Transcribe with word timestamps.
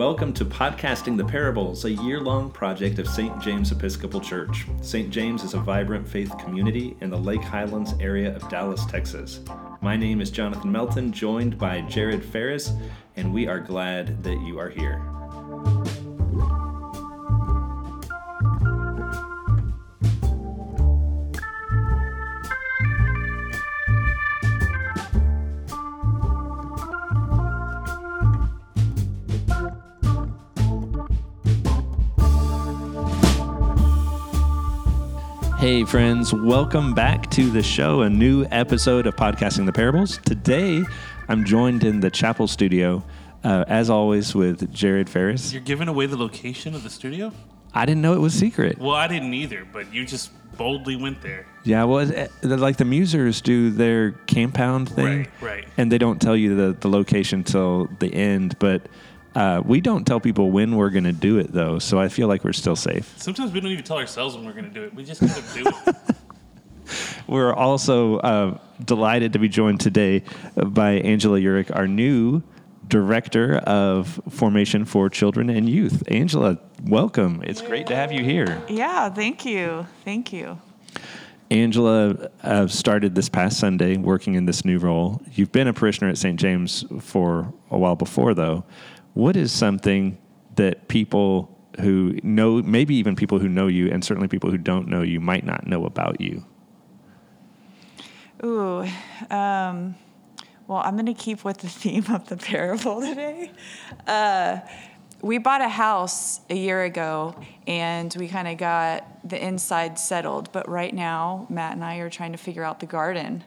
Welcome 0.00 0.32
to 0.32 0.46
Podcasting 0.46 1.18
the 1.18 1.26
Parables, 1.26 1.84
a 1.84 1.90
year 1.90 2.20
long 2.20 2.50
project 2.50 2.98
of 2.98 3.06
St. 3.06 3.38
James 3.38 3.70
Episcopal 3.70 4.18
Church. 4.18 4.64
St. 4.80 5.10
James 5.10 5.44
is 5.44 5.52
a 5.52 5.58
vibrant 5.58 6.08
faith 6.08 6.32
community 6.38 6.96
in 7.02 7.10
the 7.10 7.18
Lake 7.18 7.42
Highlands 7.42 7.92
area 8.00 8.34
of 8.34 8.48
Dallas, 8.48 8.86
Texas. 8.86 9.40
My 9.82 9.98
name 9.98 10.22
is 10.22 10.30
Jonathan 10.30 10.72
Melton, 10.72 11.12
joined 11.12 11.58
by 11.58 11.82
Jared 11.82 12.24
Phares, 12.24 12.72
and 13.16 13.30
we 13.30 13.46
are 13.46 13.60
glad 13.60 14.24
that 14.24 14.40
you 14.40 14.58
are 14.58 14.70
here. 14.70 15.09
Friends, 35.90 36.32
welcome 36.32 36.94
back 36.94 37.28
to 37.32 37.50
the 37.50 37.64
show, 37.64 38.02
a 38.02 38.08
new 38.08 38.46
episode 38.52 39.08
of 39.08 39.16
Podcasting 39.16 39.66
the 39.66 39.72
Parables. 39.72 40.18
Today, 40.18 40.84
I'm 41.28 41.44
joined 41.44 41.82
in 41.82 41.98
the 41.98 42.10
chapel 42.12 42.46
studio, 42.46 43.02
uh, 43.42 43.64
as 43.66 43.90
always, 43.90 44.32
with 44.32 44.72
Jared 44.72 45.10
Phares. 45.10 45.52
You're 45.52 45.62
giving 45.62 45.88
away 45.88 46.06
the 46.06 46.16
location 46.16 46.76
of 46.76 46.84
the 46.84 46.90
studio? 46.90 47.32
I 47.74 47.86
didn't 47.86 48.02
know 48.02 48.12
it 48.14 48.20
was 48.20 48.34
secret. 48.34 48.78
Well, 48.78 48.92
I 48.94 49.08
didn't 49.08 49.34
either, 49.34 49.66
but 49.72 49.92
you 49.92 50.06
just 50.06 50.30
boldly 50.56 50.94
went 50.94 51.22
there. 51.22 51.44
Yeah, 51.64 51.82
well, 51.82 52.08
it, 52.08 52.30
like 52.44 52.76
the 52.76 52.84
Musers 52.84 53.42
do 53.42 53.70
their 53.70 54.12
compound 54.28 54.88
thing, 54.90 55.18
Right, 55.18 55.30
right. 55.40 55.68
and 55.76 55.90
they 55.90 55.98
don't 55.98 56.22
tell 56.22 56.36
you 56.36 56.54
the, 56.54 56.72
the 56.78 56.88
location 56.88 57.42
till 57.42 57.88
the 57.98 58.14
end, 58.14 58.56
but 58.60 58.86
uh, 59.34 59.62
we 59.64 59.80
don't 59.80 60.04
tell 60.04 60.20
people 60.20 60.50
when 60.50 60.76
we're 60.76 60.90
going 60.90 61.04
to 61.04 61.12
do 61.12 61.38
it, 61.38 61.52
though, 61.52 61.78
so 61.78 61.98
I 61.98 62.08
feel 62.08 62.28
like 62.28 62.44
we're 62.44 62.52
still 62.52 62.76
safe. 62.76 63.14
Sometimes 63.16 63.52
we 63.52 63.60
don't 63.60 63.70
even 63.70 63.84
tell 63.84 63.98
ourselves 63.98 64.36
when 64.36 64.44
we're 64.44 64.52
going 64.52 64.64
to 64.64 64.70
do 64.70 64.84
it. 64.84 64.94
We 64.94 65.04
just 65.04 65.20
kind 65.20 65.32
of 65.32 65.54
do 65.54 65.90
it. 65.90 65.96
We're 67.28 67.54
also 67.54 68.18
uh, 68.18 68.58
delighted 68.84 69.34
to 69.34 69.38
be 69.38 69.48
joined 69.48 69.78
today 69.78 70.24
by 70.56 70.94
Angela 70.94 71.38
Urick, 71.38 71.74
our 71.74 71.86
new 71.86 72.42
director 72.88 73.58
of 73.58 74.20
formation 74.28 74.84
for 74.84 75.08
children 75.08 75.48
and 75.48 75.68
youth. 75.68 76.02
Angela, 76.08 76.58
welcome. 76.82 77.42
It's 77.46 77.62
great 77.62 77.86
to 77.86 77.94
have 77.94 78.10
you 78.10 78.24
here. 78.24 78.60
Yeah, 78.68 79.08
thank 79.10 79.44
you. 79.44 79.86
Thank 80.04 80.32
you. 80.32 80.58
Angela 81.52 82.30
uh, 82.42 82.66
started 82.66 83.14
this 83.14 83.28
past 83.28 83.58
Sunday 83.58 83.96
working 83.96 84.34
in 84.34 84.46
this 84.46 84.64
new 84.64 84.78
role. 84.78 85.20
You've 85.32 85.52
been 85.52 85.68
a 85.68 85.72
parishioner 85.72 86.10
at 86.10 86.18
St. 86.18 86.38
James 86.38 86.84
for 87.00 87.52
a 87.70 87.78
while 87.78 87.96
before, 87.96 88.34
though. 88.34 88.64
What 89.14 89.36
is 89.36 89.52
something 89.52 90.18
that 90.56 90.88
people 90.88 91.56
who 91.80 92.18
know, 92.22 92.62
maybe 92.62 92.94
even 92.96 93.16
people 93.16 93.38
who 93.38 93.48
know 93.48 93.66
you, 93.66 93.90
and 93.90 94.04
certainly 94.04 94.28
people 94.28 94.50
who 94.50 94.58
don't 94.58 94.88
know 94.88 95.02
you, 95.02 95.20
might 95.20 95.44
not 95.44 95.66
know 95.66 95.84
about 95.84 96.20
you? 96.20 96.44
Ooh, 98.44 98.86
um, 99.30 99.94
well, 100.66 100.78
I'm 100.84 100.94
going 100.94 101.06
to 101.06 101.14
keep 101.14 101.44
with 101.44 101.58
the 101.58 101.68
theme 101.68 102.06
of 102.12 102.28
the 102.28 102.36
parable 102.36 103.00
today. 103.00 103.50
Uh, 104.06 104.60
we 105.22 105.38
bought 105.38 105.60
a 105.60 105.68
house 105.68 106.40
a 106.48 106.54
year 106.54 106.82
ago 106.84 107.34
and 107.66 108.14
we 108.18 108.28
kind 108.28 108.48
of 108.48 108.56
got 108.56 109.28
the 109.28 109.42
inside 109.42 109.98
settled. 109.98 110.50
But 110.52 110.68
right 110.68 110.94
now, 110.94 111.46
Matt 111.50 111.74
and 111.74 111.84
I 111.84 111.96
are 111.96 112.08
trying 112.08 112.32
to 112.32 112.38
figure 112.38 112.64
out 112.64 112.80
the 112.80 112.86
garden, 112.86 113.44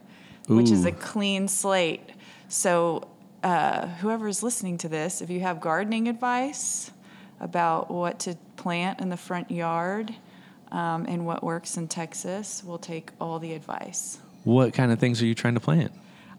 which 0.47 0.69
is 0.69 0.85
a 0.85 0.91
clean 0.91 1.47
slate. 1.47 2.11
So, 2.47 3.07
uh, 3.43 3.87
whoever's 3.87 4.41
listening 4.41 4.77
to 4.79 4.89
this, 4.89 5.21
if 5.21 5.29
you 5.29 5.41
have 5.41 5.59
gardening 5.59 6.07
advice 6.07 6.91
about 7.39 7.91
what 7.91 8.19
to 8.21 8.37
plant 8.55 9.01
in 9.01 9.09
the 9.09 9.17
front 9.17 9.51
yard 9.51 10.15
um, 10.71 11.05
and 11.07 11.25
what 11.25 11.43
works 11.43 11.77
in 11.77 11.87
Texas, 11.87 12.63
we'll 12.65 12.77
take 12.77 13.11
all 13.19 13.39
the 13.39 13.53
advice. 13.53 14.19
What 14.43 14.73
kind 14.73 14.91
of 14.91 14.99
things 14.99 15.21
are 15.21 15.25
you 15.25 15.35
trying 15.35 15.53
to 15.53 15.59
plant? 15.59 15.91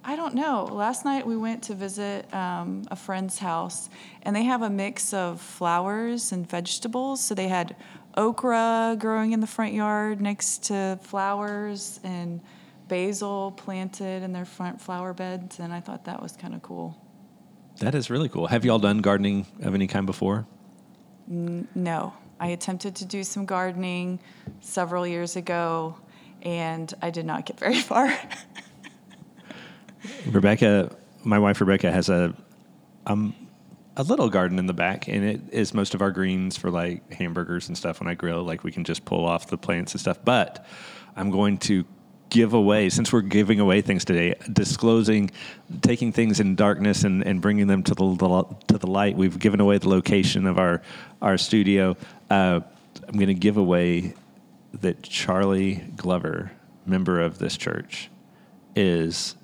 I 0.06 0.16
don't 0.16 0.34
know. 0.34 0.64
Last 0.64 1.04
night 1.04 1.26
we 1.26 1.36
went 1.36 1.62
to 1.64 1.74
visit 1.74 2.32
um, 2.34 2.86
a 2.90 2.96
friend's 2.96 3.38
house, 3.38 3.88
and 4.22 4.36
they 4.36 4.44
have 4.44 4.62
a 4.62 4.68
mix 4.68 5.14
of 5.14 5.40
flowers 5.40 6.32
and 6.32 6.48
vegetables. 6.48 7.22
So 7.22 7.34
they 7.34 7.48
had 7.48 7.74
okra 8.16 8.96
growing 8.98 9.32
in 9.32 9.40
the 9.40 9.46
front 9.46 9.72
yard 9.72 10.20
next 10.20 10.64
to 10.64 10.98
flowers, 11.02 12.00
and 12.04 12.40
basil 12.88 13.52
planted 13.52 14.22
in 14.22 14.32
their 14.32 14.44
front 14.44 14.80
flower 14.80 15.12
beds. 15.12 15.58
And 15.58 15.72
I 15.72 15.80
thought 15.80 16.04
that 16.04 16.22
was 16.22 16.32
kind 16.36 16.54
of 16.54 16.62
cool. 16.62 17.00
That 17.80 17.94
is 17.94 18.10
really 18.10 18.28
cool. 18.28 18.46
Have 18.46 18.64
you 18.64 18.70
all 18.70 18.78
done 18.78 18.98
gardening 18.98 19.46
of 19.62 19.74
any 19.74 19.86
kind 19.86 20.06
before? 20.06 20.46
No, 21.26 22.12
I 22.38 22.48
attempted 22.48 22.96
to 22.96 23.04
do 23.04 23.24
some 23.24 23.46
gardening 23.46 24.20
several 24.60 25.06
years 25.06 25.36
ago, 25.36 25.98
and 26.42 26.92
I 27.00 27.10
did 27.10 27.26
not 27.26 27.46
get 27.46 27.58
very 27.60 27.80
far. 27.80 28.12
Rebecca, 30.26 30.94
my 31.22 31.38
wife 31.38 31.60
Rebecca 31.60 31.90
has 31.90 32.08
a 32.08 32.34
um 33.06 33.34
a 33.96 34.02
little 34.02 34.28
garden 34.28 34.58
in 34.58 34.66
the 34.66 34.74
back, 34.74 35.08
and 35.08 35.24
it 35.24 35.40
is 35.50 35.72
most 35.72 35.94
of 35.94 36.02
our 36.02 36.10
greens 36.10 36.56
for 36.56 36.70
like 36.70 37.12
hamburgers 37.12 37.68
and 37.68 37.78
stuff. 37.78 38.00
When 38.00 38.08
I 38.08 38.14
grill, 38.14 38.42
like 38.42 38.64
we 38.64 38.72
can 38.72 38.84
just 38.84 39.04
pull 39.04 39.24
off 39.24 39.48
the 39.48 39.58
plants 39.58 39.92
and 39.92 40.00
stuff. 40.00 40.18
But 40.24 40.66
I'm 41.16 41.30
going 41.30 41.58
to 41.58 41.84
give 42.34 42.52
away 42.52 42.90
since 42.90 43.12
we're 43.12 43.20
giving 43.20 43.60
away 43.60 43.80
things 43.80 44.04
today, 44.04 44.34
disclosing, 44.52 45.30
taking 45.82 46.10
things 46.10 46.40
in 46.40 46.56
darkness 46.56 47.04
and, 47.04 47.22
and 47.24 47.40
bringing 47.40 47.68
them 47.68 47.84
to 47.84 47.94
the, 47.94 48.04
the 48.16 48.56
to 48.66 48.76
the 48.76 48.88
light. 48.88 49.16
We've 49.16 49.38
given 49.38 49.60
away 49.60 49.78
the 49.78 49.88
location 49.88 50.48
of 50.48 50.58
our 50.58 50.82
our 51.22 51.38
studio. 51.38 51.96
Uh, 52.28 52.60
I'm 53.06 53.14
going 53.14 53.28
to 53.28 53.34
give 53.34 53.56
away 53.56 54.14
that 54.80 55.04
Charlie 55.04 55.84
Glover, 55.96 56.50
member 56.84 57.20
of 57.20 57.38
this 57.38 57.56
church, 57.56 58.10
is 58.74 59.36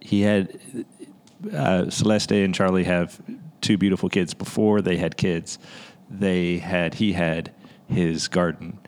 he 0.00 0.20
had 0.20 0.60
uh, 1.52 1.90
Celeste 1.90 2.30
and 2.30 2.54
Charlie 2.54 2.84
have 2.84 3.20
two 3.60 3.76
beautiful 3.76 4.08
kids. 4.08 4.32
Before 4.32 4.80
they 4.80 4.96
had 4.96 5.16
kids, 5.16 5.58
they 6.08 6.58
had 6.58 6.94
he 6.94 7.14
had 7.14 7.52
his 7.88 8.28
garden, 8.28 8.78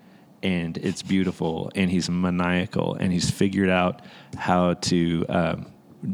and 0.43 0.77
it's 0.79 1.03
beautiful. 1.03 1.71
And 1.75 1.91
he's 1.91 2.09
maniacal, 2.11 2.95
and 2.95 3.13
he's 3.13 3.31
figured 3.31 3.71
out 3.71 4.03
how 4.37 4.75
to 4.75 5.27
um, 5.29 5.67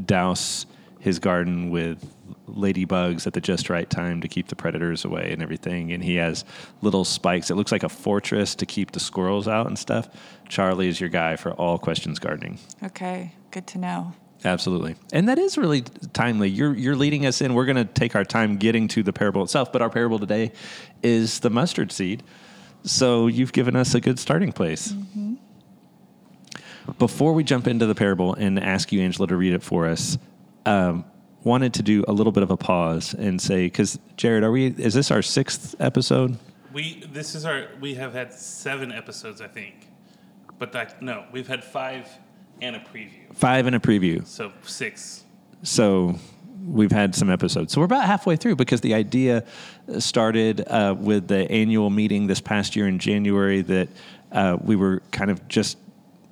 douse 0.05 0.67
his 1.01 1.19
garden 1.19 1.71
with 1.71 2.05
ladybugs 2.49 3.27
at 3.27 3.33
the 3.33 3.41
just 3.41 3.71
right 3.71 3.89
time 3.89 4.21
to 4.21 4.29
keep 4.29 4.49
the 4.49 4.57
predators 4.57 5.05
away 5.05 5.31
and 5.33 5.43
everything. 5.43 5.93
And 5.93 6.03
he 6.03 6.17
has 6.17 6.45
little 6.81 7.05
spikes. 7.05 7.51
It 7.51 7.55
looks 7.55 7.71
like 7.71 7.83
a 7.83 7.89
fortress 7.89 8.55
to 8.57 8.67
keep 8.67 8.93
the 8.93 9.01
squirrels 9.01 9.47
out 9.47 9.67
and 9.67 9.79
stuff. 9.79 10.09
Charlie 10.49 10.89
is 10.89 11.01
your 11.01 11.11
guy 11.11 11.37
for 11.37 11.53
all 11.53 11.79
questions 11.79 12.19
gardening. 12.19 12.59
okay, 12.83 13.33
good 13.51 13.67
to 13.69 13.79
know. 13.79 14.15
Absolutely. 14.45 14.97
And 15.13 15.29
that 15.29 15.39
is 15.39 15.57
really 15.57 15.83
timely. 16.13 16.49
You're 16.49 16.75
you're 16.75 16.97
leading 16.97 17.25
us 17.27 17.41
in. 17.41 17.55
We're 17.55 17.65
going 17.65 17.77
to 17.77 17.85
take 17.85 18.15
our 18.15 18.25
time 18.25 18.59
getting 18.59 18.87
to 18.89 19.03
the 19.03 19.13
parable 19.13 19.43
itself, 19.43 19.73
but 19.73 19.83
our 19.83 19.91
parable 19.91 20.19
today 20.19 20.53
is 21.03 21.41
the 21.41 21.51
mustard 21.51 21.91
seed. 21.91 22.23
So 22.87 23.27
you've 23.27 23.53
given 23.53 23.77
us 23.77 23.95
a 23.95 24.01
good 24.01 24.19
starting 24.19 24.53
place. 24.53 24.95
Before 26.99 27.33
we 27.33 27.43
jump 27.43 27.67
into 27.67 27.85
the 27.87 27.95
parable 27.97 28.35
and 28.35 28.59
ask 28.59 28.93
you, 28.93 29.01
Angela, 29.03 29.27
to 29.27 29.37
read 29.37 29.53
it 29.53 29.63
for 29.63 29.87
us, 29.87 30.17
um, 30.65 31.05
wanted 31.43 31.75
to 31.75 31.83
do 31.83 32.05
a 32.07 32.13
little 32.13 32.33
bit 32.33 32.45
of 32.45 32.51
a 32.51 32.57
pause 32.57 33.13
and 33.13 33.43
say, 33.43 33.67
because 33.67 33.99
Jared, 34.17 34.45
are 34.45 34.53
we? 34.53 34.67
Is 34.69 34.95
this 34.95 35.11
our 35.11 35.21
sixth 35.21 35.75
episode? 35.81 36.39
We 36.73 37.05
this 37.13 37.35
is 37.35 37.45
our 37.45 37.69
we 37.81 37.95
have 37.95 38.13
had 38.13 38.33
seven 38.33 38.93
episodes, 38.93 39.41
I 39.41 39.49
think, 39.49 39.89
but 40.59 40.73
that 40.73 41.03
no, 41.03 41.25
we've 41.33 41.49
had 41.49 41.65
five 41.65 42.09
and 42.63 42.77
a 42.77 42.81
preview, 42.81 43.34
Five 43.34 43.66
and 43.66 43.75
a 43.75 43.81
preview. 43.81 44.25
so 44.27 44.53
six. 44.63 45.25
So 45.63 46.16
we've 46.66 46.92
had 46.92 47.15
some 47.15 47.30
episodes. 47.30 47.72
So 47.72 47.80
we're 47.80 47.86
about 47.86 48.04
halfway 48.04 48.36
through 48.36 48.57
because 48.57 48.80
the 48.80 48.95
idea 48.95 49.45
started 49.98 50.66
uh, 50.66 50.95
with 50.98 51.28
the 51.28 51.51
annual 51.51 51.91
meeting 51.91 52.27
this 52.27 52.41
past 52.41 52.77
year 52.77 52.89
in 52.89 52.98
January 52.98 53.63
that 53.63 53.89
uh, 54.33 54.57
we 54.60 54.77
were 54.77 55.03
kind 55.13 55.30
of 55.30 55.47
just 55.48 55.78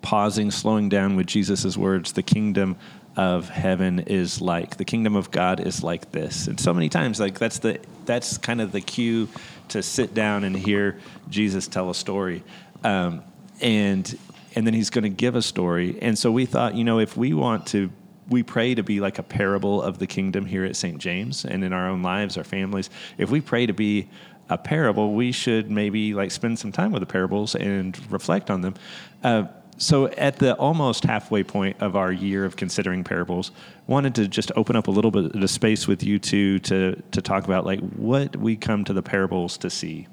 pausing, 0.02 0.50
slowing 0.50 0.88
down 0.88 1.16
with 1.16 1.26
Jesus' 1.26 1.76
words 1.76 2.12
the 2.12 2.22
kingdom 2.22 2.76
of 3.16 3.48
heaven 3.48 4.00
is 4.00 4.40
like 4.40 4.76
the 4.76 4.84
kingdom 4.84 5.14
of 5.14 5.30
God 5.30 5.60
is 5.60 5.82
like 5.82 6.10
this. 6.10 6.48
And 6.48 6.58
so 6.58 6.74
many 6.74 6.88
times 6.88 7.20
like 7.20 7.38
that's 7.38 7.60
the 7.60 7.78
that's 8.04 8.38
kind 8.38 8.60
of 8.60 8.72
the 8.72 8.80
cue 8.80 9.28
to 9.68 9.82
sit 9.82 10.14
down 10.14 10.44
and 10.44 10.56
hear 10.56 10.98
Jesus 11.30 11.68
tell 11.68 11.90
a 11.90 11.94
story. 11.94 12.42
Um, 12.82 13.22
and 13.60 14.18
and 14.56 14.66
then 14.66 14.74
he's 14.74 14.90
going 14.90 15.04
to 15.04 15.10
give 15.10 15.36
a 15.36 15.42
story. 15.42 15.96
And 16.02 16.18
so 16.18 16.30
we 16.30 16.46
thought, 16.46 16.74
you 16.74 16.84
know, 16.84 16.98
if 16.98 17.16
we 17.16 17.34
want 17.34 17.66
to 17.68 17.90
we 18.28 18.42
pray 18.42 18.74
to 18.74 18.82
be 18.82 19.00
like 19.00 19.18
a 19.18 19.22
parable 19.22 19.82
of 19.82 19.98
the 19.98 20.06
kingdom 20.06 20.46
here 20.46 20.64
at 20.64 20.76
St. 20.76 20.98
James 20.98 21.44
and 21.44 21.62
in 21.64 21.72
our 21.72 21.88
own 21.88 22.02
lives, 22.02 22.36
our 22.36 22.44
families. 22.44 22.90
If 23.18 23.30
we 23.30 23.40
pray 23.40 23.66
to 23.66 23.72
be 23.72 24.08
a 24.48 24.58
parable, 24.58 25.14
we 25.14 25.32
should 25.32 25.70
maybe 25.70 26.14
like 26.14 26.30
spend 26.30 26.58
some 26.58 26.72
time 26.72 26.92
with 26.92 27.00
the 27.00 27.06
parables 27.06 27.54
and 27.54 27.98
reflect 28.10 28.50
on 28.50 28.60
them. 28.60 28.74
Uh, 29.22 29.44
so 29.76 30.06
at 30.08 30.36
the 30.36 30.54
almost 30.54 31.04
halfway 31.04 31.42
point 31.42 31.76
of 31.80 31.96
our 31.96 32.12
year 32.12 32.44
of 32.44 32.56
considering 32.56 33.02
parables, 33.02 33.50
wanted 33.86 34.14
to 34.14 34.28
just 34.28 34.52
open 34.56 34.76
up 34.76 34.86
a 34.86 34.90
little 34.90 35.10
bit 35.10 35.34
of 35.34 35.50
space 35.50 35.88
with 35.88 36.02
you 36.02 36.18
two 36.18 36.60
to 36.60 37.02
to 37.10 37.20
talk 37.20 37.44
about 37.44 37.66
like 37.66 37.80
what 37.80 38.36
we 38.36 38.56
come 38.56 38.84
to 38.84 38.92
the 38.92 39.02
parables 39.02 39.58
to 39.58 39.70
see. 39.70 40.06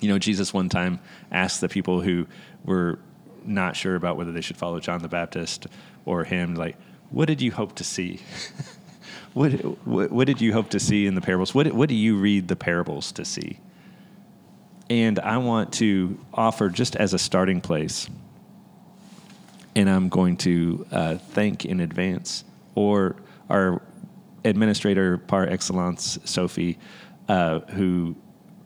You 0.00 0.08
know, 0.08 0.18
Jesus 0.18 0.54
one 0.54 0.68
time 0.68 1.00
asked 1.32 1.60
the 1.60 1.68
people 1.68 2.00
who 2.00 2.26
were 2.64 3.00
not 3.44 3.76
sure 3.76 3.96
about 3.96 4.16
whether 4.16 4.32
they 4.32 4.40
should 4.40 4.56
follow 4.56 4.78
John 4.78 5.02
the 5.02 5.08
Baptist 5.08 5.66
or 6.04 6.24
him, 6.24 6.54
like, 6.54 6.76
what 7.10 7.26
did 7.26 7.40
you 7.40 7.52
hope 7.52 7.74
to 7.76 7.84
see? 7.84 8.20
what, 9.34 9.52
what, 9.86 10.10
what 10.10 10.26
did 10.26 10.40
you 10.40 10.52
hope 10.52 10.70
to 10.70 10.80
see 10.80 11.06
in 11.06 11.14
the 11.14 11.20
parables? 11.20 11.54
What 11.54 11.72
what 11.72 11.88
do 11.88 11.94
you 11.94 12.16
read 12.16 12.48
the 12.48 12.56
parables 12.56 13.12
to 13.12 13.24
see? 13.24 13.58
And 14.90 15.18
I 15.18 15.36
want 15.36 15.72
to 15.74 16.18
offer 16.32 16.70
just 16.70 16.96
as 16.96 17.12
a 17.12 17.18
starting 17.18 17.60
place 17.60 18.08
and 19.78 19.88
I'm 19.88 20.08
going 20.08 20.36
to 20.38 20.86
uh, 20.90 21.18
thank 21.18 21.64
in 21.64 21.78
advance 21.78 22.42
or 22.74 23.14
our 23.48 23.80
administrator 24.44 25.18
par 25.18 25.46
excellence, 25.46 26.18
Sophie, 26.24 26.78
uh, 27.28 27.60
who 27.60 28.16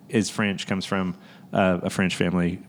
is 0.08 0.30
French, 0.30 0.66
comes 0.66 0.86
from 0.86 1.16
uh, 1.52 1.80
a 1.82 1.90
French 1.90 2.16
family. 2.16 2.60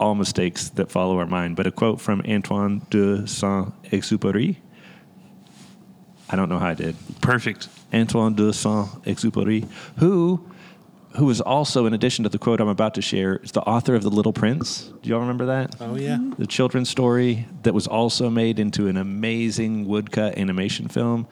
All 0.00 0.16
mistakes 0.16 0.70
that 0.70 0.90
follow 0.90 1.18
are 1.20 1.26
mine, 1.26 1.54
but 1.54 1.68
a 1.68 1.70
quote 1.70 2.00
from 2.00 2.22
Antoine 2.28 2.84
de 2.90 3.26
Saint-Exupéry. 3.26 4.56
I 6.34 6.36
don't 6.36 6.48
know 6.48 6.58
how 6.58 6.70
I 6.70 6.74
did. 6.74 6.96
Perfect. 7.20 7.68
Antoine 7.92 8.34
de 8.34 8.52
Saint-Exupéry, 8.52 9.68
who 9.98 10.44
who 11.16 11.30
is 11.30 11.40
also, 11.40 11.86
in 11.86 11.94
addition 11.94 12.24
to 12.24 12.28
the 12.28 12.38
quote 12.38 12.60
I'm 12.60 12.66
about 12.66 12.94
to 12.94 13.02
share, 13.02 13.36
is 13.36 13.52
the 13.52 13.60
author 13.60 13.94
of 13.94 14.02
The 14.02 14.10
Little 14.10 14.32
Prince. 14.32 14.90
Do 15.00 15.10
y'all 15.10 15.20
remember 15.20 15.46
that? 15.46 15.76
Oh 15.80 15.94
yeah. 15.94 16.18
The 16.36 16.48
children's 16.48 16.90
story 16.90 17.46
that 17.62 17.72
was 17.72 17.86
also 17.86 18.30
made 18.30 18.58
into 18.58 18.88
an 18.88 18.96
amazing 18.96 19.86
woodcut 19.86 20.36
animation 20.36 20.88
film. 20.88 21.28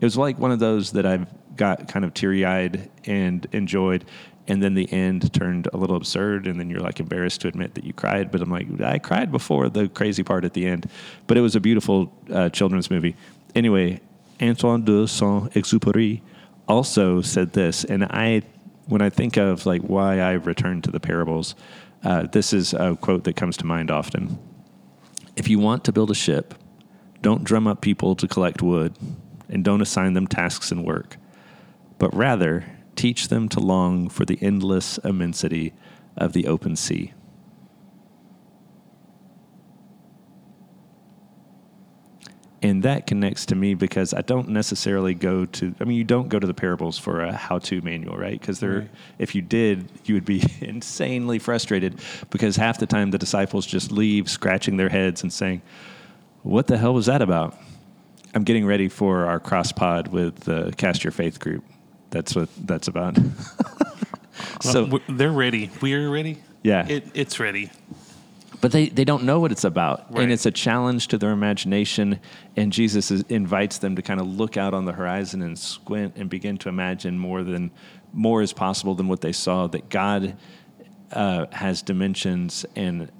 It 0.00 0.06
was 0.06 0.16
like 0.16 0.38
one 0.38 0.52
of 0.52 0.58
those 0.58 0.92
that 0.92 1.04
I've 1.04 1.26
got 1.54 1.86
kind 1.86 2.06
of 2.06 2.14
teary 2.14 2.46
eyed 2.46 2.90
and 3.04 3.46
enjoyed. 3.52 4.06
And 4.48 4.62
then 4.62 4.72
the 4.72 4.90
end 4.90 5.34
turned 5.34 5.68
a 5.74 5.76
little 5.76 5.96
absurd, 5.96 6.46
and 6.46 6.58
then 6.58 6.70
you're 6.70 6.80
like 6.80 6.98
embarrassed 6.98 7.42
to 7.42 7.48
admit 7.48 7.74
that 7.74 7.84
you 7.84 7.92
cried. 7.92 8.30
But 8.30 8.40
I'm 8.40 8.50
like, 8.50 8.80
I 8.80 8.98
cried 8.98 9.30
before 9.30 9.68
the 9.68 9.90
crazy 9.90 10.22
part 10.22 10.46
at 10.46 10.54
the 10.54 10.64
end. 10.64 10.88
But 11.26 11.36
it 11.36 11.42
was 11.42 11.54
a 11.56 11.60
beautiful 11.60 12.10
uh, 12.32 12.48
children's 12.48 12.90
movie. 12.90 13.16
Anyway, 13.54 14.00
Antoine 14.40 14.84
de 14.84 15.06
Saint 15.08 15.50
Exupéry 15.52 16.20
also 16.68 17.22
said 17.22 17.52
this, 17.52 17.84
and 17.84 18.04
I 18.04 18.42
when 18.86 19.02
I 19.02 19.10
think 19.10 19.36
of 19.36 19.66
like 19.66 19.82
why 19.82 20.20
I 20.20 20.32
return 20.32 20.82
to 20.82 20.90
the 20.90 21.00
parables, 21.00 21.54
uh, 22.04 22.22
this 22.24 22.52
is 22.52 22.72
a 22.72 22.96
quote 23.00 23.24
that 23.24 23.34
comes 23.34 23.56
to 23.58 23.66
mind 23.66 23.90
often. 23.90 24.38
If 25.34 25.48
you 25.48 25.58
want 25.58 25.84
to 25.84 25.92
build 25.92 26.10
a 26.10 26.14
ship, 26.14 26.54
don't 27.20 27.44
drum 27.44 27.66
up 27.66 27.80
people 27.80 28.14
to 28.16 28.28
collect 28.28 28.62
wood, 28.62 28.94
and 29.48 29.64
don't 29.64 29.80
assign 29.82 30.12
them 30.14 30.26
tasks 30.26 30.70
and 30.70 30.84
work, 30.84 31.16
but 31.98 32.14
rather 32.14 32.64
teach 32.94 33.28
them 33.28 33.48
to 33.50 33.60
long 33.60 34.08
for 34.08 34.24
the 34.24 34.38
endless 34.40 34.98
immensity 34.98 35.72
of 36.16 36.32
the 36.32 36.46
open 36.46 36.76
sea. 36.76 37.12
And 42.66 42.82
that 42.82 43.06
connects 43.06 43.46
to 43.46 43.54
me 43.54 43.74
because 43.74 44.12
I 44.12 44.22
don't 44.22 44.48
necessarily 44.48 45.14
go 45.14 45.44
to. 45.44 45.74
I 45.80 45.84
mean, 45.84 45.96
you 45.96 46.04
don't 46.04 46.28
go 46.28 46.38
to 46.38 46.46
the 46.46 46.54
parables 46.54 46.98
for 46.98 47.20
a 47.22 47.32
how-to 47.32 47.80
manual, 47.82 48.16
right? 48.16 48.38
Because 48.38 48.60
there, 48.60 48.78
Right. 48.80 48.90
if 49.18 49.34
you 49.34 49.42
did, 49.42 49.88
you 50.04 50.14
would 50.14 50.24
be 50.24 50.42
insanely 50.60 51.38
frustrated 51.38 52.00
because 52.30 52.56
half 52.56 52.78
the 52.78 52.86
time 52.86 53.10
the 53.10 53.18
disciples 53.18 53.66
just 53.66 53.92
leave 53.92 54.28
scratching 54.28 54.76
their 54.76 54.88
heads 54.88 55.22
and 55.22 55.32
saying, 55.32 55.62
"What 56.42 56.66
the 56.66 56.76
hell 56.78 56.94
was 56.94 57.06
that 57.06 57.22
about?" 57.22 57.56
I'm 58.34 58.44
getting 58.44 58.66
ready 58.66 58.88
for 58.88 59.26
our 59.26 59.40
cross 59.40 59.72
pod 59.72 60.08
with 60.08 60.40
the 60.40 60.72
Cast 60.76 61.04
Your 61.04 61.12
Faith 61.12 61.38
group. 61.40 61.64
That's 62.10 62.34
what 62.36 62.48
that's 62.66 62.88
about. 62.88 63.16
so 64.60 64.84
Well, 64.86 65.00
they're 65.08 65.30
ready. 65.32 65.70
We're 65.80 66.10
ready. 66.10 66.42
Yeah. 66.62 66.86
It, 66.86 67.04
it's 67.14 67.38
ready. 67.40 67.70
But 68.60 68.72
they, 68.72 68.88
they 68.88 69.04
don't 69.04 69.24
know 69.24 69.40
what 69.40 69.52
it's 69.52 69.64
about. 69.64 70.12
Right. 70.12 70.24
and 70.24 70.32
it's 70.32 70.46
a 70.46 70.50
challenge 70.50 71.08
to 71.08 71.18
their 71.18 71.30
imagination. 71.30 72.20
And 72.56 72.72
jesus 72.72 73.10
is, 73.10 73.22
invites 73.28 73.78
them 73.78 73.96
to 73.96 74.02
kind 74.02 74.20
of 74.20 74.26
look 74.26 74.56
out 74.56 74.74
on 74.74 74.84
the 74.84 74.92
horizon 74.92 75.42
and 75.42 75.58
squint 75.58 76.14
and 76.16 76.28
begin 76.30 76.56
to 76.58 76.68
imagine 76.68 77.18
more 77.18 77.42
than 77.42 77.70
more 78.12 78.40
is 78.40 78.52
possible 78.52 78.94
than 78.94 79.08
what 79.08 79.20
they 79.20 79.32
saw 79.32 79.66
that 79.66 79.88
god 79.90 80.36
uh, 81.12 81.46
has 81.52 81.82
dimensions 81.82 82.64
and 82.74 83.10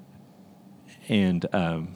and 1.07 1.45
um, 1.53 1.95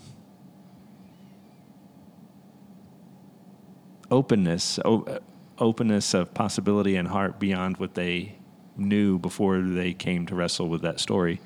openness 4.09 4.79
o- 4.85 5.19
openness 5.57 6.13
of 6.13 6.33
possibility 6.33 6.95
and 6.95 7.07
heart 7.07 7.39
beyond 7.39 7.77
what 7.77 7.95
they 7.95 8.35
knew 8.77 9.19
before 9.19 9.61
they 9.61 9.93
came 9.93 10.25
to 10.25 10.35
wrestle 10.35 10.67
with 10.67 10.81
that 10.81 10.99
story 10.99 11.41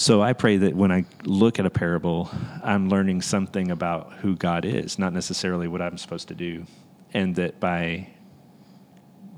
so 0.00 0.22
I 0.22 0.32
pray 0.32 0.56
that 0.56 0.74
when 0.74 0.90
I 0.90 1.04
look 1.24 1.58
at 1.58 1.66
a 1.66 1.70
parable, 1.70 2.30
I'm 2.64 2.88
learning 2.88 3.20
something 3.20 3.70
about 3.70 4.14
who 4.14 4.34
God 4.34 4.64
is, 4.64 4.98
not 4.98 5.12
necessarily 5.12 5.68
what 5.68 5.82
I'm 5.82 5.98
supposed 5.98 6.28
to 6.28 6.34
do. 6.34 6.64
And 7.12 7.36
that 7.36 7.60
by 7.60 8.08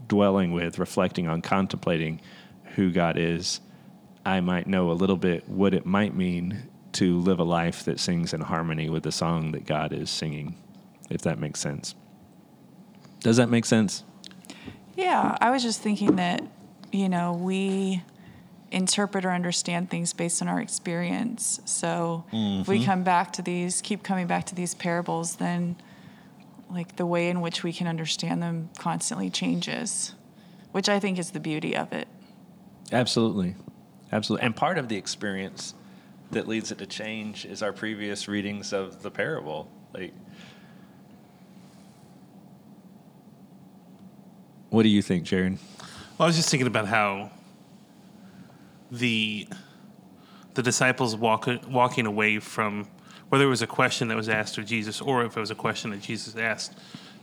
dwelling 0.06 0.52
with, 0.52 0.78
reflecting 0.78 1.26
on, 1.26 1.42
contemplating 1.42 2.20
who 2.76 2.92
God 2.92 3.18
is, 3.18 3.58
I 4.24 4.38
might 4.38 4.68
know 4.68 4.92
a 4.92 4.94
little 4.94 5.16
bit 5.16 5.48
what 5.48 5.74
it 5.74 5.84
might 5.84 6.14
mean 6.14 6.68
to 6.92 7.18
live 7.18 7.40
a 7.40 7.44
life 7.44 7.84
that 7.86 7.98
sings 7.98 8.32
in 8.32 8.42
harmony 8.42 8.88
with 8.88 9.02
the 9.02 9.10
song 9.10 9.50
that 9.50 9.66
God 9.66 9.92
is 9.92 10.10
singing, 10.10 10.54
if 11.10 11.22
that 11.22 11.40
makes 11.40 11.58
sense. 11.58 11.96
Does 13.18 13.36
that 13.36 13.50
make 13.50 13.64
sense? 13.64 14.04
Yeah, 14.94 15.36
I 15.40 15.50
was 15.50 15.64
just 15.64 15.80
thinking 15.80 16.14
that, 16.16 16.40
you 16.92 17.08
know, 17.08 17.32
we 17.32 18.04
interpret 18.72 19.24
or 19.24 19.30
understand 19.30 19.90
things 19.90 20.12
based 20.12 20.42
on 20.42 20.48
our 20.48 20.60
experience. 20.60 21.60
So 21.64 22.24
if 22.32 22.66
we 22.66 22.76
mm-hmm. 22.76 22.84
come 22.84 23.02
back 23.04 23.32
to 23.34 23.42
these, 23.42 23.80
keep 23.82 24.02
coming 24.02 24.26
back 24.26 24.46
to 24.46 24.54
these 24.54 24.74
parables, 24.74 25.36
then 25.36 25.76
like 26.70 26.96
the 26.96 27.06
way 27.06 27.28
in 27.28 27.40
which 27.40 27.62
we 27.62 27.72
can 27.72 27.86
understand 27.86 28.42
them 28.42 28.70
constantly 28.78 29.28
changes, 29.30 30.14
which 30.72 30.88
I 30.88 30.98
think 30.98 31.18
is 31.18 31.32
the 31.32 31.40
beauty 31.40 31.76
of 31.76 31.92
it. 31.92 32.08
Absolutely. 32.90 33.54
Absolutely. 34.10 34.46
And 34.46 34.56
part 34.56 34.78
of 34.78 34.88
the 34.88 34.96
experience 34.96 35.74
that 36.30 36.48
leads 36.48 36.72
it 36.72 36.78
to 36.78 36.86
change 36.86 37.44
is 37.44 37.62
our 37.62 37.72
previous 37.72 38.26
readings 38.26 38.72
of 38.72 39.02
the 39.02 39.10
parable. 39.10 39.70
Like 39.92 40.14
What 44.72 44.84
do 44.84 44.88
you 44.88 45.02
think, 45.02 45.24
Jared? 45.24 45.58
Well, 46.16 46.24
I 46.24 46.26
was 46.26 46.36
just 46.36 46.48
thinking 46.48 46.66
about 46.66 46.86
how 46.86 47.30
the 48.92 49.48
the 50.54 50.62
disciples 50.62 51.16
walk, 51.16 51.48
walking 51.66 52.06
away 52.06 52.38
from 52.38 52.86
whether 53.30 53.44
it 53.44 53.48
was 53.48 53.62
a 53.62 53.66
question 53.66 54.08
that 54.08 54.16
was 54.16 54.28
asked 54.28 54.58
of 54.58 54.66
Jesus 54.66 55.00
or 55.00 55.24
if 55.24 55.34
it 55.36 55.40
was 55.40 55.50
a 55.50 55.54
question 55.54 55.90
that 55.90 56.02
Jesus 56.02 56.36
asked 56.36 56.74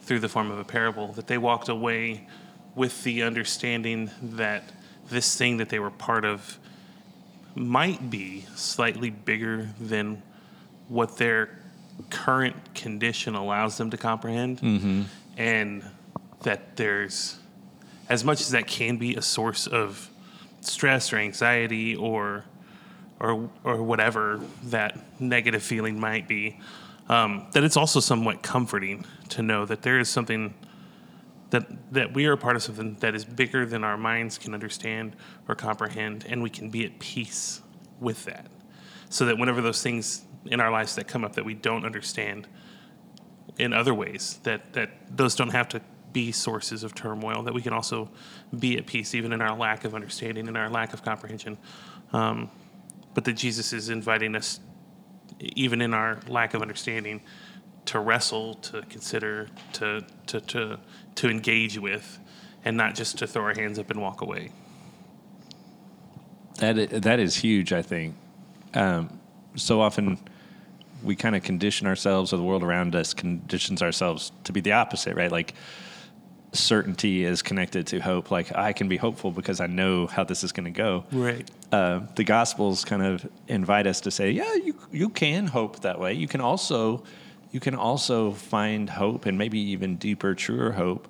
through 0.01 0.19
the 0.19 0.29
form 0.29 0.49
of 0.49 0.57
a 0.57 0.63
parable, 0.63 1.09
that 1.09 1.27
they 1.27 1.37
walked 1.37 1.69
away 1.69 2.27
with 2.73 3.03
the 3.03 3.21
understanding 3.21 4.09
that 4.19 4.63
this 5.09 5.35
thing 5.37 5.57
that 5.57 5.69
they 5.69 5.77
were 5.77 5.91
part 5.91 6.25
of 6.25 6.57
might 7.53 8.09
be 8.09 8.45
slightly 8.55 9.11
bigger 9.11 9.69
than 9.79 10.23
what 10.87 11.17
their 11.17 11.59
current 12.09 12.73
condition 12.73 13.35
allows 13.35 13.77
them 13.77 13.91
to 13.91 13.97
comprehend. 13.97 14.59
Mm-hmm. 14.61 15.01
And 15.37 15.83
that 16.41 16.75
there's, 16.77 17.37
as 18.07 18.23
much 18.23 18.41
as 18.41 18.49
that 18.51 18.65
can 18.65 18.97
be 18.97 19.15
a 19.15 19.21
source 19.21 19.67
of 19.67 20.08
stress 20.69 21.11
or 21.11 21.17
anxiety 21.17 21.95
or 21.95 22.45
or 23.19 23.49
or 23.63 23.83
whatever 23.83 24.39
that 24.63 24.97
negative 25.19 25.61
feeling 25.61 25.99
might 25.99 26.27
be, 26.27 26.59
um, 27.09 27.47
that 27.51 27.63
it's 27.63 27.77
also 27.77 27.99
somewhat 27.99 28.41
comforting 28.41 29.05
to 29.29 29.41
know 29.41 29.65
that 29.65 29.81
there 29.81 29.99
is 29.99 30.09
something 30.09 30.53
that 31.49 31.65
that 31.93 32.13
we 32.13 32.25
are 32.25 32.33
a 32.33 32.37
part 32.37 32.55
of 32.55 32.63
something 32.63 32.95
that 32.99 33.15
is 33.15 33.25
bigger 33.25 33.65
than 33.65 33.83
our 33.83 33.97
minds 33.97 34.37
can 34.37 34.53
understand 34.53 35.15
or 35.47 35.55
comprehend, 35.55 36.25
and 36.29 36.41
we 36.41 36.49
can 36.49 36.69
be 36.69 36.85
at 36.85 36.99
peace 36.99 37.61
with 37.99 38.25
that. 38.25 38.47
So 39.09 39.25
that 39.25 39.37
whenever 39.37 39.61
those 39.61 39.81
things 39.81 40.23
in 40.45 40.59
our 40.59 40.71
lives 40.71 40.95
that 40.95 41.07
come 41.07 41.25
up 41.25 41.33
that 41.33 41.43
we 41.43 41.55
don't 41.55 41.85
understand 41.85 42.47
in 43.57 43.73
other 43.73 43.93
ways, 43.93 44.39
that 44.43 44.73
that 44.73 44.91
those 45.17 45.35
don't 45.35 45.51
have 45.51 45.67
to 45.69 45.81
be 46.13 46.31
sources 46.31 46.83
of 46.83 46.95
turmoil. 46.95 47.43
That 47.43 47.53
we 47.53 47.61
can 47.61 47.73
also 47.73 48.09
be 48.57 48.77
at 48.77 48.85
peace 48.85 49.15
even 49.15 49.33
in 49.33 49.41
our 49.41 49.55
lack 49.55 49.85
of 49.85 49.95
understanding 49.95 50.47
and 50.47 50.57
our 50.57 50.69
lack 50.69 50.93
of 50.93 51.03
comprehension. 51.03 51.57
Um, 52.13 52.49
but 53.13 53.25
that 53.25 53.33
Jesus 53.33 53.73
is 53.73 53.89
inviting 53.89 54.35
us, 54.35 54.59
even 55.39 55.81
in 55.81 55.93
our 55.93 56.19
lack 56.27 56.53
of 56.53 56.61
understanding, 56.61 57.21
to 57.85 57.99
wrestle, 57.99 58.55
to 58.55 58.81
consider, 58.83 59.47
to 59.73 60.05
to 60.27 60.39
to 60.41 60.79
to 61.15 61.29
engage 61.29 61.79
with, 61.79 62.19
and 62.65 62.77
not 62.77 62.95
just 62.95 63.17
to 63.17 63.27
throw 63.27 63.43
our 63.43 63.53
hands 63.53 63.79
up 63.79 63.89
and 63.89 64.01
walk 64.01 64.21
away. 64.21 64.51
That 66.57 67.01
that 67.03 67.19
is 67.19 67.35
huge. 67.35 67.73
I 67.73 67.81
think. 67.81 68.15
Um, 68.73 69.19
so 69.55 69.81
often 69.81 70.19
we 71.03 71.15
kind 71.15 71.35
of 71.35 71.43
condition 71.43 71.87
ourselves 71.87 72.33
or 72.33 72.37
the 72.37 72.43
world 72.43 72.63
around 72.63 72.95
us 72.95 73.13
conditions 73.13 73.81
ourselves 73.81 74.31
to 74.43 74.51
be 74.51 74.61
the 74.61 74.73
opposite, 74.73 75.15
right? 75.15 75.31
Like 75.31 75.53
certainty 76.51 77.23
is 77.23 77.41
connected 77.41 77.87
to 77.87 77.99
hope. 77.99 78.31
Like 78.31 78.55
I 78.55 78.73
can 78.73 78.87
be 78.87 78.97
hopeful 78.97 79.31
because 79.31 79.59
I 79.59 79.67
know 79.67 80.07
how 80.07 80.23
this 80.23 80.43
is 80.43 80.51
going 80.51 80.65
to 80.65 80.77
go. 80.77 81.05
Right. 81.11 81.49
Uh, 81.71 82.01
the 82.15 82.23
Gospels 82.23 82.83
kind 82.85 83.03
of 83.03 83.29
invite 83.47 83.87
us 83.87 84.01
to 84.01 84.11
say, 84.11 84.31
yeah, 84.31 84.53
you 84.55 84.75
you 84.91 85.09
can 85.09 85.47
hope 85.47 85.81
that 85.81 85.99
way. 85.99 86.13
You 86.13 86.27
can 86.27 86.41
also 86.41 87.03
you 87.51 87.59
can 87.59 87.75
also 87.75 88.31
find 88.31 88.89
hope 88.89 89.25
and 89.25 89.37
maybe 89.37 89.59
even 89.59 89.97
deeper, 89.97 90.35
truer 90.35 90.71
hope 90.71 91.07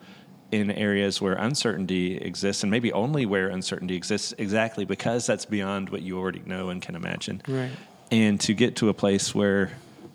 in 0.52 0.72
areas 0.72 1.22
where 1.22 1.34
uncertainty 1.34 2.18
exists, 2.18 2.64
and 2.64 2.72
maybe 2.72 2.92
only 2.94 3.26
where 3.26 3.50
uncertainty 3.50 3.96
exists, 3.96 4.34
exactly 4.38 4.84
because 4.84 5.28
that's 5.28 5.46
beyond 5.46 5.90
what 5.90 6.02
you 6.02 6.18
already 6.18 6.42
know 6.46 6.70
and 6.70 6.82
can 6.82 6.96
imagine. 6.96 7.42
Right. 7.48 7.72
And 8.12 8.40
to 8.42 8.54
get 8.54 8.78
to 8.78 8.90
a 8.90 8.94
place 8.94 9.36
where 9.36 9.72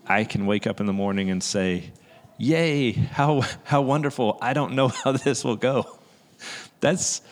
I 0.07 0.25
can 0.25 0.47
wake 0.47 0.67
up 0.67 0.81
in 0.81 0.87
the 0.87 0.93
morning 0.93 1.31
and 1.31 1.43
say, 1.43 1.93
"Yay! 2.39 2.93
How 2.93 3.43
how 3.65 3.83
wonderful! 3.83 4.39
I 4.41 4.53
don't 4.53 4.75
know 4.75 4.89
how 5.05 5.13
this 5.13 5.45
will 5.45 5.57
go." 5.57 5.99
That's 6.81 7.23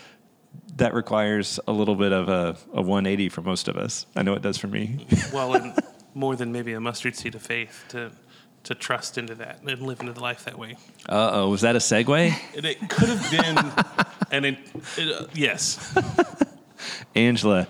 that 0.76 0.94
requires 0.94 1.60
a 1.68 1.72
little 1.72 1.94
bit 1.94 2.12
of 2.12 2.28
a, 2.28 2.56
a 2.72 2.82
180 2.82 3.28
for 3.28 3.42
most 3.42 3.68
of 3.68 3.76
us. 3.76 4.06
I 4.16 4.22
know 4.22 4.34
it 4.34 4.42
does 4.42 4.58
for 4.58 4.68
me. 4.68 5.06
Well, 5.32 5.54
and 5.54 5.78
more 6.14 6.36
than 6.36 6.52
maybe 6.52 6.72
a 6.72 6.80
mustard 6.80 7.16
seed 7.16 7.34
of 7.34 7.42
faith 7.42 7.84
to 7.88 8.10
to 8.64 8.74
trust 8.74 9.18
into 9.18 9.34
that 9.34 9.60
and 9.60 9.82
live 9.82 10.00
into 10.00 10.12
the 10.12 10.20
life 10.20 10.44
that 10.44 10.58
way. 10.58 10.76
Uh 11.08 11.30
oh, 11.32 11.48
was 11.50 11.62
that 11.62 11.74
a 11.74 11.78
segue? 11.78 12.32
And 12.56 12.64
it 12.64 12.78
could 12.88 13.08
have 13.08 13.30
been, 13.30 13.72
and 14.30 14.46
it, 14.46 14.58
it 14.96 15.20
uh, 15.20 15.26
yes, 15.34 15.94
Angela, 17.14 17.66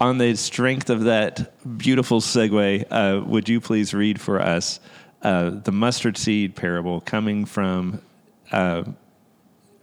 on 0.00 0.18
the 0.18 0.34
strength 0.34 0.90
of 0.90 1.04
that 1.04 1.52
beautiful 1.78 2.20
segue, 2.20 2.84
uh, 2.90 3.24
would 3.24 3.48
you 3.48 3.60
please 3.60 3.94
read 3.94 4.20
for 4.20 4.40
us 4.40 4.80
uh, 5.22 5.50
the 5.50 5.72
mustard 5.72 6.16
seed 6.16 6.54
parable 6.56 7.00
coming 7.00 7.44
from? 7.44 8.00
Uh, 8.52 8.84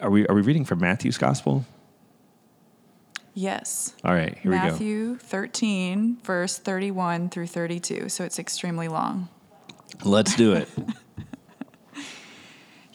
are 0.01 0.09
we 0.09 0.27
are 0.27 0.35
we 0.35 0.41
reading 0.41 0.65
from 0.65 0.79
Matthew's 0.79 1.17
gospel? 1.17 1.65
Yes. 3.33 3.93
All 4.03 4.13
right, 4.13 4.35
here 4.39 4.51
we 4.51 4.57
go. 4.57 4.63
Matthew 4.63 5.17
13, 5.17 6.17
verse 6.23 6.57
31 6.57 7.29
through 7.29 7.45
32. 7.45 8.09
So 8.09 8.23
it's 8.23 8.39
extremely 8.39 8.87
long. 8.87 9.29
Let's 10.03 10.35
do 10.35 10.53
it. 10.53 10.67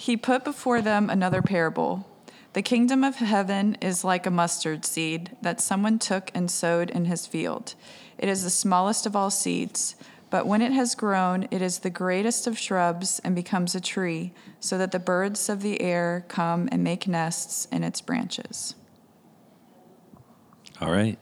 He 0.02 0.16
put 0.16 0.42
before 0.42 0.82
them 0.82 1.08
another 1.08 1.42
parable. 1.42 2.08
The 2.54 2.62
kingdom 2.62 3.04
of 3.04 3.14
heaven 3.14 3.76
is 3.80 4.02
like 4.02 4.26
a 4.26 4.32
mustard 4.32 4.84
seed 4.84 5.30
that 5.42 5.60
someone 5.60 6.00
took 6.00 6.28
and 6.34 6.50
sowed 6.50 6.90
in 6.90 7.04
his 7.04 7.24
field. 7.24 7.76
It 8.18 8.28
is 8.28 8.42
the 8.42 8.50
smallest 8.50 9.06
of 9.06 9.14
all 9.14 9.30
seeds, 9.30 9.94
but 10.32 10.46
when 10.46 10.62
it 10.62 10.72
has 10.72 10.94
grown, 10.94 11.46
it 11.50 11.60
is 11.60 11.80
the 11.80 11.90
greatest 11.90 12.46
of 12.46 12.58
shrubs 12.58 13.18
and 13.22 13.34
becomes 13.34 13.74
a 13.74 13.80
tree, 13.82 14.32
so 14.60 14.78
that 14.78 14.90
the 14.90 14.98
birds 14.98 15.50
of 15.50 15.60
the 15.60 15.78
air 15.82 16.24
come 16.28 16.70
and 16.72 16.82
make 16.82 17.06
nests 17.06 17.66
in 17.66 17.84
its 17.84 18.00
branches. 18.00 18.74
All 20.80 20.90
right. 20.90 21.18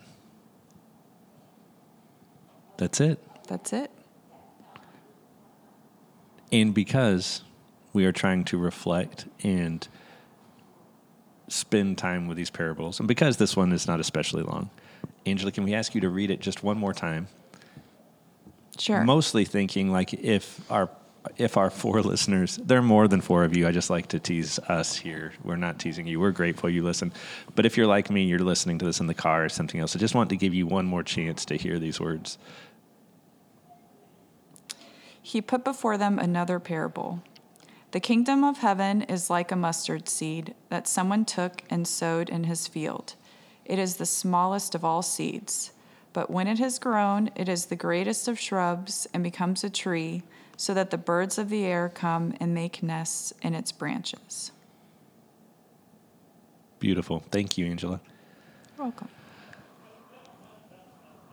That's 2.76 3.00
it. 3.00 3.18
That's 3.48 3.72
it. 3.72 3.90
And 6.52 6.72
because 6.72 7.42
we 7.92 8.06
are 8.06 8.12
trying 8.12 8.44
to 8.44 8.58
reflect 8.58 9.26
and 9.42 9.88
spend 11.48 11.98
time 11.98 12.28
with 12.28 12.36
these 12.36 12.50
parables, 12.50 13.00
and 13.00 13.08
because 13.08 13.38
this 13.38 13.56
one 13.56 13.72
is 13.72 13.88
not 13.88 13.98
especially 13.98 14.44
long, 14.44 14.70
Angela, 15.26 15.50
can 15.50 15.64
we 15.64 15.74
ask 15.74 15.96
you 15.96 16.00
to 16.00 16.08
read 16.08 16.30
it 16.30 16.38
just 16.38 16.62
one 16.62 16.78
more 16.78 16.94
time? 16.94 17.26
Sure. 18.78 19.02
Mostly 19.04 19.44
thinking 19.44 19.90
like 19.90 20.14
if 20.14 20.60
our 20.70 20.90
if 21.36 21.56
our 21.56 21.70
four 21.70 22.00
listeners, 22.12 22.56
there 22.56 22.78
are 22.78 22.82
more 22.82 23.08
than 23.08 23.20
four 23.20 23.44
of 23.44 23.56
you. 23.56 23.66
I 23.66 23.72
just 23.72 23.90
like 23.90 24.08
to 24.08 24.18
tease 24.18 24.58
us 24.60 24.96
here. 24.96 25.32
We're 25.44 25.56
not 25.56 25.78
teasing 25.78 26.06
you. 26.06 26.20
We're 26.20 26.30
grateful 26.30 26.70
you 26.70 26.82
listen. 26.82 27.12
But 27.54 27.66
if 27.66 27.76
you're 27.76 27.86
like 27.86 28.10
me, 28.10 28.24
you're 28.24 28.38
listening 28.38 28.78
to 28.78 28.84
this 28.84 29.00
in 29.00 29.06
the 29.06 29.14
car 29.14 29.44
or 29.44 29.48
something 29.48 29.80
else. 29.80 29.94
I 29.94 29.98
just 29.98 30.14
want 30.14 30.30
to 30.30 30.36
give 30.36 30.54
you 30.54 30.66
one 30.66 30.86
more 30.86 31.02
chance 31.02 31.44
to 31.46 31.56
hear 31.56 31.78
these 31.78 32.00
words. 32.00 32.38
He 35.20 35.40
put 35.40 35.62
before 35.62 35.98
them 35.98 36.18
another 36.18 36.58
parable. 36.58 37.22
The 37.92 38.00
kingdom 38.00 38.44
of 38.44 38.58
heaven 38.58 39.02
is 39.02 39.30
like 39.30 39.50
a 39.50 39.56
mustard 39.56 40.08
seed 40.08 40.54
that 40.68 40.86
someone 40.86 41.24
took 41.24 41.64
and 41.68 41.86
sowed 41.86 42.28
in 42.28 42.44
his 42.44 42.66
field. 42.66 43.14
It 43.64 43.78
is 43.78 43.96
the 43.96 44.06
smallest 44.06 44.74
of 44.74 44.84
all 44.84 45.02
seeds, 45.02 45.72
but 46.12 46.30
when 46.30 46.46
it 46.46 46.58
has 46.58 46.78
grown, 46.78 47.30
it 47.36 47.48
is 47.48 47.66
the 47.66 47.76
greatest 47.76 48.28
of 48.28 48.38
shrubs 48.38 49.06
and 49.14 49.22
becomes 49.22 49.62
a 49.64 49.70
tree, 49.70 50.22
so 50.56 50.74
that 50.74 50.90
the 50.90 50.98
birds 50.98 51.38
of 51.38 51.48
the 51.48 51.64
air 51.64 51.88
come 51.88 52.34
and 52.40 52.54
make 52.54 52.82
nests 52.82 53.32
in 53.42 53.54
its 53.54 53.72
branches. 53.72 54.52
Beautiful. 56.78 57.22
Thank 57.30 57.56
you, 57.56 57.66
Angela. 57.66 58.00
You're 58.76 58.86
welcome. 58.86 59.08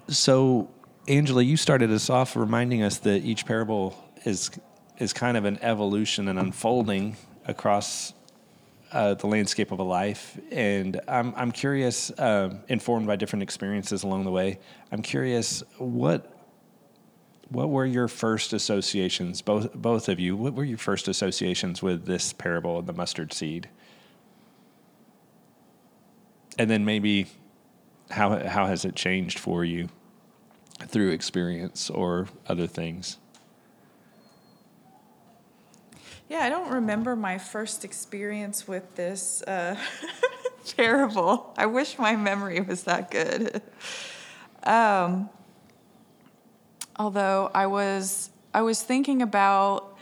So, 0.10 0.70
Angela, 1.08 1.42
you 1.42 1.58
started 1.58 1.92
us 1.92 2.10
off 2.10 2.36
reminding 2.36 2.84
us 2.84 3.00
that 3.00 3.24
each 3.24 3.46
parable 3.46 3.98
is 4.26 4.52
is 4.98 5.14
kind 5.14 5.38
of 5.38 5.46
an 5.46 5.60
evolution 5.62 6.28
and 6.28 6.40
unfolding 6.40 7.16
across 7.46 8.14
uh, 8.92 9.14
the 9.16 9.28
landscape 9.28 9.72
of 9.72 9.80
a 9.80 9.84
life, 9.84 10.40
and 10.52 11.00
I'm 11.08 11.34
I'm 11.36 11.52
curious, 11.52 12.12
um, 12.18 12.60
informed 12.68 13.08
by 13.08 13.16
different 13.16 13.44
experiences 13.44 14.04
along 14.04 14.26
the 14.26 14.32
way. 14.32 14.60
I'm 14.92 15.02
curious 15.02 15.64
what 15.78 16.34
what 17.50 17.70
were 17.70 17.86
your 17.86 18.08
first 18.08 18.54
associations, 18.54 19.42
both 19.42 19.74
both 19.74 20.10
of 20.10 20.20
you? 20.20 20.36
What 20.36 20.54
were 20.54 20.64
your 20.64 20.78
first 20.78 21.08
associations 21.08 21.82
with 21.82 22.06
this 22.06 22.34
parable 22.34 22.80
and 22.80 22.88
the 22.88 22.94
mustard 22.94 23.34
seed? 23.34 23.70
And 26.58 26.70
then 26.70 26.86
maybe 26.86 27.28
how 28.12 28.48
how 28.48 28.68
has 28.68 28.86
it 28.86 28.96
changed 28.96 29.40
for 29.40 29.64
you 29.64 29.90
through 30.80 31.12
experience 31.12 31.90
or 31.90 32.28
other 32.48 32.68
things? 32.68 33.18
Yeah, 36.30 36.40
I 36.40 36.50
don't 36.50 36.72
remember 36.72 37.16
my 37.16 37.38
first 37.38 37.86
experience 37.86 38.68
with 38.68 38.96
this 38.96 39.42
uh, 39.44 39.78
parable. 40.76 41.54
I 41.58 41.68
wish 41.68 41.98
my 41.98 42.16
memory 42.18 42.60
was 42.60 42.84
that 42.84 43.10
good. 43.10 43.62
Um, 44.64 45.30
although 46.98 47.50
I 47.54 47.68
was, 47.68 48.30
I 48.54 48.62
was 48.62 48.82
thinking 48.82 49.22
about 49.22 49.98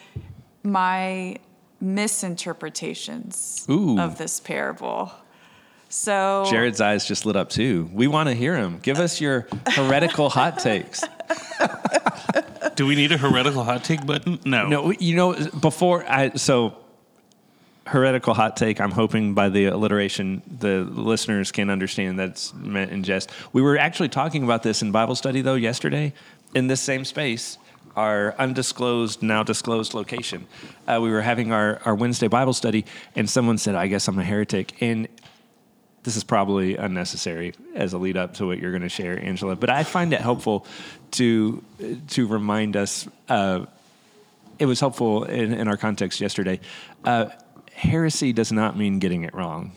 my 0.64 1.38
misinterpretations 1.80 3.66
Ooh. 3.70 4.00
of 4.00 4.18
this 4.18 4.40
parable. 4.40 5.12
So 5.90 6.46
Jared's 6.50 6.82
eyes 6.82 7.06
just 7.06 7.28
lit 7.28 7.36
up 7.36 7.52
too. 7.52 7.88
We 7.94 8.08
want 8.08 8.30
to 8.30 8.36
hear 8.36 8.58
him. 8.58 8.80
Give 8.82 9.00
us 9.00 9.22
your 9.22 9.48
heretical 9.68 10.30
hot 10.30 10.58
takes. 10.58 11.04
Do 12.76 12.86
we 12.86 12.96
need 12.96 13.12
a 13.12 13.18
heretical 13.18 13.64
hot 13.64 13.84
take 13.84 14.06
button? 14.06 14.40
No. 14.46 14.68
No, 14.68 14.92
you 14.92 15.16
know, 15.16 15.34
before 15.60 16.06
I 16.10 16.32
so 16.36 16.78
heretical 17.88 18.34
hot 18.34 18.58
take. 18.58 18.82
I'm 18.82 18.92
hoping 18.92 19.34
by 19.34 19.50
the 19.50 19.66
alliteration 19.66 20.42
the 20.60 20.80
listeners 20.82 21.52
can 21.52 21.70
understand 21.70 22.20
that's 22.20 22.54
meant 22.54 22.92
in 22.92 23.04
jest. 23.04 23.30
We 23.54 23.62
were 23.62 23.78
actually 23.78 24.10
talking 24.10 24.44
about 24.44 24.64
this 24.64 24.82
in 24.82 24.92
Bible 24.92 25.16
study 25.16 25.42
though 25.42 25.56
yesterday 25.56 26.14
in 26.54 26.68
this 26.68 26.82
same 26.82 27.06
space. 27.06 27.58
Our 27.96 28.36
undisclosed, 28.38 29.22
now 29.22 29.44
disclosed 29.44 29.94
location. 29.94 30.48
Uh, 30.86 31.00
we 31.02 31.12
were 31.12 31.22
having 31.22 31.54
our, 31.54 31.80
our 31.86 31.96
Wednesday 31.96 32.28
Bible 32.28 32.52
study, 32.52 32.84
and 33.16 33.30
someone 33.30 33.58
said, 33.58 33.74
I 33.76 33.88
guess 33.88 34.10
I'm 34.10 34.20
a 34.20 34.24
heretic. 34.24 34.82
And 34.82 35.08
this 36.06 36.16
is 36.16 36.24
probably 36.24 36.78
unnecessary 36.78 37.56
as 37.74 37.94
a 37.94 37.98
lead 37.98 38.16
up 38.16 38.36
to 38.36 38.46
what 38.46 38.60
you're 38.60 38.72
going 38.72 38.84
to 38.84 38.90
share, 38.90 39.20
Angela. 39.20 39.56
But 39.56 39.72
I 39.72 39.84
find 39.84 40.14
it 40.14 40.22
helpful 40.22 40.66
to 41.12 41.64
to 42.10 42.28
remind 42.28 42.78
us. 42.78 43.08
Uh, 43.28 43.66
it 44.58 44.68
was 44.68 44.80
helpful 44.80 45.26
in, 45.26 45.52
in 45.52 45.68
our 45.68 45.76
context 45.76 46.22
yesterday. 46.22 46.62
Uh, 47.04 47.26
heresy 47.74 48.32
does 48.32 48.52
not 48.52 48.78
mean 48.78 49.00
getting 49.00 49.24
it 49.24 49.34
wrong. 49.34 49.74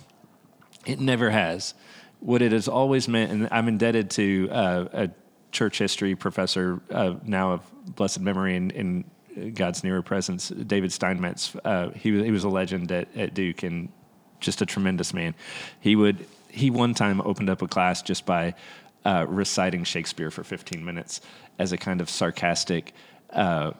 It 0.87 1.01
never 1.01 1.31
has. 1.31 1.75
What 2.21 2.43
it 2.43 2.53
has 2.53 2.69
always 2.69 3.09
meant, 3.09 3.33
and 3.33 3.49
I'm 3.51 3.67
indebted 3.67 4.11
to 4.11 4.49
uh, 4.53 4.89
a 4.93 5.11
church 5.51 5.79
history 5.79 6.15
professor 6.15 6.81
uh, 6.91 7.15
now 7.25 7.53
of 7.55 7.95
blessed 7.97 8.21
memory 8.21 8.55
in, 8.55 8.71
in 8.71 9.53
God's 9.55 9.83
nearer 9.83 10.03
presence, 10.03 10.49
David 10.51 10.93
Steinmetz. 10.93 11.57
Uh, 11.65 11.91
he 11.91 12.13
was 12.13 12.23
he 12.23 12.31
was 12.31 12.45
a 12.45 12.49
legend 12.49 12.93
at, 12.93 13.09
at 13.17 13.35
Duke 13.35 13.63
and 13.63 13.89
just 14.41 14.63
a 14.63 14.67
tremendous 14.67 15.13
man. 15.13 15.35
He 15.81 15.97
would 15.97 16.27
he 16.51 16.71
one 16.71 16.95
time 16.95 17.21
opened 17.21 17.51
up 17.51 17.63
a 17.63 17.69
class 17.69 18.03
just 18.03 18.27
by 18.27 18.55
uh, 19.05 19.27
reciting 19.29 19.85
Shakespeare 19.85 20.31
for 20.31 20.43
15 20.43 20.85
minutes 20.85 21.21
as 21.59 21.73
a 21.73 21.79
kind 21.79 22.01
of 22.01 22.11
sarcastic 22.11 22.93
uh, 23.31 23.73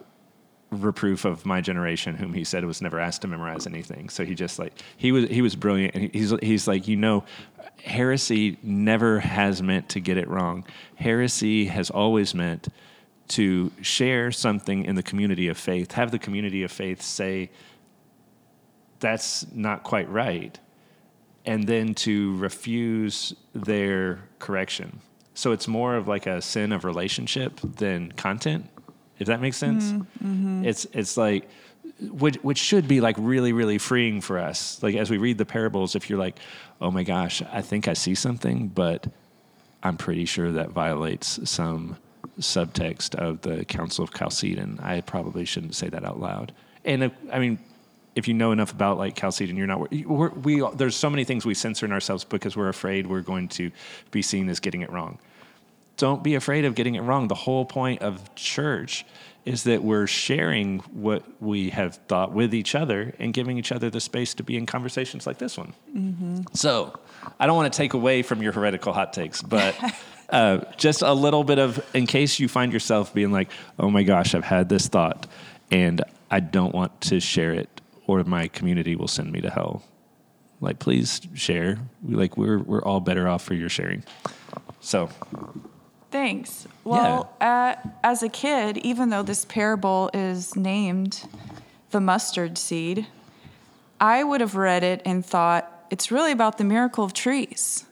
reproof 0.71 1.25
of 1.25 1.47
my 1.47 1.61
generation, 1.61 2.15
whom 2.15 2.35
he 2.35 2.45
said 2.45 2.65
was 2.65 2.83
never 2.83 3.01
asked 3.01 3.23
to 3.23 3.29
memorize 3.29 3.67
anything. 3.67 4.09
So 4.09 4.25
he 4.25 4.35
just 4.35 4.59
like 4.59 4.73
he 4.97 5.13
was 5.13 5.29
he 5.29 5.43
was 5.43 5.57
brilliant, 5.57 5.95
and 5.95 6.11
he's 6.13 6.33
he's 6.43 6.69
like 6.69 6.89
you 6.89 6.97
know, 6.97 7.25
heresy 7.83 8.59
never 8.63 9.21
has 9.21 9.63
meant 9.63 9.89
to 9.91 10.01
get 10.01 10.19
it 10.19 10.29
wrong. 10.29 10.65
Heresy 10.97 11.67
has 11.67 11.91
always 11.91 12.35
meant 12.35 12.69
to 13.29 13.71
share 13.83 14.33
something 14.33 14.85
in 14.85 14.95
the 14.95 15.03
community 15.03 15.49
of 15.49 15.59
faith, 15.59 15.93
have 15.93 16.11
the 16.11 16.19
community 16.19 16.63
of 16.63 16.73
faith 16.73 17.03
say, 17.03 17.51
that's 19.01 19.47
not 19.53 19.83
quite 19.83 20.09
right, 20.11 20.59
and 21.47 21.65
then 21.65 21.95
to 21.95 22.37
refuse 22.37 23.35
their 23.55 24.21
correction. 24.39 25.01
So 25.35 25.53
it's 25.53 25.69
more 25.69 25.95
of 25.97 26.09
like 26.09 26.27
a 26.27 26.43
sin 26.43 26.73
of 26.73 26.85
relationship 26.85 27.61
than 27.61 28.13
content, 28.13 28.69
if 29.19 29.29
that 29.29 29.41
makes 29.41 29.57
sense. 29.57 29.93
Mm-hmm, 29.93 30.27
mm-hmm. 30.27 30.65
It's 30.65 30.87
it's 30.93 31.17
like 31.17 31.49
which 32.01 32.37
which 32.43 32.59
should 32.59 32.89
be 32.89 33.01
like 33.01 33.17
really 33.19 33.53
really 33.53 33.79
freeing 33.79 34.21
for 34.21 34.39
us. 34.39 34.83
Like 34.83 34.97
as 34.97 35.11
we 35.11 35.19
read 35.19 35.39
the 35.39 35.47
parables, 35.47 35.95
if 35.95 36.11
you're 36.11 36.19
like, 36.19 36.39
oh 36.81 36.91
my 36.91 37.05
gosh, 37.05 37.43
I 37.53 37.63
think 37.63 37.89
I 37.89 37.93
see 37.93 38.15
something, 38.15 38.69
but 38.69 39.07
I'm 39.83 39.97
pretty 39.97 40.25
sure 40.25 40.53
that 40.53 40.71
violates 40.71 41.49
some 41.49 41.97
subtext 42.41 43.15
of 43.15 43.43
the 43.43 43.65
Council 43.65 44.05
of 44.05 44.13
Chalcedon. 44.13 44.81
I 44.83 45.01
probably 45.01 45.45
shouldn't 45.45 45.75
say 45.75 45.89
that 45.89 46.05
out 46.05 46.21
loud. 46.21 46.53
And 46.85 47.05
if, 47.05 47.13
I 47.33 47.39
mean, 47.39 47.59
if 48.19 48.27
you 48.27 48.35
know 48.35 48.51
enough 48.51 48.73
about 48.73 48.99
like 48.99 49.15
Chalcedon, 49.15 49.57
you're 49.57 49.69
not. 49.69 49.93
We're, 49.93 50.31
we 50.31 50.63
there's 50.75 50.97
so 50.97 51.09
many 51.09 51.23
things 51.23 51.47
we 51.47 51.55
censor 51.55 51.87
in 51.87 51.93
ourselves 51.93 52.25
because 52.25 52.57
we're 52.57 52.69
afraid 52.69 53.07
we're 53.07 53.21
going 53.21 53.49
to 53.51 53.71
be 54.11 54.23
seen 54.23 54.49
as 54.49 54.59
getting 54.59 54.83
it 54.83 54.91
wrong. 54.91 55.19
Don't 55.97 56.23
be 56.23 56.35
afraid 56.35 56.65
of 56.65 56.75
getting 56.75 56.97
it 56.97 57.03
wrong. 57.03 57.29
The 57.29 57.37
whole 57.37 57.65
point 57.65 58.03
of 58.03 58.35
church 58.35 59.07
is 59.45 59.65
that 59.65 59.83
we're 59.83 60.07
sharing 60.07 60.81
what 60.93 61.23
we 61.41 61.71
have 61.71 61.95
thought 62.09 62.33
with 62.33 62.55
each 62.55 62.75
other 62.75 63.15
and 63.19 63.33
giving 63.33 63.57
each 63.57 63.73
other 63.73 63.89
the 63.89 64.01
space 64.01 64.35
to 64.35 64.43
be 64.43 64.57
in 64.57 64.67
conversations 64.67 65.27
like 65.27 65.39
this 65.39 65.57
one. 65.57 65.73
So, 66.53 66.99
I 67.39 67.47
don't 67.47 67.57
want 67.57 67.73
to 67.73 67.77
take 67.77 67.95
away 67.95 68.23
from 68.23 68.43
your 68.43 68.53
heretical 68.53 68.93
hot 68.93 69.13
takes, 69.13 69.43
but 69.43 69.77
uh, 70.29 70.59
just 70.77 71.03
a 71.03 71.13
little 71.13 71.45
bit 71.45 71.59
of, 71.59 71.85
in 71.95 72.07
case 72.07 72.39
you 72.39 72.49
find 72.49 72.73
yourself 72.73 73.15
being 73.15 73.33
like, 73.33 73.51
oh 73.79 73.91
my 73.91 74.03
gosh, 74.03 74.35
I've 74.35 74.45
had 74.45 74.69
this 74.69 74.89
thought 74.89 75.27
and 75.71 76.03
I 76.31 76.41
don't 76.41 76.75
want 76.75 77.01
to 77.03 77.21
share 77.21 77.53
it 77.53 77.78
or 78.09 78.25
my 78.25 78.49
community 78.49 78.97
will 78.97 79.07
send 79.07 79.31
me 79.31 79.41
to 79.43 79.51
hell. 79.51 79.85
Like, 80.61 80.81
please 80.81 81.21
share. 81.35 81.79
We, 82.03 82.17
like, 82.17 82.37
we're, 82.37 82.59
we're 82.59 82.83
all 82.83 82.99
better 82.99 83.29
off 83.29 83.45
for 83.45 83.55
your 83.55 83.69
sharing. 83.69 84.03
So, 84.81 85.09
Thanks. 86.11 86.67
Well, 86.85 87.31
uh, 87.41 87.75
as 88.03 88.23
a 88.23 88.31
kid, 88.31 88.79
even 88.79 89.11
though 89.11 89.23
this 89.23 89.45
parable 89.45 90.11
is 90.15 90.57
named 90.57 91.29
the 91.91 92.01
mustard 92.01 92.57
seed, 92.57 93.07
I 94.01 94.25
would 94.25 94.41
have 94.41 94.57
read 94.57 94.83
it 94.83 95.03
and 95.05 95.25
thought 95.25 95.87
it's 95.91 96.11
really 96.11 96.33
about 96.33 96.57
the 96.57 96.65
miracle 96.65 97.05
of 97.05 97.13
trees. 97.13 97.85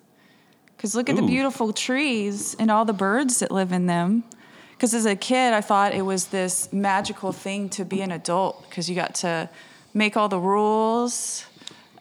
Because 0.76 0.94
look 0.94 1.10
at 1.10 1.16
the 1.16 1.22
beautiful 1.22 1.72
trees 1.72 2.54
and 2.58 2.70
all 2.70 2.84
the 2.84 2.92
birds 2.92 3.40
that 3.40 3.50
live 3.50 3.72
in 3.72 3.86
them. 3.86 4.24
Because 4.72 4.92
as 4.92 5.06
a 5.06 5.16
kid, 5.16 5.52
I 5.52 5.62
thought 5.62 5.94
it 5.94 6.02
was 6.02 6.26
this 6.26 6.70
magical 6.72 7.32
thing 7.32 7.68
to 7.70 7.84
be 7.84 8.02
an 8.02 8.12
adult 8.12 8.62
because 8.68 8.88
you 8.88 8.94
got 8.94 9.14
to 9.16 9.48
make 9.96 10.14
all 10.14 10.28
the 10.28 10.38
rules. 10.38 11.46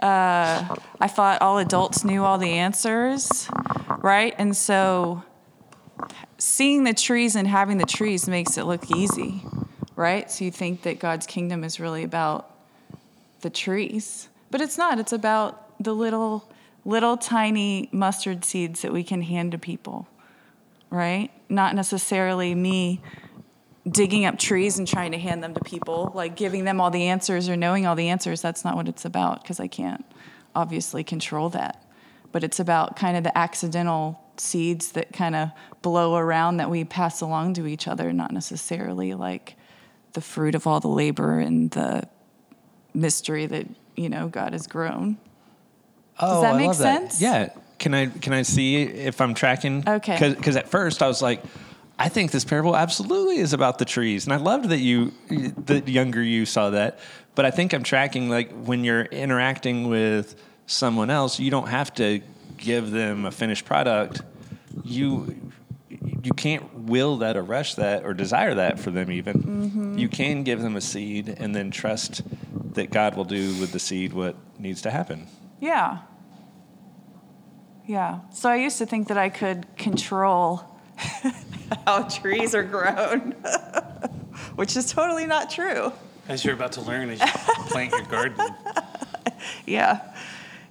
Uh, 0.02 0.76
I 1.00 1.08
thought 1.08 1.42
all 1.42 1.58
adults 1.58 2.04
knew 2.04 2.26
all 2.26 2.38
the 2.38 2.52
answers, 2.52 3.48
right? 4.00 4.36
And 4.38 4.56
so 4.56 5.24
seeing 6.38 6.84
the 6.84 6.94
trees 6.94 7.38
and 7.38 7.48
having 7.48 7.78
the 7.78 7.86
trees 7.86 8.28
makes 8.28 8.58
it 8.58 8.66
look 8.66 8.92
easy, 8.92 9.42
right? 9.96 10.30
So 10.30 10.44
you 10.44 10.52
think 10.52 10.82
that 10.82 11.00
God's 11.00 11.26
kingdom 11.26 11.64
is 11.64 11.80
really 11.80 12.04
about 12.04 12.52
the 13.40 13.50
trees, 13.50 14.28
but 14.52 14.60
it's 14.60 14.78
not. 14.78 15.00
It's 15.00 15.14
about 15.14 15.82
the 15.82 15.96
little, 15.96 16.52
little 16.84 17.16
tiny 17.16 17.88
mustard 17.94 18.44
seeds 18.44 18.82
that 18.82 18.92
we 18.92 19.06
can 19.06 19.22
hand 19.22 19.54
to 19.54 19.58
people, 19.58 20.10
right? 20.90 21.32
Not 21.48 21.74
necessarily 21.76 22.54
me 22.56 23.02
digging 23.88 24.26
up 24.26 24.40
trees 24.40 24.80
and 24.80 24.88
trying 24.88 25.12
to 25.12 25.18
hand 25.18 25.44
them 25.44 25.54
to 25.54 25.60
people, 25.62 26.12
like 26.16 26.36
giving 26.36 26.64
them 26.64 26.82
all 26.82 26.90
the 26.90 27.04
answers 27.04 27.48
or 27.50 27.56
knowing 27.56 27.86
all 27.86 27.96
the 27.96 28.10
answers. 28.10 28.42
That's 28.42 28.66
not 28.66 28.76
what 28.76 28.88
it's 28.88 29.06
about 29.06 29.44
because 29.44 29.60
I 29.60 29.68
can't 29.68 30.04
obviously 30.56 31.04
control 31.04 31.50
that. 31.50 31.84
But 32.32 32.44
it's 32.44 32.60
about 32.60 32.96
kind 32.96 33.16
of 33.16 33.24
the 33.24 33.38
accidental 33.38 34.20
seeds 34.38 34.92
that 34.94 35.14
kind 35.14 35.36
of 35.36 35.52
blow 35.82 36.16
around 36.16 36.58
that 36.58 36.70
we 36.70 36.84
pass 36.84 37.22
along 37.22 37.54
to 37.54 37.68
each 37.68 37.88
other, 37.88 38.12
not 38.12 38.32
necessarily 38.32 39.14
like 39.14 39.56
the 40.14 40.22
fruit 40.22 40.56
of 40.56 40.66
all 40.68 40.80
the 40.80 40.88
labor 40.88 41.40
and 41.40 41.72
the 41.72 42.08
mystery 42.94 43.46
that, 43.46 43.68
you 43.96 44.10
know, 44.10 44.28
God 44.28 44.54
has 44.54 44.68
grown. 44.68 45.18
Oh, 46.20 46.42
that 46.42 46.56
I 46.56 46.58
make 46.58 46.68
love 46.68 46.76
sense? 46.76 47.22
Yeah. 47.22 47.50
Can 47.78 47.94
I 47.94 48.08
can 48.08 48.34
I 48.34 48.42
see 48.42 48.82
if 48.84 49.20
I'm 49.20 49.34
tracking? 49.34 49.84
Okay. 49.88 50.34
Because 50.34 50.56
at 50.56 50.70
first 50.70 51.04
I 51.04 51.08
was 51.08 51.22
like, 51.22 51.44
I 51.98 52.10
think 52.10 52.32
this 52.32 52.44
parable 52.44 52.76
absolutely 52.76 53.38
is 53.38 53.54
about 53.54 53.80
the 53.80 53.86
trees, 53.86 54.26
and 54.26 54.34
I 54.34 54.38
loved 54.38 54.70
that 54.70 54.80
you, 54.80 55.14
the 55.30 55.82
younger 55.86 56.22
you 56.22 56.46
saw 56.46 56.72
that. 56.72 57.00
But 57.36 57.46
I 57.46 57.52
think 57.52 57.74
I'm 57.74 57.84
tracking 57.84 58.30
like 58.30 58.52
when 58.52 58.84
you're 58.84 59.04
interacting 59.04 59.90
with 59.90 60.36
someone 60.68 61.10
else, 61.10 61.40
you 61.40 61.52
don't 61.52 61.68
have 61.68 61.94
to 61.96 62.22
give 62.58 62.92
them 62.92 63.26
a 63.26 63.32
finished 63.32 63.66
product. 63.66 64.22
You 64.84 65.52
you 65.90 66.34
can't 66.34 66.74
will 66.74 67.18
that 67.18 67.38
or 67.38 67.44
rush 67.44 67.76
that 67.76 68.04
or 68.04 68.14
desire 68.14 68.56
that 68.56 68.80
for 68.80 68.92
them 68.92 69.12
even. 69.12 69.34
Mm-hmm. 69.36 69.98
You 69.98 70.10
can 70.10 70.44
give 70.44 70.62
them 70.62 70.76
a 70.76 70.82
seed 70.82 71.30
and 71.30 71.56
then 71.56 71.72
trust 71.72 72.24
that 72.74 72.90
God 72.90 73.16
will 73.16 73.26
do 73.26 73.60
with 73.60 73.72
the 73.72 73.80
seed 73.80 74.12
what 74.12 74.36
needs 74.60 74.82
to 74.84 74.92
happen. 74.92 75.28
Yeah. 75.60 76.00
Yeah. 77.86 78.22
So 78.34 78.50
I 78.50 78.56
used 78.56 78.78
to 78.80 78.86
think 78.86 79.08
that 79.10 79.18
I 79.18 79.30
could 79.30 79.68
control 79.78 80.64
how 81.86 82.04
trees 82.04 82.54
are 82.56 82.64
grown, 82.64 83.32
which 84.56 84.76
is 84.78 84.92
totally 84.92 85.26
not 85.26 85.50
true. 85.50 85.92
As 86.28 86.44
you're 86.44 86.54
about 86.56 86.72
to 86.74 86.82
learn 86.82 87.10
as 87.12 87.20
you 87.20 87.28
plant 87.68 87.92
your 87.92 88.04
garden. 88.04 88.46
Yeah. 89.66 90.02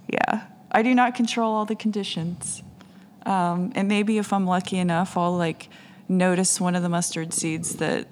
Yeah. 0.08 0.44
I 0.70 0.82
do 0.82 0.94
not 0.94 1.14
control 1.14 1.54
all 1.54 1.64
the 1.64 1.76
conditions. 1.76 2.62
Um, 3.24 3.72
and 3.76 3.86
maybe 3.88 4.18
if 4.18 4.32
I'm 4.32 4.46
lucky 4.46 4.78
enough, 4.78 5.16
I'll 5.16 5.36
like 5.36 5.68
notice 6.08 6.60
one 6.60 6.74
of 6.74 6.82
the 6.82 6.88
mustard 6.88 7.32
seeds 7.32 7.76
that 7.76 8.08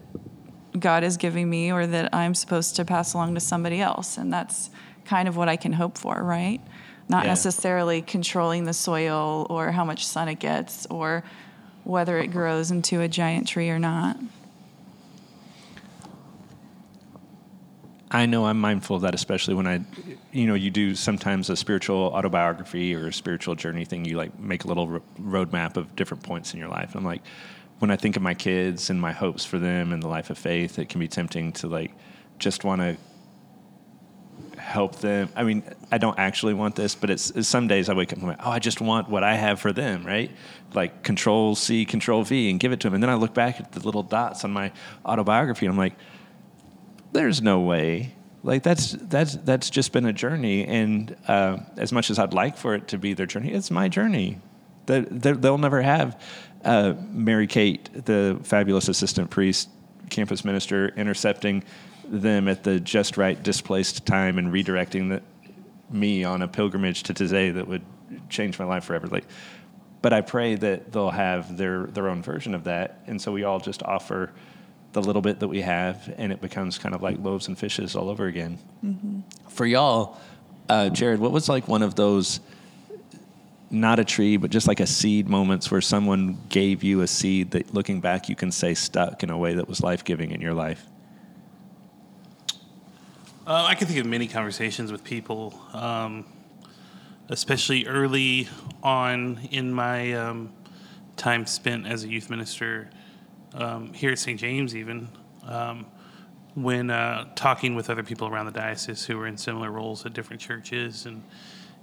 God 0.79 1.03
is 1.05 1.17
giving 1.17 1.51
me 1.51 1.73
or 1.73 1.87
that 1.87 2.15
I'm 2.15 2.35
supposed 2.35 2.77
to 2.77 2.85
pass 2.85 3.13
along 3.15 3.35
to 3.35 3.41
somebody 3.41 3.81
else. 3.81 4.17
And 4.17 4.33
that's 4.33 4.71
kind 5.05 5.27
of 5.29 5.37
what 5.37 5.49
I 5.49 5.57
can 5.57 5.73
hope 5.73 5.99
for, 5.99 6.23
right? 6.23 6.61
Not 7.09 7.25
Yeah. 7.25 7.31
necessarily 7.31 8.03
controlling 8.03 8.65
the 8.65 8.73
soil 8.73 9.47
or 9.51 9.73
how 9.73 9.85
much 9.85 10.07
sun 10.07 10.29
it 10.29 10.39
gets 10.39 10.87
or 10.87 11.25
whether 11.85 12.19
it 12.19 12.29
grows 12.29 12.71
into 12.71 13.01
a 13.01 13.09
giant 13.09 13.49
tree 13.49 13.71
or 13.71 13.79
not. 13.79 14.17
I 18.15 18.27
know 18.27 18.45
I'm 18.45 18.61
mindful 18.61 18.97
of 18.97 19.03
that, 19.03 19.15
especially 19.15 19.55
when 19.55 19.67
I, 19.67 19.81
you 20.33 20.47
know, 20.47 20.55
you 20.55 20.71
do 20.71 20.95
sometimes 20.95 21.49
a 21.49 21.57
spiritual 21.57 21.97
autobiography 21.97 22.95
or 22.95 23.07
a 23.07 23.13
spiritual 23.13 23.55
journey 23.55 23.87
thing. 23.87 24.05
You 24.05 24.19
like 24.19 24.39
make 24.39 24.65
a 24.65 24.69
little 24.69 24.87
ro- 24.87 25.03
roadmap 25.19 25.79
of 25.79 25.97
different 25.97 26.23
points 26.23 26.53
in 26.53 26.61
your 26.61 26.69
life. 26.69 26.91
And 26.91 26.97
I'm 26.97 27.07
like, 27.07 27.23
when 27.79 27.91
I 27.91 27.97
think 27.97 28.17
of 28.17 28.23
my 28.23 28.35
kids 28.35 28.91
and 28.91 29.01
my 29.01 29.13
hopes 29.13 29.47
for 29.47 29.59
them 29.59 29.95
and 29.95 30.03
the 30.03 30.09
life 30.09 30.29
of 30.29 30.37
faith, 30.37 30.79
it 30.79 30.91
can 30.91 31.01
be 31.01 31.09
tempting 31.09 31.53
to 31.53 31.69
like 31.69 31.93
just 32.39 32.65
want 32.65 32.83
to 32.83 32.99
help 34.73 34.97
them. 34.97 35.29
I 35.37 35.45
mean, 35.45 35.63
I 35.91 35.99
don't 35.99 36.19
actually 36.19 36.55
want 36.55 36.75
this, 36.75 36.95
but 36.95 37.11
it's, 37.11 37.31
it's 37.31 37.47
some 37.47 37.69
days 37.69 37.89
I 37.89 37.95
wake 37.95 38.13
up 38.13 38.19
and 38.19 38.25
I'm 38.25 38.37
like, 38.37 38.47
oh, 38.47 38.51
I 38.51 38.59
just 38.59 38.81
want 38.81 39.09
what 39.09 39.23
I 39.23 39.35
have 39.35 39.61
for 39.61 39.73
them, 39.73 40.05
right? 40.05 40.31
Like 40.75 41.03
Control 41.03 41.55
C, 41.55 41.85
Control 41.85 42.25
V, 42.25 42.51
and 42.51 42.59
give 42.59 42.73
it 42.73 42.81
to 42.81 42.87
them. 42.89 42.95
And 42.95 43.03
then 43.03 43.11
I 43.11 43.15
look 43.15 43.35
back 43.35 43.61
at 43.61 43.73
the 43.73 43.81
little 43.81 44.03
dots 44.03 44.45
on 44.45 44.51
my 44.51 44.73
autobiography, 45.05 45.67
and 45.67 45.75
I'm 45.75 45.79
like, 45.79 45.95
there's 47.13 47.43
no 47.43 47.61
way. 47.61 48.15
Like 48.43 48.63
that's 48.63 48.93
that's 48.93 49.37
that's 49.37 49.71
just 49.71 49.93
been 49.93 50.07
a 50.07 50.13
journey, 50.13 50.65
and 50.65 51.15
uh, 51.29 51.59
as 51.77 51.93
much 51.93 52.11
as 52.11 52.19
I'd 52.19 52.35
like 52.35 52.57
for 52.57 52.75
it 52.75 52.89
to 52.89 52.99
be 52.99 53.15
their 53.15 53.27
journey, 53.27 53.53
it's 53.53 53.71
my 53.71 53.89
journey. 53.89 54.41
They, 54.87 55.01
they'll 55.03 55.59
never 55.59 55.81
have 55.81 56.21
uh, 56.65 56.95
Mary 57.11 57.47
Kate, 57.47 57.89
the 58.05 58.41
fabulous 58.43 58.89
assistant 58.89 59.31
priest, 59.31 59.69
campus 60.11 60.45
minister, 60.45 60.89
intercepting 60.97 61.63
them 62.05 62.49
at 62.49 62.65
the 62.65 62.81
just 62.81 63.17
right 63.17 63.41
displaced 63.43 64.07
time 64.07 64.39
and 64.39 64.53
redirecting 64.53 65.09
the, 65.09 65.23
me 65.95 66.25
on 66.25 66.43
a 66.43 66.49
pilgrimage 66.49 67.03
to 67.05 67.15
today 67.15 67.51
that 67.51 67.67
would 67.69 67.83
change 68.29 68.59
my 68.59 68.65
life 68.65 68.85
forever. 68.85 69.07
Like, 69.07 69.25
but 70.01 70.13
I 70.13 70.21
pray 70.21 70.57
that 70.57 70.93
they'll 70.93 71.11
have 71.11 71.57
their 71.57 71.87
their 71.87 72.09
own 72.09 72.23
version 72.23 72.55
of 72.55 72.65
that, 72.65 73.01
and 73.07 73.21
so 73.21 73.31
we 73.33 73.45
all 73.45 73.61
just 73.61 73.83
offer 73.85 74.33
the 74.93 75.03
little 75.03 75.23
bit 75.23 75.41
that 75.41 75.49
we 75.49 75.63
have, 75.63 76.13
and 76.19 76.33
it 76.33 76.41
becomes 76.41 76.79
kind 76.79 76.95
of 76.95 77.03
like 77.03 77.19
loaves 77.19 77.49
and 77.49 77.59
fishes 77.59 77.97
all 77.97 78.11
over 78.11 78.27
again. 78.27 78.59
For 79.49 79.65
y'all, 79.65 80.19
uh, 80.69 80.91
Jared, 80.91 81.21
what 81.21 81.33
was 81.33 81.49
like 81.49 81.69
one 81.69 81.83
of 81.83 81.95
those 81.95 82.41
not 83.71 83.99
a 83.99 84.05
tree, 84.05 84.37
but 84.37 84.51
just 84.51 84.69
like 84.69 84.81
a 84.81 84.87
seed 84.87 85.29
moments 85.29 85.71
where 85.71 85.81
someone 85.81 86.39
gave 86.51 86.85
you 86.85 87.01
a 87.01 87.07
seed 87.07 87.53
that, 87.53 87.73
looking 87.73 88.01
back, 88.01 88.29
you 88.29 88.37
can 88.37 88.53
say 88.53 88.75
stuck 88.75 89.23
in 89.23 89.31
a 89.31 89.39
way 89.39 89.55
that 89.55 89.67
was 89.67 89.81
life 89.81 90.05
giving 90.05 90.31
in 90.31 90.43
your 90.43 90.53
life? 90.53 90.85
Uh, 93.45 93.67
I 93.69 93.75
can 93.75 93.89
think 93.89 93.99
of 93.99 94.07
many 94.07 94.29
conversations 94.29 94.93
with 94.93 95.03
people, 95.03 95.61
um, 95.73 96.25
especially 97.29 97.89
early 97.89 98.47
on 98.85 99.41
in 99.51 99.73
my 99.73 100.13
um, 100.13 100.53
time 101.17 101.47
spent 101.47 101.85
as 101.89 102.05
a 102.05 102.09
youth 102.09 102.31
minister. 102.31 102.89
um, 103.55 103.93
here 103.93 104.13
at 104.13 104.19
St. 104.21 104.39
James, 104.39 104.77
even 104.77 105.09
um, 105.45 105.87
when 106.55 106.91
uh, 106.91 107.29
talking 107.35 107.75
with 107.75 107.91
other 107.91 108.05
people 108.05 108.29
around 108.29 108.47
the 108.47 108.53
diocese 108.53 109.05
who 109.05 109.19
were 109.19 109.27
in 109.27 109.37
similar 109.37 109.73
roles 109.73 110.07
at 110.07 110.13
different 110.13 110.41
churches 110.41 111.07
and 111.07 111.23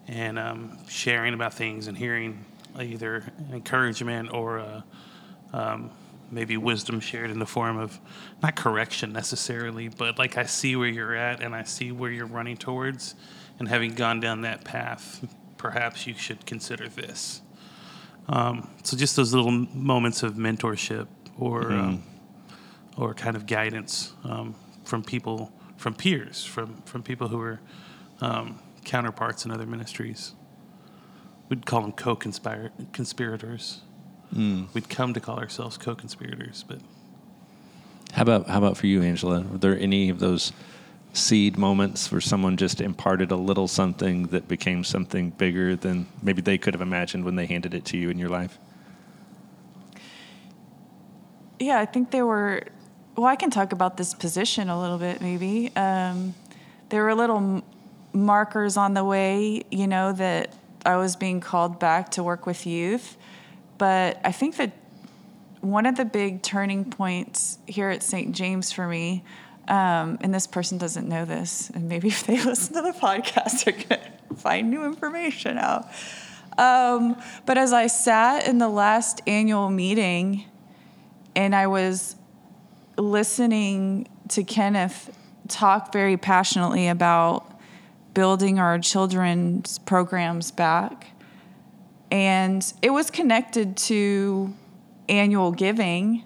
and 0.08 0.39
um, 0.39 0.78
sharing 0.88 1.34
about 1.34 1.54
things 1.54 1.88
and 1.88 1.98
hearing 1.98 2.43
either 2.80 3.24
encouragement 3.52 4.34
or 4.34 4.60
uh, 4.60 4.82
um, 5.54 5.91
maybe 6.31 6.57
wisdom 6.57 6.99
shared 6.99 7.31
in 7.31 7.39
the 7.39 7.45
form 7.45 7.77
of 7.77 7.99
not 8.41 8.55
correction 8.55 9.11
necessarily, 9.13 9.87
but 9.87 10.17
like 10.17 10.37
I 10.37 10.45
see 10.45 10.75
where 10.75 10.87
you're 10.87 11.15
at 11.15 11.41
and 11.41 11.55
I 11.55 11.63
see 11.63 11.91
where 11.91 12.11
you're 12.11 12.25
running 12.25 12.57
towards, 12.57 13.15
and 13.57 13.67
having 13.67 13.93
gone 13.93 14.19
down 14.19 14.41
that 14.41 14.63
path, 14.63 15.25
perhaps 15.57 16.07
you 16.07 16.13
should 16.13 16.45
consider 16.45 16.87
this. 16.87 17.41
Um, 18.27 18.69
so 18.83 18.95
just 18.95 19.15
those 19.15 19.33
little 19.33 19.51
moments 19.51 20.23
of 20.23 20.35
mentorship 20.35 21.07
or 21.37 21.63
mm-hmm. 21.63 21.79
um, 21.79 22.03
or 22.97 23.13
kind 23.13 23.35
of 23.35 23.45
guidance 23.45 24.13
um, 24.23 24.55
from 24.83 25.03
people, 25.03 25.51
from 25.77 25.93
peers, 25.93 26.43
from 26.45 26.81
from 26.83 27.01
people 27.03 27.27
who 27.27 27.41
are 27.41 27.59
um, 28.21 28.59
counterparts 28.83 29.45
in 29.45 29.51
other 29.51 29.65
ministries. 29.65 30.33
We'd 31.49 31.65
call 31.65 31.81
them 31.81 31.93
co-conspirators. 31.93 33.81
Mm. 34.33 34.73
We'd 34.73 34.89
come 34.89 35.13
to 35.13 35.19
call 35.19 35.39
ourselves 35.39 35.77
co-conspirators, 35.77 36.63
but 36.67 36.79
how 38.13 38.23
about 38.23 38.47
how 38.47 38.57
about 38.57 38.77
for 38.77 38.87
you, 38.87 39.01
Angela? 39.01 39.41
Were 39.41 39.57
there 39.57 39.77
any 39.77 40.09
of 40.09 40.19
those 40.19 40.51
seed 41.13 41.57
moments 41.57 42.11
where 42.11 42.21
someone 42.21 42.55
just 42.57 42.81
imparted 42.81 43.31
a 43.31 43.35
little 43.35 43.67
something 43.67 44.27
that 44.27 44.47
became 44.47 44.83
something 44.83 45.31
bigger 45.31 45.75
than 45.75 46.07
maybe 46.21 46.41
they 46.41 46.57
could 46.57 46.73
have 46.73 46.81
imagined 46.81 47.25
when 47.25 47.35
they 47.35 47.45
handed 47.45 47.73
it 47.73 47.85
to 47.85 47.97
you 47.97 48.09
in 48.09 48.19
your 48.19 48.29
life? 48.29 48.57
Yeah, 51.59 51.79
I 51.79 51.85
think 51.85 52.11
there 52.11 52.25
were. 52.25 52.63
Well, 53.15 53.27
I 53.27 53.35
can 53.35 53.49
talk 53.49 53.73
about 53.73 53.97
this 53.97 54.13
position 54.13 54.69
a 54.69 54.79
little 54.79 54.97
bit, 54.97 55.19
maybe. 55.19 55.75
Um, 55.75 56.33
there 56.87 57.03
were 57.03 57.13
little 57.13 57.63
markers 58.13 58.77
on 58.77 58.93
the 58.93 59.03
way, 59.03 59.63
you 59.69 59.87
know, 59.87 60.13
that 60.13 60.53
I 60.85 60.95
was 60.95 61.15
being 61.15 61.41
called 61.41 61.79
back 61.79 62.11
to 62.11 62.23
work 62.23 62.45
with 62.45 62.65
youth. 62.65 63.17
But 63.79 64.21
I 64.23 64.31
think 64.31 64.57
that 64.57 64.73
one 65.61 65.87
of 65.87 65.95
the 65.95 66.05
big 66.05 66.43
turning 66.43 66.85
points 66.85 67.57
here 67.65 67.89
at 67.89 68.03
St. 68.03 68.35
James 68.35 68.71
for 68.71 68.87
me, 68.87 69.23
um, 69.67 70.19
and 70.21 70.33
this 70.33 70.45
person 70.45 70.77
doesn't 70.77 71.07
know 71.07 71.25
this, 71.25 71.71
and 71.71 71.89
maybe 71.89 72.09
if 72.09 72.27
they 72.27 72.43
listen 72.43 72.75
to 72.75 72.81
the 72.81 72.97
podcast, 72.97 73.63
they're 73.63 73.73
going 73.73 74.11
to 74.29 74.35
find 74.35 74.69
new 74.69 74.85
information 74.85 75.57
out. 75.57 75.87
Um, 76.57 77.15
but 77.45 77.57
as 77.57 77.71
I 77.71 77.87
sat 77.87 78.45
in 78.45 78.57
the 78.57 78.67
last 78.67 79.21
annual 79.25 79.69
meeting 79.69 80.43
and 81.35 81.55
I 81.55 81.67
was 81.67 82.17
listening 82.97 84.09
to 84.29 84.43
Kenneth 84.43 85.15
talk 85.47 85.93
very 85.93 86.17
passionately 86.17 86.89
about 86.89 87.49
building 88.13 88.59
our 88.59 88.77
children's 88.77 89.79
programs 89.79 90.51
back, 90.51 91.07
and 92.12 92.74
it 92.82 92.89
was 92.89 93.12
connected 93.12 93.78
to 93.78 94.54
annual 95.08 95.52
giving, 95.52 96.24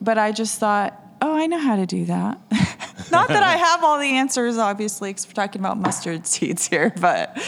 but 0.00 0.18
I 0.18 0.32
just 0.32 0.58
thought, 0.58 1.00
oh, 1.20 1.34
I 1.34 1.46
know 1.46 1.58
how 1.58 1.76
to 1.76 1.86
do 1.86 2.04
that. 2.06 2.38
Not 3.10 3.28
that 3.28 3.42
I 3.42 3.56
have 3.56 3.84
all 3.84 3.98
the 3.98 4.16
answers, 4.16 4.58
obviously, 4.58 5.10
because 5.10 5.26
we're 5.26 5.32
talking 5.32 5.60
about 5.60 5.78
mustard 5.78 6.26
seeds 6.26 6.66
here, 6.66 6.92
but 7.00 7.38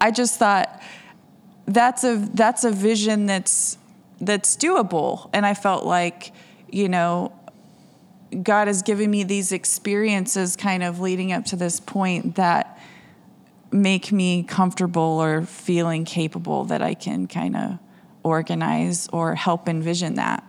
I 0.00 0.10
just 0.10 0.38
thought 0.38 0.82
that's 1.66 2.04
a 2.04 2.16
that's 2.34 2.64
a 2.64 2.72
vision 2.72 3.26
that's 3.26 3.78
that's 4.20 4.56
doable, 4.56 5.30
and 5.32 5.46
I 5.46 5.54
felt 5.54 5.84
like, 5.84 6.32
you 6.70 6.88
know, 6.88 7.32
God 8.42 8.68
has 8.68 8.82
given 8.82 9.10
me 9.10 9.24
these 9.24 9.52
experiences, 9.52 10.56
kind 10.56 10.82
of 10.82 11.00
leading 11.00 11.32
up 11.32 11.44
to 11.46 11.56
this 11.56 11.80
point 11.80 12.36
that 12.36 12.79
make 13.72 14.12
me 14.12 14.42
comfortable 14.42 15.20
or 15.22 15.42
feeling 15.42 16.04
capable 16.04 16.64
that 16.64 16.82
I 16.82 16.94
can 16.94 17.26
kind 17.26 17.56
of 17.56 17.78
organize 18.22 19.08
or 19.12 19.34
help 19.34 19.68
envision 19.68 20.14
that. 20.14 20.44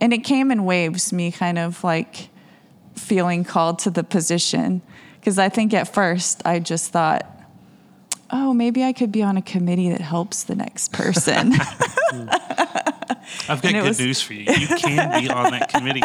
And 0.00 0.12
it 0.12 0.24
came 0.24 0.50
in 0.50 0.64
waves, 0.64 1.12
me 1.12 1.30
kind 1.30 1.58
of 1.58 1.82
like 1.82 2.28
feeling 2.94 3.44
called 3.44 3.78
to 3.80 3.90
the 3.90 4.04
position. 4.04 4.82
Because 5.20 5.38
I 5.38 5.48
think 5.48 5.72
at 5.72 5.92
first 5.92 6.42
I 6.44 6.58
just 6.58 6.90
thought, 6.90 7.26
oh, 8.30 8.52
maybe 8.52 8.84
I 8.84 8.92
could 8.92 9.12
be 9.12 9.22
on 9.22 9.36
a 9.36 9.42
committee 9.42 9.90
that 9.90 10.00
helps 10.00 10.44
the 10.44 10.54
next 10.54 10.92
person. 10.92 11.54
I've 13.48 13.62
got 13.62 13.72
good 13.72 13.82
was... 13.82 13.98
news 13.98 14.20
for 14.20 14.34
you. 14.34 14.52
You 14.52 14.66
can 14.68 15.22
be 15.22 15.30
on 15.30 15.52
that 15.52 15.68
committee. 15.68 16.02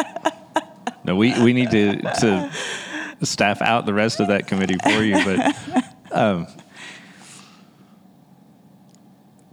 No, 1.04 1.16
we, 1.16 1.40
we 1.42 1.52
need 1.52 1.70
to, 1.70 1.96
to 1.96 2.52
staff 3.26 3.62
out 3.62 3.86
the 3.86 3.94
rest 3.94 4.20
of 4.20 4.28
that 4.28 4.46
committee 4.46 4.76
for 4.82 5.02
you. 5.02 5.24
But 5.24 5.56
um, 6.12 6.46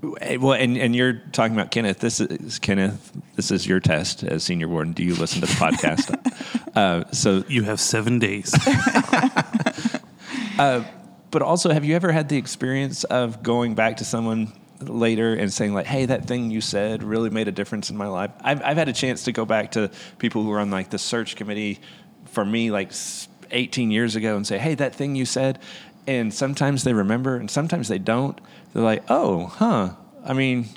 well, 0.01 0.53
and, 0.53 0.77
and 0.77 0.95
you're 0.95 1.13
talking 1.13 1.55
about 1.55 1.71
Kenneth. 1.71 1.99
This 1.99 2.19
is 2.19 2.59
Kenneth. 2.59 3.11
This 3.35 3.51
is 3.51 3.67
your 3.67 3.79
test 3.79 4.23
as 4.23 4.43
senior 4.43 4.67
warden. 4.67 4.93
Do 4.93 5.03
you 5.03 5.15
listen 5.15 5.41
to 5.41 5.47
the 5.47 5.53
podcast? 5.53 6.71
uh, 6.75 7.09
so 7.11 7.43
you 7.47 7.63
have 7.63 7.79
seven 7.79 8.19
days. 8.19 8.53
uh, 10.57 10.83
but 11.31 11.41
also, 11.41 11.71
have 11.71 11.83
you 11.83 11.95
ever 11.95 12.11
had 12.11 12.29
the 12.29 12.37
experience 12.37 13.03
of 13.03 13.43
going 13.43 13.75
back 13.75 13.97
to 13.97 14.05
someone 14.05 14.53
later 14.79 15.33
and 15.33 15.51
saying 15.51 15.73
like, 15.73 15.85
"Hey, 15.85 16.05
that 16.05 16.25
thing 16.25 16.49
you 16.49 16.61
said 16.61 17.03
really 17.03 17.29
made 17.29 17.47
a 17.47 17.51
difference 17.51 17.89
in 17.89 17.97
my 17.97 18.07
life." 18.07 18.31
I've 18.41 18.63
I've 18.63 18.77
had 18.77 18.87
a 18.87 18.93
chance 18.93 19.25
to 19.25 19.31
go 19.31 19.45
back 19.45 19.71
to 19.71 19.91
people 20.17 20.43
who 20.43 20.51
are 20.51 20.59
on 20.59 20.71
like 20.71 20.89
the 20.89 20.99
search 20.99 21.35
committee 21.35 21.79
for 22.25 22.45
me, 22.45 22.71
like 22.71 22.91
18 23.51 23.91
years 23.91 24.15
ago 24.15 24.35
and 24.35 24.45
say, 24.45 24.57
hey, 24.57 24.75
that 24.75 24.95
thing 24.95 25.15
you 25.15 25.25
said. 25.25 25.59
And 26.07 26.33
sometimes 26.33 26.83
they 26.83 26.93
remember 26.93 27.35
and 27.35 27.49
sometimes 27.49 27.87
they 27.87 27.99
don't. 27.99 28.39
They're 28.73 28.83
like, 28.83 29.03
oh, 29.09 29.47
huh. 29.47 29.91
I 30.25 30.33
mean, 30.33 30.67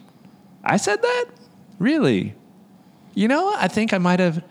I 0.64 0.76
said 0.76 1.02
that? 1.02 1.26
Really? 1.78 2.34
You 3.14 3.28
know, 3.28 3.52
I 3.56 3.68
think 3.68 3.92
I 3.92 3.98
might 3.98 4.20
have 4.20 4.44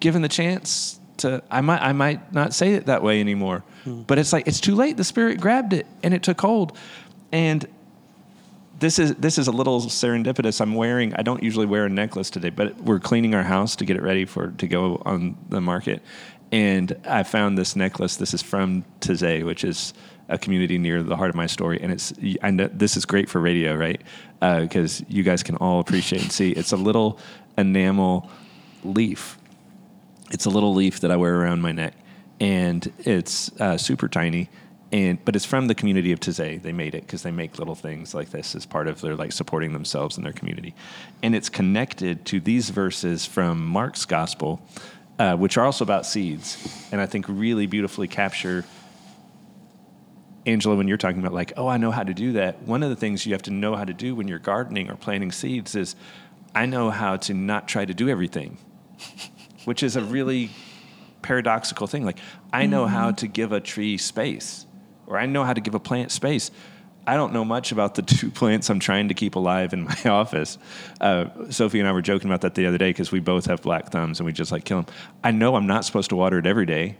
given 0.00 0.22
the 0.22 0.28
chance 0.28 0.98
to, 1.18 1.42
I 1.50 1.60
might, 1.60 1.82
I 1.82 1.92
might 1.92 2.32
not 2.32 2.54
say 2.54 2.74
it 2.74 2.86
that 2.86 3.02
way 3.02 3.20
anymore. 3.20 3.64
Hmm. 3.84 4.02
But 4.02 4.18
it's 4.18 4.32
like, 4.32 4.46
it's 4.46 4.60
too 4.60 4.74
late. 4.74 4.96
The 4.96 5.04
Spirit 5.04 5.40
grabbed 5.40 5.72
it 5.72 5.86
and 6.02 6.14
it 6.14 6.22
took 6.22 6.40
hold. 6.40 6.76
And 7.32 7.66
this 8.80 8.98
is 8.98 9.14
this 9.16 9.38
is 9.38 9.46
a 9.46 9.52
little 9.52 9.80
serendipitous. 9.82 10.60
I'm 10.60 10.74
wearing. 10.74 11.14
I 11.14 11.22
don't 11.22 11.42
usually 11.42 11.66
wear 11.66 11.84
a 11.84 11.88
necklace 11.88 12.30
today, 12.30 12.50
but 12.50 12.76
we're 12.78 12.98
cleaning 12.98 13.34
our 13.34 13.42
house 13.42 13.76
to 13.76 13.84
get 13.84 13.96
it 13.96 14.02
ready 14.02 14.24
for 14.24 14.52
to 14.52 14.66
go 14.66 15.00
on 15.04 15.36
the 15.50 15.60
market, 15.60 16.02
and 16.52 16.96
I 17.04 17.22
found 17.22 17.56
this 17.56 17.76
necklace. 17.76 18.16
This 18.16 18.34
is 18.34 18.42
from 18.42 18.84
Taizé, 19.00 19.44
which 19.44 19.64
is 19.64 19.94
a 20.28 20.38
community 20.38 20.78
near 20.78 21.02
the 21.02 21.16
heart 21.16 21.30
of 21.30 21.36
my 21.36 21.46
story. 21.46 21.80
And 21.80 21.92
it's, 21.92 22.12
know 22.16 22.68
this 22.72 22.96
is 22.96 23.04
great 23.04 23.28
for 23.28 23.40
radio, 23.40 23.74
right? 23.74 24.00
Because 24.40 25.02
uh, 25.02 25.04
you 25.08 25.22
guys 25.22 25.42
can 25.42 25.56
all 25.56 25.80
appreciate 25.80 26.22
and 26.22 26.32
see. 26.32 26.52
It's 26.52 26.72
a 26.72 26.76
little 26.76 27.18
enamel 27.58 28.30
leaf. 28.84 29.38
It's 30.30 30.46
a 30.46 30.50
little 30.50 30.74
leaf 30.74 31.00
that 31.00 31.10
I 31.10 31.16
wear 31.16 31.34
around 31.40 31.60
my 31.60 31.72
neck, 31.72 31.94
and 32.40 32.92
it's 33.00 33.50
uh, 33.60 33.76
super 33.76 34.08
tiny. 34.08 34.48
And 34.92 35.24
but 35.24 35.36
it's 35.36 35.44
from 35.44 35.68
the 35.68 35.74
community 35.74 36.10
of 36.10 36.18
Taizé. 36.18 36.60
They 36.60 36.72
made 36.72 36.94
it 36.94 37.02
because 37.02 37.22
they 37.22 37.30
make 37.30 37.58
little 37.58 37.76
things 37.76 38.12
like 38.14 38.30
this 38.30 38.54
as 38.56 38.66
part 38.66 38.88
of 38.88 39.00
their 39.00 39.14
like 39.14 39.32
supporting 39.32 39.72
themselves 39.72 40.16
and 40.16 40.24
their 40.24 40.32
community, 40.32 40.74
and 41.22 41.34
it's 41.34 41.48
connected 41.48 42.24
to 42.26 42.40
these 42.40 42.70
verses 42.70 43.26
from 43.26 43.64
Mark's 43.64 44.04
gospel 44.04 44.60
uh, 45.20 45.36
which 45.36 45.58
are 45.58 45.66
also 45.66 45.84
about 45.84 46.06
seeds, 46.06 46.88
and 46.90 46.98
I 46.98 47.04
think 47.04 47.26
really 47.28 47.66
beautifully 47.66 48.08
capture. 48.08 48.64
Angela, 50.46 50.74
when 50.74 50.88
you're 50.88 50.96
talking 50.96 51.20
about 51.20 51.34
like, 51.34 51.52
oh, 51.58 51.68
I 51.68 51.76
know 51.76 51.90
how 51.90 52.02
to 52.02 52.14
do 52.14 52.32
that. 52.32 52.62
One 52.62 52.82
of 52.82 52.88
the 52.88 52.96
things 52.96 53.26
you 53.26 53.34
have 53.34 53.42
to 53.42 53.50
know 53.50 53.76
how 53.76 53.84
to 53.84 53.92
do 53.92 54.14
when 54.14 54.28
you're 54.28 54.38
gardening 54.38 54.88
or 54.90 54.96
planting 54.96 55.30
seeds 55.30 55.74
is, 55.74 55.94
I 56.54 56.64
know 56.64 56.88
how 56.88 57.18
to 57.18 57.34
not 57.34 57.68
try 57.68 57.84
to 57.84 57.92
do 57.92 58.08
everything, 58.08 58.56
which 59.66 59.82
is 59.82 59.94
a 59.94 60.02
really 60.02 60.48
paradoxical 61.20 61.86
thing. 61.86 62.06
Like, 62.06 62.18
I 62.50 62.64
know 62.64 62.86
mm-hmm. 62.86 62.94
how 62.94 63.10
to 63.10 63.28
give 63.28 63.52
a 63.52 63.60
tree 63.60 63.98
space, 63.98 64.64
or 65.06 65.18
I 65.18 65.26
know 65.26 65.44
how 65.44 65.52
to 65.52 65.60
give 65.60 65.74
a 65.74 65.80
plant 65.80 66.12
space, 66.12 66.50
I 67.06 67.16
don't 67.16 67.32
know 67.32 67.44
much 67.44 67.72
about 67.72 67.94
the 67.94 68.02
two 68.02 68.30
plants 68.30 68.70
I'm 68.70 68.80
trying 68.80 69.08
to 69.08 69.14
keep 69.14 69.34
alive 69.34 69.72
in 69.72 69.84
my 69.84 70.02
office. 70.04 70.58
Uh, 71.00 71.26
Sophie 71.50 71.80
and 71.80 71.88
I 71.88 71.92
were 71.92 72.02
joking 72.02 72.28
about 72.28 72.42
that 72.42 72.54
the 72.54 72.66
other 72.66 72.78
day 72.78 72.90
because 72.90 73.10
we 73.10 73.20
both 73.20 73.46
have 73.46 73.62
black 73.62 73.90
thumbs 73.90 74.20
and 74.20 74.26
we 74.26 74.32
just 74.32 74.52
like 74.52 74.64
kill 74.64 74.82
them. 74.82 74.94
I 75.24 75.30
know 75.30 75.56
I'm 75.56 75.66
not 75.66 75.84
supposed 75.84 76.10
to 76.10 76.16
water 76.16 76.38
it 76.38 76.46
every 76.46 76.66
day 76.66 76.96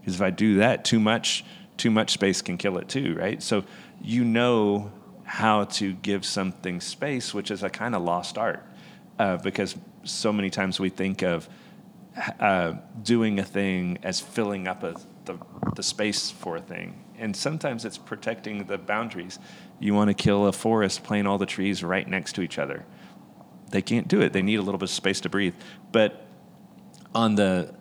because 0.00 0.14
if 0.14 0.22
I 0.22 0.30
do 0.30 0.56
that, 0.56 0.84
too 0.84 1.00
much 1.00 1.44
too 1.76 1.90
much 1.90 2.12
space 2.12 2.40
can 2.40 2.56
kill 2.56 2.78
it 2.78 2.88
too, 2.88 3.14
right? 3.14 3.42
So 3.42 3.64
you 4.00 4.24
know 4.24 4.92
how 5.24 5.64
to 5.64 5.92
give 5.94 6.24
something 6.24 6.80
space, 6.80 7.34
which 7.34 7.50
is 7.50 7.64
a 7.64 7.70
kind 7.70 7.96
of 7.96 8.02
lost 8.02 8.38
art 8.38 8.64
uh, 9.18 9.38
because 9.38 9.74
so 10.04 10.32
many 10.32 10.50
times 10.50 10.78
we 10.78 10.88
think 10.88 11.22
of 11.22 11.48
uh, 12.38 12.74
doing 13.02 13.40
a 13.40 13.44
thing 13.44 13.98
as 14.04 14.20
filling 14.20 14.68
up 14.68 14.84
a, 14.84 14.94
the, 15.24 15.36
the 15.74 15.82
space 15.82 16.30
for 16.30 16.56
a 16.56 16.60
thing 16.60 17.03
and 17.18 17.34
sometimes 17.36 17.84
it's 17.84 17.98
protecting 17.98 18.64
the 18.66 18.78
boundaries. 18.78 19.38
You 19.80 19.94
want 19.94 20.08
to 20.08 20.14
kill 20.14 20.46
a 20.46 20.52
forest, 20.52 21.04
plant 21.04 21.26
all 21.28 21.38
the 21.38 21.46
trees 21.46 21.82
right 21.84 22.08
next 22.08 22.34
to 22.34 22.42
each 22.42 22.58
other. 22.58 22.84
they 23.70 23.82
can't 23.82 24.08
do 24.08 24.20
it. 24.20 24.32
They 24.32 24.42
need 24.42 24.56
a 24.58 24.62
little 24.62 24.78
bit 24.78 24.88
of 24.88 24.94
space 24.94 25.20
to 25.22 25.28
breathe. 25.28 25.54
But 25.92 26.26
on 27.14 27.34
the 27.34 27.74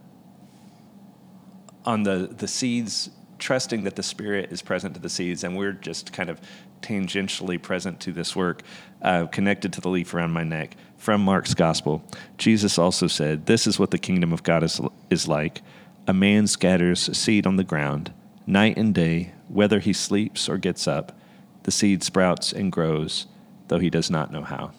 on 1.85 2.03
the 2.03 2.33
the 2.37 2.47
seeds, 2.47 3.09
trusting 3.39 3.83
that 3.83 3.95
the 3.95 4.03
Spirit 4.03 4.51
is 4.51 4.61
present 4.61 4.95
to 4.95 5.01
the 5.01 5.09
seeds, 5.09 5.43
and 5.43 5.57
we're 5.57 5.73
just 5.73 6.13
kind 6.13 6.29
of 6.29 6.39
tangentially 6.81 7.61
present 7.61 7.99
to 8.01 8.11
this 8.11 8.35
work, 8.35 8.61
uh, 9.01 9.25
connected 9.27 9.71
to 9.73 9.81
the 9.81 9.89
leaf 9.89 10.13
around 10.13 10.31
my 10.31 10.43
neck. 10.43 10.75
From 10.97 11.21
Mark's 11.21 11.53
Gospel, 11.53 12.03
Jesus 12.37 12.79
also 12.79 13.07
said, 13.07 13.45
"This 13.45 13.67
is 13.67 13.77
what 13.79 13.91
the 13.91 13.97
kingdom 13.97 14.33
of 14.33 14.43
God 14.43 14.63
is 14.63 14.81
is 15.09 15.27
like: 15.27 15.61
a 16.07 16.13
man 16.13 16.47
scatters 16.47 17.15
seed 17.17 17.45
on 17.45 17.57
the 17.57 17.63
ground, 17.63 18.13
night 18.45 18.77
and 18.77 18.93
day, 18.93 19.33
whether 19.47 19.79
he 19.79 19.93
sleeps 19.93 20.49
or 20.49 20.57
gets 20.57 20.87
up, 20.87 21.17
the 21.63 21.71
seed 21.71 22.03
sprouts 22.03 22.51
and 22.51 22.71
grows, 22.71 23.27
though 23.67 23.79
he 23.79 23.89
does 23.89 24.09
not 24.09 24.31
know 24.31 24.43
how." 24.43 24.71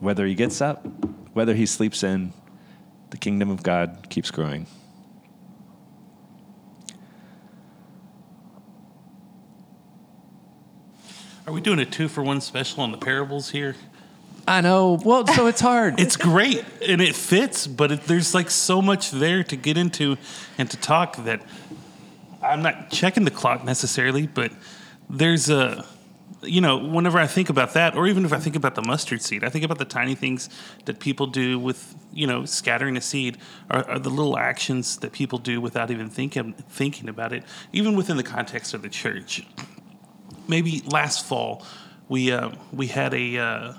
Whether 0.00 0.26
he 0.26 0.34
gets 0.34 0.60
up, 0.60 0.86
whether 1.32 1.54
he 1.54 1.66
sleeps 1.66 2.02
in, 2.02 2.32
the 3.10 3.16
kingdom 3.16 3.50
of 3.50 3.62
God 3.62 4.08
keeps 4.10 4.30
growing. 4.30 4.66
Are 11.46 11.52
we 11.52 11.60
doing 11.60 11.78
a 11.78 11.84
two 11.84 12.08
for 12.08 12.22
one 12.22 12.40
special 12.40 12.82
on 12.82 12.90
the 12.90 12.98
parables 12.98 13.50
here? 13.50 13.76
I 14.46 14.60
know. 14.60 15.00
Well, 15.04 15.26
so 15.26 15.46
it's 15.46 15.60
hard. 15.60 15.98
It's 16.04 16.16
great 16.16 16.64
and 16.86 17.00
it 17.00 17.16
fits, 17.16 17.66
but 17.66 17.90
it, 17.92 18.02
there's 18.02 18.34
like 18.34 18.50
so 18.50 18.82
much 18.82 19.10
there 19.10 19.42
to 19.44 19.56
get 19.56 19.78
into 19.78 20.16
and 20.58 20.70
to 20.70 20.76
talk 20.76 21.16
that 21.24 21.40
I'm 22.42 22.62
not 22.62 22.90
checking 22.90 23.24
the 23.24 23.30
clock 23.30 23.64
necessarily, 23.64 24.26
but 24.26 24.52
there's 25.08 25.48
a, 25.48 25.86
you 26.42 26.60
know, 26.60 26.76
whenever 26.76 27.18
I 27.18 27.26
think 27.26 27.48
about 27.48 27.72
that, 27.72 27.96
or 27.96 28.06
even 28.06 28.26
if 28.26 28.34
I 28.34 28.38
think 28.38 28.54
about 28.54 28.74
the 28.74 28.82
mustard 28.82 29.22
seed, 29.22 29.44
I 29.44 29.48
think 29.48 29.64
about 29.64 29.78
the 29.78 29.86
tiny 29.86 30.14
things 30.14 30.50
that 30.84 31.00
people 31.00 31.26
do 31.26 31.58
with, 31.58 31.94
you 32.12 32.26
know, 32.26 32.44
scattering 32.44 32.98
a 32.98 33.00
seed, 33.00 33.38
are, 33.70 33.98
the 33.98 34.10
little 34.10 34.36
actions 34.36 34.98
that 34.98 35.12
people 35.12 35.38
do 35.38 35.58
without 35.60 35.90
even 35.90 36.10
thinking 36.10 36.52
thinking 36.68 37.08
about 37.08 37.32
it, 37.32 37.44
even 37.72 37.96
within 37.96 38.18
the 38.18 38.22
context 38.22 38.74
of 38.74 38.82
the 38.82 38.90
church. 38.90 39.46
Maybe 40.46 40.82
last 40.86 41.24
fall, 41.24 41.64
we 42.08 42.30
uh, 42.30 42.50
we 42.72 42.88
had 42.88 43.14
a 43.14 43.38
uh, 43.38 43.72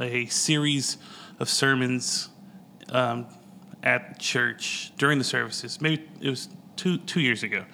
a 0.00 0.26
series 0.26 0.98
of 1.38 1.48
sermons 1.48 2.28
um, 2.90 3.26
at 3.82 4.18
church 4.18 4.92
during 4.98 5.18
the 5.18 5.24
services. 5.24 5.80
Maybe 5.80 6.08
it 6.20 6.30
was 6.30 6.48
two 6.76 6.98
two 6.98 7.20
years 7.20 7.42
ago, 7.42 7.64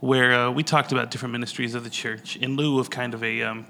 where 0.00 0.32
uh, 0.32 0.50
we 0.50 0.62
talked 0.62 0.92
about 0.92 1.10
different 1.10 1.32
ministries 1.32 1.74
of 1.74 1.84
the 1.84 1.90
church 1.90 2.36
in 2.36 2.56
lieu 2.56 2.78
of 2.78 2.90
kind 2.90 3.14
of 3.14 3.22
a 3.22 3.42
um, 3.42 3.66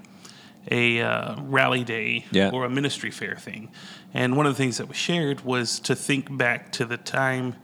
a 0.69 1.01
uh, 1.01 1.41
rally 1.41 1.83
day 1.83 2.25
Yeah. 2.31 2.51
or 2.53 2.65
a 2.65 2.69
ministry 2.69 3.09
fair 3.11 3.35
thing. 3.35 3.71
And 4.13 4.37
one 4.37 4.45
of 4.45 4.53
the 4.53 4.57
things 4.57 4.77
that 4.77 4.87
was 4.87 4.97
shared 4.97 5.41
was 5.41 5.79
to 5.81 5.95
think 5.95 6.35
back 6.37 6.71
to 6.73 6.85
the 6.85 6.97
time. 6.97 7.55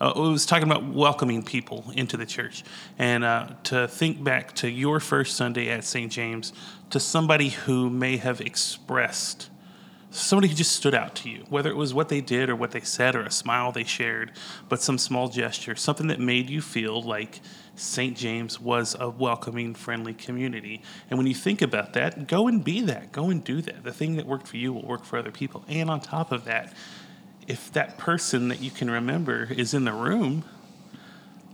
Uh, 0.00 0.12
it 0.16 0.18
was 0.18 0.44
talking 0.44 0.64
about 0.68 0.84
welcoming 0.84 1.42
people 1.42 1.84
into 1.94 2.16
the 2.16 2.26
church, 2.26 2.64
and 2.98 3.22
uh, 3.24 3.48
to 3.62 3.86
think 3.86 4.22
back 4.24 4.52
to 4.56 4.68
your 4.68 4.98
first 4.98 5.36
Sunday 5.36 5.68
at 5.68 5.84
St. 5.84 6.10
James, 6.10 6.52
to 6.90 6.98
somebody 6.98 7.50
who 7.50 7.88
may 7.90 8.16
have 8.16 8.40
expressed 8.40 9.50
somebody 10.14 10.48
who 10.48 10.54
just 10.54 10.72
stood 10.72 10.94
out 10.94 11.16
to 11.16 11.28
you, 11.28 11.44
whether 11.48 11.68
it 11.70 11.76
was 11.76 11.92
what 11.92 12.08
they 12.08 12.20
did 12.20 12.48
or 12.48 12.56
what 12.56 12.70
they 12.70 12.80
said 12.80 13.16
or 13.16 13.22
a 13.22 13.30
smile 13.30 13.72
they 13.72 13.84
shared, 13.84 14.32
but 14.68 14.80
some 14.80 14.96
small 14.96 15.28
gesture, 15.28 15.74
something 15.74 16.06
that 16.06 16.20
made 16.20 16.48
you 16.48 16.60
feel 16.62 17.02
like 17.02 17.40
St. 17.74 18.16
James 18.16 18.60
was 18.60 18.96
a 18.98 19.10
welcoming, 19.10 19.74
friendly 19.74 20.14
community. 20.14 20.82
And 21.10 21.18
when 21.18 21.26
you 21.26 21.34
think 21.34 21.62
about 21.62 21.94
that, 21.94 22.28
go 22.28 22.46
and 22.46 22.62
be 22.62 22.82
that. 22.82 23.10
Go 23.10 23.30
and 23.30 23.42
do 23.42 23.60
that. 23.62 23.82
The 23.82 23.92
thing 23.92 24.14
that 24.16 24.26
worked 24.26 24.46
for 24.46 24.56
you 24.56 24.72
will 24.72 24.86
work 24.86 25.04
for 25.04 25.18
other 25.18 25.32
people. 25.32 25.64
And 25.68 25.90
on 25.90 26.00
top 26.00 26.30
of 26.30 26.44
that, 26.44 26.72
if 27.48 27.72
that 27.72 27.98
person 27.98 28.48
that 28.48 28.60
you 28.60 28.70
can 28.70 28.88
remember 28.88 29.48
is 29.50 29.74
in 29.74 29.84
the 29.84 29.92
room, 29.92 30.44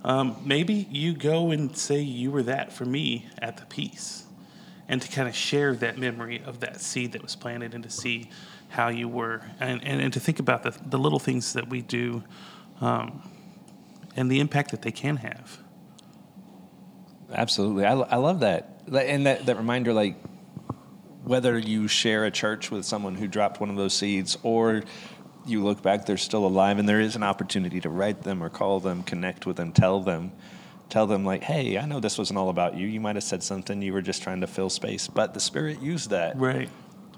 um, 0.04 0.36
maybe 0.44 0.86
you 0.90 1.14
go 1.14 1.50
and 1.50 1.74
say 1.76 2.00
you 2.00 2.30
were 2.30 2.42
that 2.42 2.72
for 2.72 2.84
me 2.84 3.26
at 3.38 3.56
the 3.56 3.64
peace 3.66 4.24
and 4.90 5.00
to 5.00 5.08
kind 5.08 5.28
of 5.28 5.36
share 5.36 5.74
that 5.76 5.98
memory 5.98 6.42
of 6.44 6.60
that 6.60 6.80
seed 6.80 7.12
that 7.12 7.22
was 7.22 7.36
planted 7.36 7.74
and 7.74 7.84
to 7.84 7.90
see 7.90 8.28
how 8.70 8.88
you 8.88 9.08
were 9.08 9.42
and, 9.60 9.84
and, 9.84 10.00
and 10.00 10.12
to 10.12 10.20
think 10.20 10.38
about 10.38 10.62
the, 10.62 10.74
the 10.86 10.98
little 10.98 11.18
things 11.18 11.52
that 11.52 11.68
we 11.68 11.82
do 11.82 12.22
um, 12.80 13.22
and 14.16 14.30
the 14.30 14.40
impact 14.40 14.70
that 14.70 14.82
they 14.82 14.92
can 14.92 15.16
have. 15.16 15.58
Absolutely. 17.32 17.84
I, 17.84 17.92
I 17.92 18.16
love 18.16 18.40
that. 18.40 18.82
And 18.92 19.26
that, 19.26 19.46
that 19.46 19.56
reminder, 19.56 19.92
like, 19.92 20.16
whether 21.24 21.58
you 21.58 21.86
share 21.86 22.24
a 22.24 22.30
church 22.30 22.70
with 22.70 22.84
someone 22.84 23.14
who 23.14 23.28
dropped 23.28 23.60
one 23.60 23.70
of 23.70 23.76
those 23.76 23.94
seeds 23.94 24.38
or 24.42 24.82
you 25.46 25.62
look 25.62 25.82
back, 25.82 26.06
they're 26.06 26.16
still 26.16 26.46
alive, 26.46 26.78
and 26.78 26.88
there 26.88 27.00
is 27.00 27.16
an 27.16 27.22
opportunity 27.22 27.80
to 27.80 27.88
write 27.88 28.22
them 28.22 28.42
or 28.42 28.48
call 28.48 28.80
them, 28.80 29.02
connect 29.02 29.46
with 29.46 29.56
them, 29.56 29.72
tell 29.72 30.00
them, 30.00 30.32
tell 30.88 31.06
them, 31.06 31.24
like, 31.24 31.42
hey, 31.42 31.78
I 31.78 31.86
know 31.86 32.00
this 32.00 32.18
wasn't 32.18 32.38
all 32.38 32.48
about 32.48 32.76
you. 32.76 32.86
You 32.86 33.00
might 33.00 33.16
have 33.16 33.24
said 33.24 33.42
something, 33.42 33.80
you 33.80 33.92
were 33.92 34.02
just 34.02 34.22
trying 34.22 34.40
to 34.40 34.46
fill 34.46 34.70
space, 34.70 35.08
but 35.08 35.34
the 35.34 35.40
Spirit 35.40 35.80
used 35.80 36.10
that. 36.10 36.36
Right. 36.38 36.68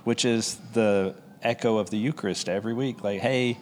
which 0.04 0.24
is 0.24 0.56
the 0.72 1.14
echo 1.42 1.78
of 1.78 1.90
the 1.90 1.98
Eucharist 1.98 2.48
every 2.48 2.74
week. 2.74 3.02
Like, 3.02 3.20
hey, 3.20 3.58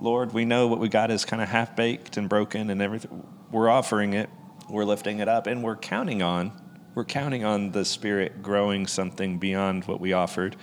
Lord, 0.00 0.32
we 0.32 0.44
know 0.44 0.66
what 0.66 0.78
we 0.78 0.88
got 0.88 1.10
is 1.10 1.24
kind 1.24 1.42
of 1.42 1.48
half 1.48 1.74
baked 1.76 2.16
and 2.16 2.28
broken 2.28 2.70
and 2.70 2.82
everything. 2.82 3.26
We're 3.50 3.68
offering 3.68 4.14
it, 4.14 4.28
we're 4.68 4.84
lifting 4.84 5.20
it 5.20 5.28
up, 5.28 5.46
and 5.46 5.62
we're 5.62 5.76
counting 5.76 6.22
on 6.22 6.52
we're 6.96 7.04
counting 7.04 7.44
on 7.44 7.72
the 7.72 7.84
Spirit 7.84 8.42
growing 8.42 8.86
something 8.86 9.38
beyond 9.38 9.84
what 9.84 10.00
we 10.00 10.14
offered 10.14 10.56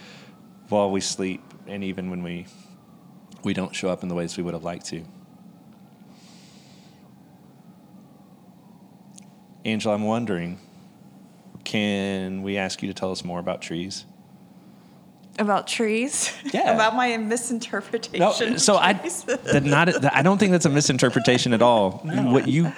while 0.67 0.89
we 0.89 0.99
sleep 0.99 1.43
and 1.67 1.83
even 1.83 2.09
when 2.09 2.23
we 2.23 2.47
we 3.43 3.53
don't 3.53 3.75
show 3.75 3.89
up 3.89 4.01
in 4.01 4.09
the 4.09 4.15
ways 4.15 4.35
we 4.35 4.41
would 4.41 4.55
have 4.55 4.63
liked 4.63 4.87
to. 4.87 5.03
Angel, 9.63 9.93
I'm 9.93 10.03
wondering, 10.03 10.59
can 11.63 12.41
we 12.41 12.57
ask 12.57 12.81
you 12.81 12.87
to 12.87 12.93
tell 12.93 13.11
us 13.11 13.23
more 13.23 13.39
about 13.39 13.61
trees? 13.61 14.05
About 15.39 15.67
trees? 15.67 16.31
Yeah. 16.53 16.73
About 16.73 16.95
my 16.95 17.17
misinterpretation. 17.17 18.19
No, 18.19 18.57
so 18.57 18.75
I 18.77 18.93
not 19.63 20.15
I 20.15 20.21
don't 20.21 20.37
think 20.37 20.51
that's 20.51 20.65
a 20.65 20.69
misinterpretation 20.69 21.53
at 21.53 21.61
all. 21.61 21.93
What 22.03 22.47
you 22.47 22.71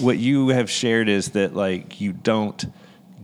what 0.00 0.18
you 0.18 0.48
have 0.48 0.70
shared 0.70 1.08
is 1.08 1.30
that 1.30 1.54
like 1.56 2.00
you 2.00 2.12
don't 2.12 2.64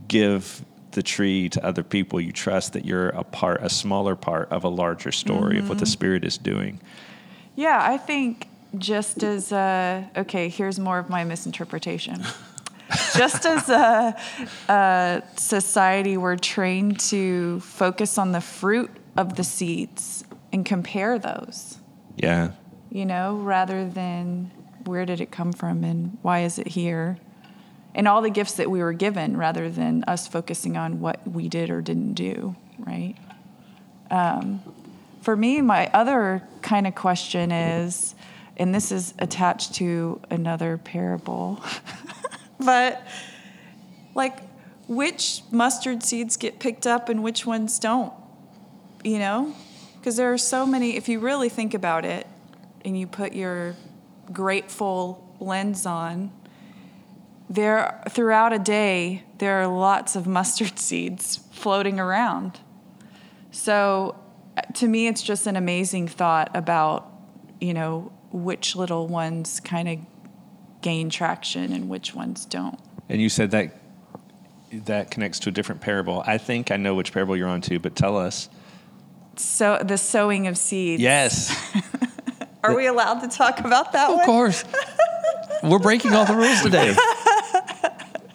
give 0.07 0.63
the 0.91 1.03
tree 1.03 1.47
to 1.49 1.65
other 1.65 1.83
people. 1.83 2.19
You 2.19 2.31
trust 2.31 2.73
that 2.73 2.83
you're 2.85 3.09
a 3.09 3.23
part, 3.23 3.61
a 3.63 3.69
smaller 3.69 4.15
part 4.15 4.49
of 4.51 4.63
a 4.63 4.69
larger 4.69 5.11
story 5.11 5.59
of 5.59 5.69
what 5.69 5.77
the 5.79 5.85
spirit 5.85 6.25
is 6.25 6.37
doing. 6.37 6.81
Yeah, 7.55 7.79
I 7.81 7.97
think 7.97 8.47
just 8.77 9.23
as 9.23 9.51
uh, 9.51 10.03
okay, 10.17 10.49
here's 10.49 10.79
more 10.79 10.99
of 10.99 11.09
my 11.09 11.23
misinterpretation. 11.23 12.23
just 13.15 13.45
as 13.45 13.69
a, 13.69 14.15
a 14.67 15.23
society, 15.37 16.17
we're 16.17 16.35
trained 16.37 16.99
to 17.01 17.59
focus 17.61 18.17
on 18.17 18.31
the 18.31 18.41
fruit 18.41 18.89
of 19.17 19.35
the 19.35 19.43
seeds 19.43 20.23
and 20.51 20.65
compare 20.65 21.19
those, 21.19 21.77
Yeah. 22.17 22.51
you 22.89 23.05
know, 23.05 23.35
rather 23.37 23.87
than 23.87 24.51
where 24.85 25.05
did 25.05 25.21
it 25.21 25.31
come 25.31 25.51
from 25.53 25.83
and 25.83 26.17
why 26.21 26.39
is 26.39 26.57
it 26.57 26.67
here, 26.67 27.17
and 27.93 28.07
all 28.07 28.21
the 28.21 28.29
gifts 28.29 28.53
that 28.53 28.69
we 28.71 28.79
were 28.81 28.93
given, 28.93 29.35
rather 29.37 29.69
than 29.69 30.03
us 30.07 30.27
focusing 30.27 30.77
on 30.77 30.99
what 30.99 31.27
we 31.27 31.49
did 31.49 31.69
or 31.69 31.81
didn't 31.81 32.13
do, 32.13 32.55
right? 32.79 33.15
Um, 34.09 34.61
for 35.21 35.35
me, 35.35 35.61
my 35.61 35.87
other 35.93 36.41
kind 36.61 36.87
of 36.87 36.95
question 36.95 37.51
is, 37.51 38.15
and 38.57 38.73
this 38.73 38.91
is 38.91 39.13
attached 39.19 39.75
to 39.75 40.19
another 40.29 40.77
parable, 40.77 41.61
but 42.59 43.01
like, 44.15 44.39
which 44.87 45.43
mustard 45.51 46.03
seeds 46.03 46.35
get 46.37 46.59
picked 46.59 46.87
up 46.87 47.09
and 47.09 47.23
which 47.23 47.45
ones 47.45 47.79
don't? 47.79 48.13
You 49.03 49.19
know? 49.19 49.55
Because 49.97 50.17
there 50.17 50.33
are 50.33 50.37
so 50.37 50.65
many, 50.65 50.95
if 50.95 51.07
you 51.09 51.19
really 51.19 51.49
think 51.49 51.73
about 51.73 52.05
it 52.05 52.25
and 52.83 52.99
you 52.99 53.05
put 53.07 53.33
your 53.33 53.75
grateful 54.31 55.35
lens 55.39 55.85
on, 55.85 56.31
there 57.49 58.01
throughout 58.09 58.53
a 58.53 58.59
day 58.59 59.23
there 59.39 59.61
are 59.61 59.67
lots 59.67 60.15
of 60.15 60.27
mustard 60.27 60.77
seeds 60.79 61.39
floating 61.51 61.99
around. 61.99 62.59
So 63.51 64.15
to 64.75 64.87
me, 64.87 65.07
it's 65.07 65.21
just 65.21 65.47
an 65.47 65.55
amazing 65.55 66.07
thought 66.07 66.55
about, 66.55 67.11
you 67.59 67.73
know, 67.73 68.11
which 68.31 68.75
little 68.75 69.07
ones 69.07 69.59
kind 69.59 69.89
of 69.89 69.99
gain 70.81 71.09
traction 71.09 71.73
and 71.73 71.89
which 71.89 72.13
ones 72.13 72.45
don't. 72.45 72.79
And 73.07 73.21
you 73.21 73.29
said 73.29 73.51
that 73.51 73.75
that 74.71 75.09
connects 75.09 75.39
to 75.39 75.49
a 75.49 75.51
different 75.51 75.81
parable. 75.81 76.23
I 76.25 76.37
think 76.37 76.71
I 76.71 76.77
know 76.77 76.95
which 76.95 77.11
parable 77.11 77.35
you're 77.35 77.47
on 77.47 77.61
to, 77.61 77.79
but 77.79 77.95
tell 77.95 78.17
us. 78.17 78.49
So 79.35 79.81
the 79.83 79.97
sowing 79.97 80.47
of 80.47 80.57
seeds. 80.57 81.01
Yes. 81.01 81.55
Are 82.63 82.75
we 82.75 82.87
allowed 82.87 83.21
to 83.21 83.29
talk 83.29 83.59
about 83.59 83.93
that 83.93 84.09
of 84.09 84.17
one? 84.17 84.25
course. 84.25 84.63
We're 85.63 85.79
breaking 85.79 86.13
all 86.13 86.25
the 86.25 86.35
rules 86.35 86.61
today. 86.61 86.95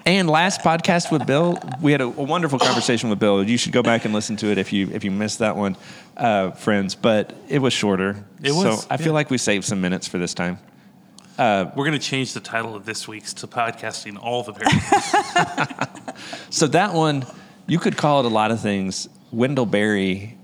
And 0.06 0.28
last 0.28 0.60
podcast 0.60 1.10
with 1.10 1.26
Bill, 1.26 1.58
we 1.80 1.92
had 1.92 2.02
a, 2.02 2.04
a, 2.04 2.08
wonderful 2.08 2.58
conversation 2.58 3.08
with 3.08 3.18
Bill. 3.18 3.42
You 3.42 3.56
should 3.56 3.72
go 3.72 3.82
back 3.82 4.04
and 4.04 4.12
listen 4.12 4.36
to 4.36 4.48
it 4.48 4.58
if 4.58 4.70
you 4.70 4.90
if 4.92 5.02
you 5.02 5.10
missed 5.10 5.38
that 5.38 5.56
one, 5.56 5.78
uh, 6.18 6.50
friends. 6.50 6.94
But 6.94 7.34
it 7.48 7.58
was 7.60 7.72
shorter. 7.72 8.22
It 8.42 8.52
was. 8.52 8.82
So 8.82 8.86
I 8.90 8.98
feel 8.98 9.14
like 9.14 9.30
we 9.30 9.38
saved 9.38 9.64
some 9.64 9.80
minutes 9.80 10.06
for 10.06 10.18
this 10.18 10.34
time. 10.34 10.58
We're 11.38 11.72
going 11.74 11.92
to 11.92 11.98
change 11.98 12.32
the 12.32 12.40
title 12.40 12.74
of 12.74 12.84
this 12.84 13.08
week's 13.08 13.34
to 13.34 13.46
podcasting 13.46 14.18
all 14.20 14.42
the 14.42 14.52
parables. 14.52 16.14
So 16.50 16.68
that 16.68 16.94
one, 16.94 17.26
you 17.66 17.80
could 17.80 17.96
call 17.96 18.20
it 18.20 18.26
a 18.26 18.32
lot 18.32 18.52
of 18.52 18.60
things. 18.60 19.08
Wendell 19.32 19.66
Berry, 19.66 20.38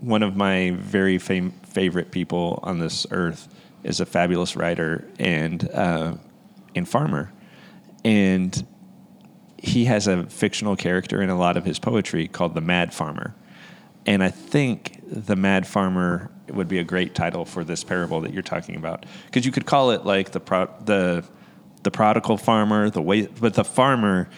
one 0.00 0.22
of 0.22 0.36
my 0.36 0.72
very 0.72 1.16
fam- 1.16 1.52
favorite 1.62 2.10
people 2.10 2.60
on 2.62 2.78
this 2.78 3.06
earth, 3.10 3.48
is 3.82 4.00
a 4.00 4.06
fabulous 4.06 4.56
writer 4.56 5.08
and 5.18 5.68
uh, 5.70 6.16
and 6.74 6.86
farmer, 6.86 7.32
and 8.04 8.66
he 9.56 9.86
has 9.86 10.06
a 10.06 10.24
fictional 10.24 10.76
character 10.76 11.22
in 11.22 11.30
a 11.30 11.38
lot 11.38 11.56
of 11.56 11.64
his 11.64 11.78
poetry 11.78 12.28
called 12.28 12.54
the 12.54 12.60
Mad 12.60 12.92
Farmer, 12.92 13.34
and 14.04 14.22
I 14.22 14.28
think 14.28 14.93
the 15.14 15.36
Mad 15.36 15.66
Farmer 15.66 16.30
would 16.48 16.68
be 16.68 16.78
a 16.78 16.84
great 16.84 17.14
title 17.14 17.44
for 17.44 17.64
this 17.64 17.84
parable 17.84 18.20
that 18.22 18.32
you're 18.32 18.42
talking 18.42 18.76
about. 18.76 19.06
Because 19.26 19.46
you 19.46 19.52
could 19.52 19.64
call 19.64 19.92
it 19.92 20.04
like 20.04 20.32
the 20.32 20.40
pro- 20.40 20.74
the 20.84 21.24
the 21.84 21.90
prodigal 21.90 22.38
farmer, 22.38 22.90
the 22.90 23.02
way, 23.02 23.26
but 23.26 23.54
the 23.54 23.64
farmer 23.64 24.28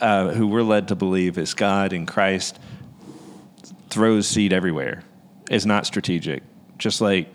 uh, 0.00 0.30
who 0.30 0.46
we're 0.46 0.62
led 0.62 0.88
to 0.88 0.94
believe 0.94 1.38
is 1.38 1.54
God 1.54 1.92
in 1.92 2.06
Christ 2.06 2.58
throws 3.88 4.28
seed 4.28 4.52
everywhere, 4.52 5.02
is 5.50 5.66
not 5.66 5.86
strategic, 5.86 6.42
just 6.78 7.00
like 7.00 7.28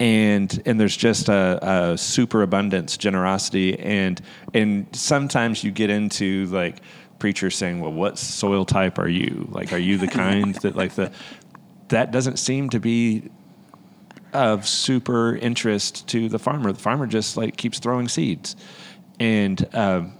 and 0.00 0.62
and 0.64 0.78
there's 0.78 0.96
just 0.96 1.28
a, 1.28 1.58
a 1.62 1.98
superabundance, 1.98 2.96
generosity, 2.96 3.78
and 3.78 4.20
and 4.54 4.86
sometimes 4.92 5.64
you 5.64 5.70
get 5.70 5.90
into 5.90 6.46
like 6.46 6.80
preachers 7.18 7.56
saying, 7.56 7.80
"Well, 7.80 7.92
what 7.92 8.18
soil 8.18 8.64
type 8.64 8.98
are 8.98 9.08
you? 9.08 9.48
Like, 9.50 9.72
are 9.72 9.78
you 9.78 9.98
the 9.98 10.06
kind 10.06 10.54
that 10.56 10.76
like 10.76 10.94
the 10.94 11.10
that 11.88 12.10
doesn't 12.10 12.38
seem 12.38 12.70
to 12.70 12.80
be 12.80 13.30
of 14.32 14.68
super 14.68 15.36
interest 15.36 16.06
to 16.08 16.28
the 16.28 16.38
farmer. 16.38 16.72
The 16.72 16.78
farmer 16.78 17.06
just 17.06 17.36
like 17.36 17.56
keeps 17.56 17.78
throwing 17.78 18.08
seeds, 18.08 18.56
and 19.18 19.66
um, 19.74 20.14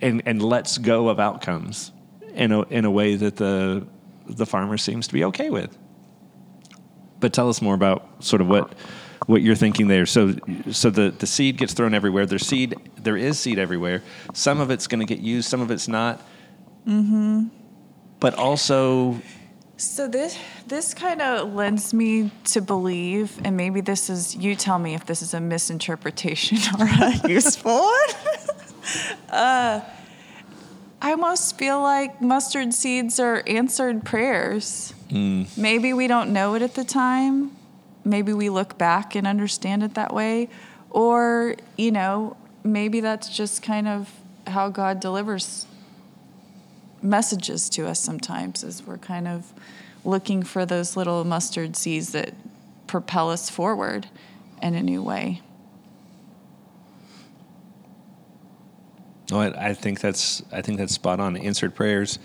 and 0.00 0.22
and 0.26 0.42
lets 0.42 0.78
go 0.78 1.08
of 1.08 1.20
outcomes 1.20 1.92
in 2.34 2.52
a 2.52 2.62
in 2.62 2.84
a 2.84 2.90
way 2.90 3.14
that 3.14 3.36
the 3.36 3.86
the 4.26 4.46
farmer 4.46 4.76
seems 4.76 5.06
to 5.08 5.12
be 5.12 5.24
okay 5.24 5.50
with. 5.50 5.76
But 7.20 7.32
tell 7.32 7.48
us 7.48 7.60
more 7.60 7.74
about 7.74 8.24
sort 8.24 8.40
of 8.40 8.48
what 8.48 8.74
what 9.26 9.42
you're 9.42 9.56
thinking 9.56 9.88
there. 9.88 10.06
So 10.06 10.34
so 10.70 10.90
the 10.90 11.10
the 11.10 11.26
seed 11.26 11.58
gets 11.58 11.74
thrown 11.74 11.94
everywhere. 11.94 12.26
There's 12.26 12.46
seed. 12.46 12.74
There 12.96 13.16
is 13.16 13.38
seed 13.38 13.58
everywhere. 13.58 14.02
Some 14.34 14.60
of 14.60 14.70
it's 14.70 14.86
going 14.86 15.06
to 15.06 15.06
get 15.06 15.22
used. 15.22 15.48
Some 15.48 15.60
of 15.60 15.70
it's 15.70 15.88
not. 15.88 16.20
Mm-hmm. 16.86 17.48
But 18.18 18.34
also, 18.34 19.20
So 19.80 20.06
this 20.06 20.36
this 20.66 20.92
kind 20.92 21.22
of 21.22 21.54
lends 21.54 21.94
me 21.94 22.30
to 22.52 22.60
believe, 22.60 23.40
and 23.46 23.56
maybe 23.56 23.80
this 23.80 24.10
is 24.10 24.36
you 24.36 24.54
tell 24.54 24.78
me 24.78 24.92
if 24.92 25.06
this 25.06 25.22
is 25.22 25.32
a 25.32 25.40
misinterpretation 25.40 26.58
or 26.78 26.84
a 26.84 27.26
useful 27.26 27.80
one. 27.80 28.08
uh, 29.30 29.80
I 31.00 31.10
almost 31.12 31.56
feel 31.56 31.80
like 31.80 32.20
mustard 32.20 32.74
seeds 32.74 33.18
are 33.18 33.42
answered 33.46 34.04
prayers. 34.04 34.92
Maybe 35.56 35.94
we 35.94 36.08
don't 36.08 36.30
know 36.34 36.54
it 36.56 36.60
at 36.60 36.74
the 36.74 36.84
time. 36.84 37.56
Maybe 38.04 38.34
we 38.34 38.50
look 38.50 38.76
back 38.76 39.14
and 39.14 39.26
understand 39.26 39.82
it 39.82 39.94
that 39.94 40.12
way, 40.12 40.50
or 40.90 41.56
you 41.78 41.90
know, 41.90 42.36
maybe 42.62 43.00
that's 43.00 43.34
just 43.34 43.62
kind 43.62 43.88
of 43.88 44.12
how 44.46 44.68
God 44.68 45.00
delivers 45.00 45.64
messages 47.02 47.68
to 47.70 47.86
us 47.86 48.00
sometimes 48.00 48.62
as 48.64 48.86
we're 48.86 48.98
kind 48.98 49.28
of 49.28 49.52
looking 50.04 50.42
for 50.42 50.64
those 50.64 50.96
little 50.96 51.24
mustard 51.24 51.76
seeds 51.76 52.12
that 52.12 52.34
propel 52.86 53.30
us 53.30 53.48
forward 53.50 54.06
in 54.62 54.74
a 54.74 54.82
new 54.82 55.02
way. 55.02 55.40
no, 59.30 59.40
I, 59.40 59.70
I 59.70 59.74
think 59.74 60.00
that's 60.00 60.42
I 60.52 60.62
think 60.62 60.78
that's 60.78 60.94
spot 60.94 61.20
on. 61.20 61.36
Answered 61.36 61.74
prayers. 61.74 62.18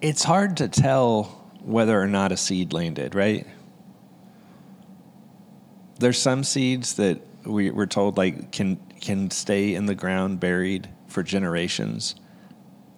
It's 0.00 0.22
hard 0.22 0.58
to 0.58 0.68
tell 0.68 1.24
whether 1.62 2.00
or 2.00 2.06
not 2.06 2.32
a 2.32 2.36
seed 2.36 2.72
landed, 2.72 3.14
right? 3.14 3.46
There's 5.98 6.18
some 6.18 6.44
seeds 6.44 6.94
that 6.94 7.20
we, 7.44 7.70
we're 7.70 7.86
told 7.86 8.16
like 8.16 8.52
can 8.52 8.78
can 9.00 9.30
stay 9.30 9.74
in 9.74 9.86
the 9.86 9.94
ground 9.94 10.40
buried 10.40 10.88
for 11.16 11.22
generations, 11.22 12.14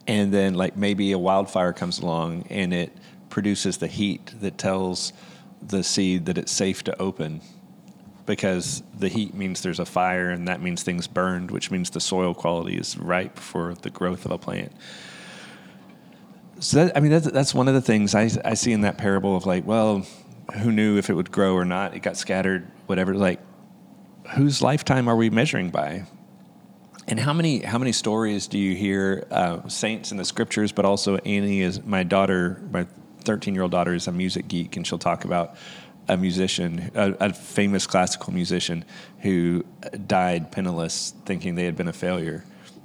and 0.08 0.34
then 0.34 0.54
like 0.54 0.76
maybe 0.76 1.12
a 1.12 1.18
wildfire 1.18 1.72
comes 1.72 2.00
along 2.00 2.44
and 2.50 2.74
it 2.74 2.92
produces 3.28 3.78
the 3.78 3.86
heat 3.86 4.32
that 4.40 4.58
tells 4.58 5.12
the 5.62 5.84
seed 5.84 6.26
that 6.26 6.36
it's 6.36 6.50
safe 6.50 6.82
to 6.82 7.00
open. 7.00 7.40
Because 8.26 8.82
the 8.98 9.06
heat 9.06 9.34
means 9.34 9.62
there's 9.62 9.78
a 9.78 9.86
fire 9.86 10.30
and 10.30 10.48
that 10.48 10.60
means 10.60 10.82
things 10.82 11.06
burned 11.06 11.52
which 11.52 11.70
means 11.70 11.90
the 11.90 12.00
soil 12.00 12.34
quality 12.34 12.76
is 12.76 12.98
ripe 12.98 13.38
for 13.38 13.74
the 13.82 13.90
growth 13.90 14.24
of 14.24 14.32
a 14.32 14.38
plant. 14.38 14.72
So 16.58 16.78
that, 16.78 16.96
i 16.96 17.00
mean 17.00 17.12
that's, 17.12 17.30
that's 17.30 17.54
one 17.54 17.68
of 17.68 17.74
the 17.74 17.80
things 17.80 18.16
I, 18.16 18.28
I 18.44 18.54
see 18.54 18.72
in 18.72 18.80
that 18.80 18.98
parable 18.98 19.36
of 19.36 19.46
like 19.46 19.64
well 19.64 20.04
who 20.54 20.72
knew 20.72 20.98
if 20.98 21.08
it 21.08 21.14
would 21.14 21.30
grow 21.30 21.54
or 21.54 21.64
not? 21.64 21.94
It 21.94 22.00
got 22.00 22.16
scattered 22.16 22.66
whatever. 22.86 23.14
Like 23.14 23.38
whose 24.34 24.60
lifetime 24.60 25.06
are 25.06 25.14
we 25.14 25.30
measuring 25.30 25.70
by 25.70 26.04
and 27.08 27.18
how 27.18 27.32
many 27.32 27.60
how 27.60 27.78
many 27.78 27.92
stories 27.92 28.46
do 28.46 28.58
you 28.58 28.76
hear 28.76 29.26
uh, 29.30 29.66
saints 29.68 30.12
in 30.12 30.18
the 30.18 30.24
scriptures, 30.24 30.72
but 30.72 30.84
also 30.84 31.16
Annie 31.16 31.62
is 31.62 31.82
my 31.82 32.02
daughter, 32.02 32.62
my 32.70 32.86
13 33.24 33.54
year 33.54 33.62
old 33.62 33.72
daughter 33.72 33.94
is 33.94 34.06
a 34.06 34.12
music 34.12 34.46
geek, 34.46 34.76
and 34.76 34.86
she'll 34.86 34.98
talk 34.98 35.24
about 35.24 35.56
a 36.06 36.18
musician, 36.18 36.90
a, 36.94 37.12
a 37.12 37.32
famous 37.32 37.86
classical 37.86 38.32
musician 38.32 38.84
who 39.20 39.64
died 40.06 40.52
penniless, 40.52 41.14
thinking 41.24 41.54
they 41.54 41.64
had 41.64 41.76
been 41.76 41.88
a 41.88 41.92
failure, 41.94 42.44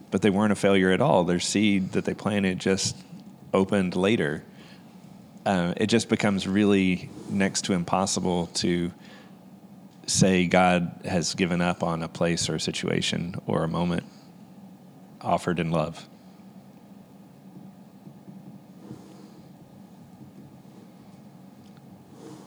but 0.10 0.22
they 0.22 0.30
weren't 0.30 0.54
a 0.54 0.58
failure 0.58 0.92
at 0.92 1.02
all. 1.02 1.26
Their 1.26 1.42
seed 1.42 1.92
that 1.92 2.06
they 2.06 2.14
planted 2.14 2.60
just 2.60 2.96
opened 3.54 3.96
later. 3.96 4.44
Uh, 5.46 5.74
it 5.76 5.88
just 5.88 6.08
becomes 6.08 6.48
really 6.48 7.10
next 7.30 7.66
to 7.66 7.74
impossible 7.74 8.48
to 8.48 8.94
say 10.06 10.48
God 10.48 11.02
has 11.04 11.34
given 11.34 11.60
up 11.60 11.84
on 11.84 12.04
a 12.04 12.08
place 12.08 12.50
or 12.50 12.56
a 12.56 12.60
situation 12.60 13.36
or 13.48 13.64
a 13.64 13.68
moment 13.68 14.04
offered 15.24 15.60
in 15.60 15.72
love. 15.72 16.08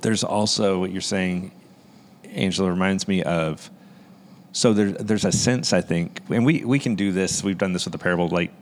There's 0.02 0.22
also 0.22 0.78
what 0.78 0.92
you're 0.92 1.00
saying, 1.00 1.50
Angela, 2.24 2.70
reminds 2.70 3.08
me 3.08 3.22
of. 3.22 3.70
So 4.52 4.72
there, 4.72 4.90
there's 4.90 5.24
a 5.24 5.32
sense, 5.32 5.72
I 5.72 5.80
think, 5.80 6.20
and 6.30 6.46
we, 6.46 6.64
we 6.64 6.78
can 6.78 6.94
do 6.94 7.12
this. 7.12 7.42
We've 7.42 7.58
done 7.58 7.72
this 7.72 7.84
with 7.84 7.92
the 7.92 7.98
parable, 7.98 8.28
like 8.28 8.52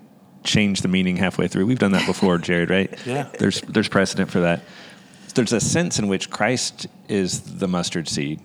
change 0.43 0.81
the 0.81 0.89
meaning 0.89 1.17
halfway 1.17 1.49
through. 1.49 1.67
We've 1.67 1.79
done 1.79 1.93
that 1.93 2.07
before, 2.07 2.39
Jared, 2.39 2.71
right? 2.71 3.07
Yeah. 3.07 3.29
There's, 3.39 3.61
there's 3.63 3.89
precedent 3.89 4.31
for 4.31 4.41
that. 4.41 4.63
There's 5.35 5.53
a 5.53 5.61
sense 5.61 5.99
in 5.99 6.09
which 6.09 6.31
Christ 6.31 6.87
is 7.09 7.59
the 7.59 7.69
mustard 7.69 8.09
seed 8.09 8.41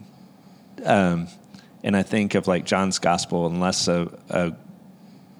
um, 0.85 1.27
and 1.83 1.95
I 1.95 2.03
think 2.03 2.35
of 2.35 2.47
like 2.47 2.65
John's 2.65 2.99
gospel, 2.99 3.47
unless 3.47 3.87
a, 3.87 4.09
a 4.29 4.53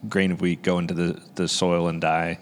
grain 0.08 0.32
of 0.32 0.42
wheat 0.42 0.62
go 0.62 0.80
into 0.80 0.94
the, 0.94 1.22
the 1.36 1.48
soil 1.48 1.88
and 1.88 2.00
die, 2.00 2.40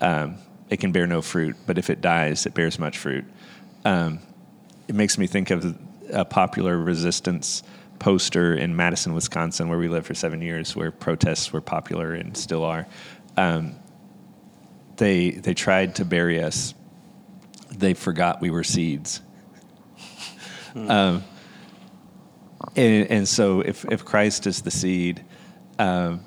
um, 0.00 0.36
it 0.68 0.78
can 0.78 0.92
bear 0.92 1.06
no 1.06 1.22
fruit. 1.22 1.56
But 1.66 1.78
if 1.78 1.90
it 1.90 2.00
dies, 2.00 2.46
it 2.46 2.54
bears 2.54 2.78
much 2.78 2.98
fruit. 2.98 3.24
Um, 3.84 4.20
it 4.88 4.94
makes 4.94 5.18
me 5.18 5.26
think 5.26 5.50
of 5.50 5.76
a 6.12 6.24
popular 6.24 6.76
resistance 6.76 7.62
poster 7.98 8.54
in 8.54 8.74
Madison, 8.74 9.14
Wisconsin, 9.14 9.68
where 9.68 9.78
we 9.78 9.88
lived 9.88 10.06
for 10.06 10.14
seven 10.14 10.42
years, 10.42 10.74
where 10.74 10.90
protests 10.90 11.52
were 11.52 11.60
popular 11.60 12.14
and 12.14 12.36
still 12.36 12.64
are. 12.64 12.86
Um, 13.36 13.76
they 14.96 15.30
they 15.30 15.54
tried 15.54 15.94
to 15.96 16.04
bury 16.04 16.42
us. 16.42 16.74
They 17.70 17.94
forgot 17.94 18.40
we 18.40 18.50
were 18.50 18.64
seeds. 18.64 19.22
Um, 20.74 21.24
and, 22.76 23.10
and 23.10 23.28
so 23.28 23.60
if, 23.60 23.84
if 23.86 24.04
Christ 24.04 24.46
is 24.46 24.62
the 24.62 24.70
seed, 24.70 25.24
um, 25.78 26.24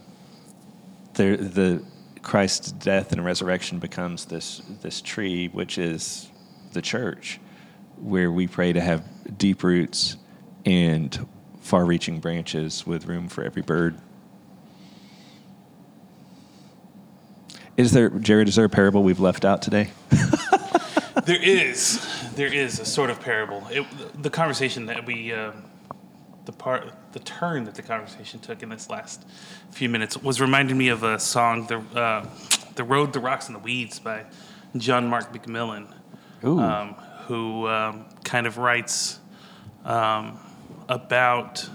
the, 1.14 1.38
the 1.38 1.84
Christ's 2.22 2.72
death 2.72 3.12
and 3.12 3.24
resurrection 3.24 3.80
becomes 3.80 4.26
this, 4.26 4.62
this 4.82 5.02
tree, 5.02 5.48
which 5.48 5.78
is 5.78 6.30
the 6.72 6.82
church, 6.82 7.40
where 7.98 8.32
we 8.32 8.48
pray 8.48 8.74
to 8.74 8.82
have 8.82 9.04
deep 9.38 9.64
roots 9.64 10.18
and 10.66 11.28
far 11.62 11.86
reaching 11.86 12.20
branches 12.20 12.86
with 12.86 13.06
room 13.06 13.28
for 13.28 13.44
every 13.44 13.62
bird. 13.62 14.00
Is 17.76 17.92
there, 17.92 18.10
Jared, 18.10 18.48
is 18.48 18.56
there 18.56 18.66
a 18.66 18.70
parable 18.70 19.04
we've 19.04 19.20
left 19.20 19.46
out 19.46 19.62
today? 19.62 19.90
there 21.26 21.42
is, 21.42 22.06
there 22.36 22.54
is 22.54 22.80
a 22.80 22.86
sort 22.86 23.10
of 23.10 23.20
parable. 23.20 23.68
It, 23.72 23.86
the 24.22 24.30
conversation 24.30 24.86
that 24.88 25.06
we, 25.06 25.34
uh, 25.34 25.52
the 26.46 26.52
part, 26.52 26.94
the 27.14 27.20
turn 27.20 27.64
that 27.66 27.76
the 27.76 27.82
conversation 27.82 28.40
took 28.40 28.64
in 28.64 28.70
this 28.70 28.90
last 28.90 29.26
few 29.72 29.88
minutes 29.88 30.18
was 30.18 30.42
reminding 30.42 30.78
me 30.78 30.90
of 30.90 31.04
a 31.04 31.20
song, 31.20 31.68
the 31.68 31.78
uh, 31.98 32.28
the 32.76 32.84
road, 32.84 33.14
the 33.14 33.20
rocks, 33.20 33.48
and 33.48 33.56
the 33.56 33.60
weeds 33.60 34.00
by 34.00 34.26
John 34.76 35.08
Mark 35.08 35.32
McMillan, 35.32 35.94
um, 36.60 36.96
who 37.28 37.68
um, 37.68 38.06
kind 38.24 38.48
of 38.48 38.58
writes 38.58 39.20
um, 39.86 40.40
about 40.90 41.70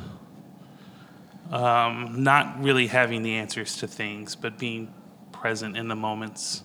um, 1.51 2.22
not 2.22 2.61
really 2.62 2.89
having 2.89 3.22
the 3.22 3.34
answers 3.34 3.76
to 3.78 3.86
things, 3.86 4.36
but 4.36 4.59
being 4.59 4.93
present 5.32 5.76
in 5.76 5.89
the 5.89 5.97
moments. 5.97 6.62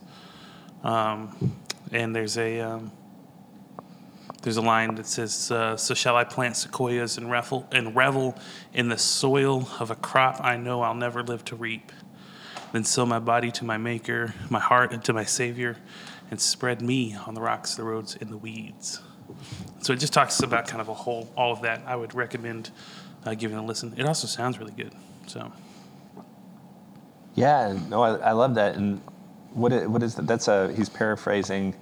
Um, 0.83 1.55
and 1.91 2.15
there's 2.15 2.37
a 2.37 2.59
um, 2.59 2.91
there's 4.43 4.57
a 4.57 4.61
line 4.61 4.95
that 4.95 5.07
says, 5.07 5.49
uh, 5.51 5.75
"So 5.75 5.93
shall 5.93 6.15
I 6.15 6.23
plant 6.23 6.55
sequoias 6.57 7.17
and 7.17 7.31
revel 7.31 7.67
and 7.71 7.95
revel 7.95 8.37
in 8.73 8.89
the 8.89 8.97
soil 8.97 9.67
of 9.79 9.89
a 9.89 9.95
crop 9.95 10.39
I 10.41 10.57
know 10.57 10.81
I'll 10.81 10.93
never 10.93 11.23
live 11.23 11.43
to 11.45 11.55
reap." 11.55 11.91
Then 12.73 12.83
sell 12.83 13.05
my 13.05 13.19
body 13.19 13.51
to 13.51 13.65
my 13.65 13.77
Maker, 13.77 14.33
my 14.49 14.59
heart 14.59 15.03
to 15.03 15.13
my 15.13 15.23
Savior, 15.23 15.77
and 16.31 16.41
spread 16.41 16.81
me 16.81 17.15
on 17.15 17.35
the 17.35 17.41
rocks, 17.41 17.75
the 17.75 17.83
roads, 17.83 18.17
and 18.19 18.31
the 18.31 18.37
weeds. 18.37 19.01
So 19.81 19.93
it 19.93 19.97
just 19.97 20.13
talks 20.13 20.41
about 20.41 20.67
kind 20.67 20.81
of 20.81 20.89
a 20.89 20.93
whole, 20.93 21.31
all 21.37 21.51
of 21.51 21.61
that. 21.61 21.83
I 21.85 21.95
would 21.95 22.15
recommend 22.15 22.71
uh, 23.25 23.35
giving 23.35 23.57
a 23.57 23.63
listen. 23.63 23.93
It 23.97 24.05
also 24.05 24.27
sounds 24.27 24.59
really 24.59 24.73
good. 24.73 24.93
So 25.27 25.51
Yeah, 27.35 27.77
no, 27.89 28.01
I, 28.01 28.15
I 28.15 28.31
love 28.31 28.55
that. 28.55 28.75
And 28.75 29.01
what 29.51 29.71
it, 29.71 29.89
what 29.89 30.03
is 30.03 30.15
that? 30.15 30.27
That's 30.27 30.47
a 30.47 30.73
he's 30.73 30.89
paraphrasing 30.89 31.75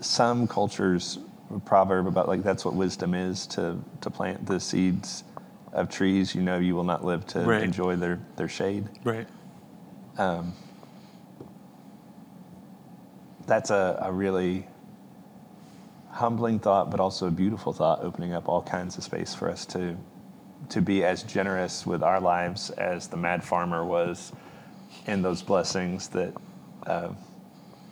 some 0.00 0.46
cultures' 0.46 1.18
proverb 1.60 2.06
about 2.06 2.28
like 2.28 2.42
that's 2.42 2.64
what 2.64 2.74
wisdom 2.74 3.14
is 3.14 3.46
to 3.48 3.78
to 4.00 4.10
plant 4.10 4.46
the 4.46 4.60
seeds 4.60 5.24
of 5.72 5.88
trees. 5.88 6.34
You 6.34 6.42
know, 6.42 6.58
you 6.58 6.74
will 6.74 6.84
not 6.84 7.04
live 7.04 7.26
to 7.28 7.40
Right. 7.46 7.62
enjoy 7.62 7.96
their 7.96 8.20
their 8.36 8.48
shade. 8.48 8.88
right, 9.04 9.26
Um, 10.18 10.54
that's 13.46 13.70
a, 13.70 13.98
a 14.02 14.12
really 14.12 14.66
humbling 16.10 16.58
thought, 16.58 16.90
but 16.90 17.00
also 17.00 17.26
a 17.26 17.30
beautiful 17.30 17.72
thought, 17.72 18.00
opening 18.02 18.32
up 18.32 18.48
all 18.48 18.62
kinds 18.62 18.98
of 18.98 19.04
space 19.04 19.34
for 19.34 19.50
us 19.50 19.66
to 19.66 19.96
to 20.68 20.80
be 20.80 21.04
as 21.04 21.22
generous 21.24 21.84
with 21.86 22.02
our 22.02 22.20
lives 22.20 22.70
as 22.70 23.08
the 23.08 23.16
mad 23.16 23.42
farmer 23.42 23.84
was 23.84 24.32
in 25.06 25.20
those 25.22 25.42
blessings 25.42 26.08
that 26.08 26.32
uh, 26.86 27.08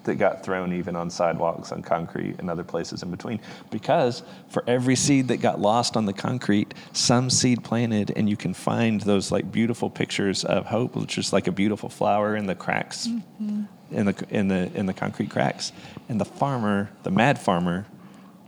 that 0.04 0.16
got 0.16 0.42
thrown 0.42 0.72
even 0.72 0.96
on 0.96 1.10
sidewalks, 1.10 1.72
on 1.72 1.82
concrete, 1.82 2.36
and 2.38 2.48
other 2.48 2.64
places 2.64 3.02
in 3.02 3.10
between. 3.10 3.40
Because 3.70 4.22
for 4.48 4.64
every 4.66 4.96
seed 4.96 5.28
that 5.28 5.38
got 5.38 5.60
lost 5.60 5.96
on 5.96 6.06
the 6.06 6.12
concrete, 6.12 6.74
some 6.92 7.30
seed 7.30 7.62
planted, 7.62 8.12
and 8.16 8.28
you 8.28 8.36
can 8.36 8.54
find 8.54 9.00
those 9.02 9.30
like 9.30 9.50
beautiful 9.52 9.90
pictures 9.90 10.44
of 10.44 10.66
hope, 10.66 10.96
which 10.96 11.18
is 11.18 11.32
like 11.32 11.46
a 11.46 11.52
beautiful 11.52 11.88
flower 11.88 12.36
in 12.36 12.46
the 12.46 12.54
cracks, 12.54 13.06
mm-hmm. 13.06 13.64
in 13.90 14.06
the 14.06 14.26
in 14.30 14.48
the 14.48 14.70
in 14.74 14.86
the 14.86 14.94
concrete 14.94 15.30
cracks. 15.30 15.72
And 16.08 16.20
the 16.20 16.24
farmer, 16.24 16.90
the 17.02 17.10
mad 17.10 17.38
farmer, 17.38 17.86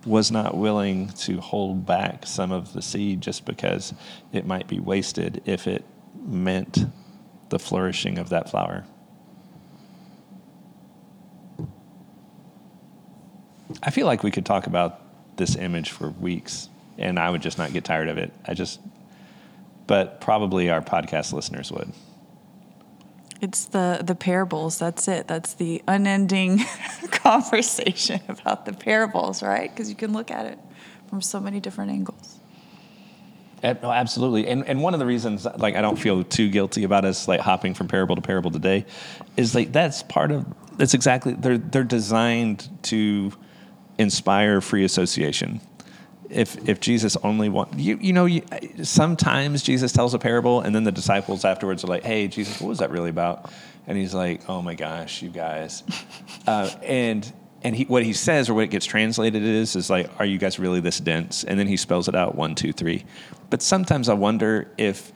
was 0.07 0.31
not 0.31 0.57
willing 0.57 1.09
to 1.11 1.41
hold 1.41 1.87
back 1.87 2.27
some 2.27 2.51
of 2.51 2.73
the 2.73 2.83
seed 2.83 3.21
just 3.21 3.45
because 3.45 3.95
it 4.33 4.47
might 4.47 4.67
be 4.67 4.81
wasted 4.81 5.43
if 5.45 5.67
it 5.67 5.85
meant 6.27 6.87
the 7.51 7.59
flourishing 7.59 8.19
of 8.19 8.31
that 8.31 8.51
flower. 8.51 8.85
I 13.83 13.91
feel 13.91 14.07
like 14.07 14.23
we 14.23 14.31
could 14.31 14.47
talk 14.47 14.67
about 14.67 15.01
this 15.37 15.57
image 15.57 15.91
for 15.91 16.11
weeks 16.11 16.69
and 16.99 17.19
I 17.19 17.31
would 17.31 17.43
just 17.43 17.59
not 17.59 17.73
get 17.73 17.85
tired 17.85 18.09
of 18.09 18.19
it. 18.19 18.33
I 18.47 18.55
just, 18.55 18.81
but 19.87 20.21
probably 20.21 20.71
our 20.71 20.81
podcast 20.81 21.33
listeners 21.33 21.71
would. 21.73 21.93
It's 23.41 23.65
the 23.65 24.01
the 24.05 24.15
parables. 24.15 24.79
That's 24.79 25.09
it. 25.09 25.27
That's 25.27 25.55
the 25.55 25.83
unending 25.89 26.61
conversation 27.11 28.21
about 28.29 28.67
the 28.67 28.73
parables, 28.73 29.43
right? 29.43 29.69
Because 29.69 29.89
you 29.89 29.97
can 29.97 30.13
look 30.13 30.31
at 30.31 30.47
it 30.47 30.59
from 31.09 31.21
so 31.21 31.41
many 31.41 31.59
different 31.59 31.91
angles. 31.91 32.39
Oh, 33.65 33.91
absolutely. 33.91 34.47
And 34.47 34.65
and 34.67 34.81
one 34.81 34.95
of 34.95 35.01
the 35.01 35.07
reasons 35.07 35.45
like 35.45 35.75
I 35.75 35.83
don't 35.83 35.99
feel 35.99 36.23
too 36.23 36.51
guilty 36.51 36.85
about 36.85 37.05
us 37.05 37.27
like 37.27 37.41
hopping 37.41 37.75
from 37.75 37.89
parable 37.89 38.15
to 38.15 38.23
parable 38.23 38.53
today 38.53 38.87
is 39.37 39.57
like 39.57 39.73
that's 39.73 40.05
part 40.05 40.31
of 40.31 40.47
that's 40.77 40.95
exactly 40.95 41.33
they're 41.35 41.59
they're 41.59 41.85
designed 41.85 42.69
to 42.85 43.33
inspire 43.99 44.61
free 44.61 44.85
association. 44.85 45.61
If 46.31 46.69
if 46.69 46.81
Jesus 46.81 47.17
only 47.23 47.49
want 47.49 47.79
you 47.79 47.99
you 48.01 48.13
know 48.13 48.25
you, 48.25 48.43
sometimes 48.83 49.63
Jesus 49.63 49.93
tells 49.93 50.15
a 50.15 50.19
parable 50.19 50.61
and 50.61 50.75
then 50.75 50.85
the 50.85 50.93
disciples 50.93 51.45
afterwards 51.45 51.85
are 51.85 51.89
like, 51.89 52.05
"Hey, 52.05 52.29
Jesus, 52.29 52.61
what 52.61 52.69
was 52.69 52.79
that 52.79 52.91
really 52.91 53.11
about?" 53.11 53.53
And 53.87 53.99
he's 53.99 54.15
like, 54.15 54.49
"Oh 54.49 54.63
my 54.63 54.75
gosh, 54.75 55.21
you 55.21 55.29
guys." 55.29 55.83
uh, 56.47 56.71
and 56.83 57.31
and 57.65 57.77
he, 57.77 57.85
what 57.85 58.03
he 58.03 58.13
says 58.13 58.49
or 58.49 58.55
what 58.55 58.65
it 58.65 58.71
gets 58.71 58.87
translated 58.87 59.43
is 59.43 59.77
is 59.77 59.89
like 59.89 60.11
are 60.19 60.27
you 60.27 60.39
guys 60.39 60.59
really 60.59 60.81
this 60.81 61.01
dense 61.01 61.45
and 61.45 61.59
then 61.59 61.67
he 61.67 61.77
spells 61.77 62.09
it 62.09 62.15
out 62.15 62.35
one 62.35 62.55
two 62.55 62.73
three 62.73 63.05
but 63.51 63.63
sometimes 63.63 64.09
i 64.09 64.15
wonder 64.15 64.69
if 64.79 65.13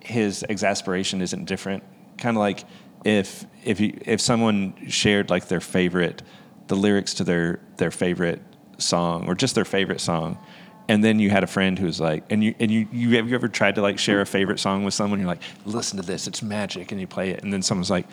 his 0.00 0.44
exasperation 0.48 1.22
isn't 1.22 1.44
different 1.44 1.82
kind 2.18 2.36
of 2.36 2.40
like 2.40 2.64
if 3.04 3.44
if 3.64 3.80
you, 3.80 3.98
if 4.04 4.20
someone 4.20 4.74
shared 4.88 5.30
like 5.30 5.48
their 5.48 5.60
favorite 5.60 6.22
the 6.68 6.76
lyrics 6.76 7.14
to 7.14 7.24
their 7.24 7.60
their 7.76 7.90
favorite 7.90 8.40
song 8.78 9.26
or 9.28 9.34
just 9.34 9.54
their 9.54 9.64
favorite 9.64 10.00
song 10.00 10.36
and 10.88 11.02
then 11.02 11.18
you 11.18 11.30
had 11.30 11.42
a 11.44 11.46
friend 11.46 11.78
who 11.78 11.86
was 11.86 12.00
like 12.00 12.24
and 12.30 12.42
you 12.42 12.54
and 12.58 12.70
you, 12.70 12.88
you 12.92 13.16
have 13.16 13.28
you 13.28 13.34
ever 13.34 13.48
tried 13.48 13.74
to 13.76 13.82
like 13.82 13.98
share 13.98 14.20
a 14.20 14.26
favorite 14.26 14.58
song 14.58 14.84
with 14.84 14.92
someone 14.94 15.18
you're 15.20 15.28
like 15.28 15.42
listen 15.64 15.96
to 15.98 16.04
this 16.04 16.26
it's 16.26 16.42
magic 16.42 16.90
and 16.92 17.00
you 17.00 17.06
play 17.06 17.30
it 17.30 17.42
and 17.42 17.52
then 17.52 17.62
someone's 17.62 17.90
like 17.90 18.06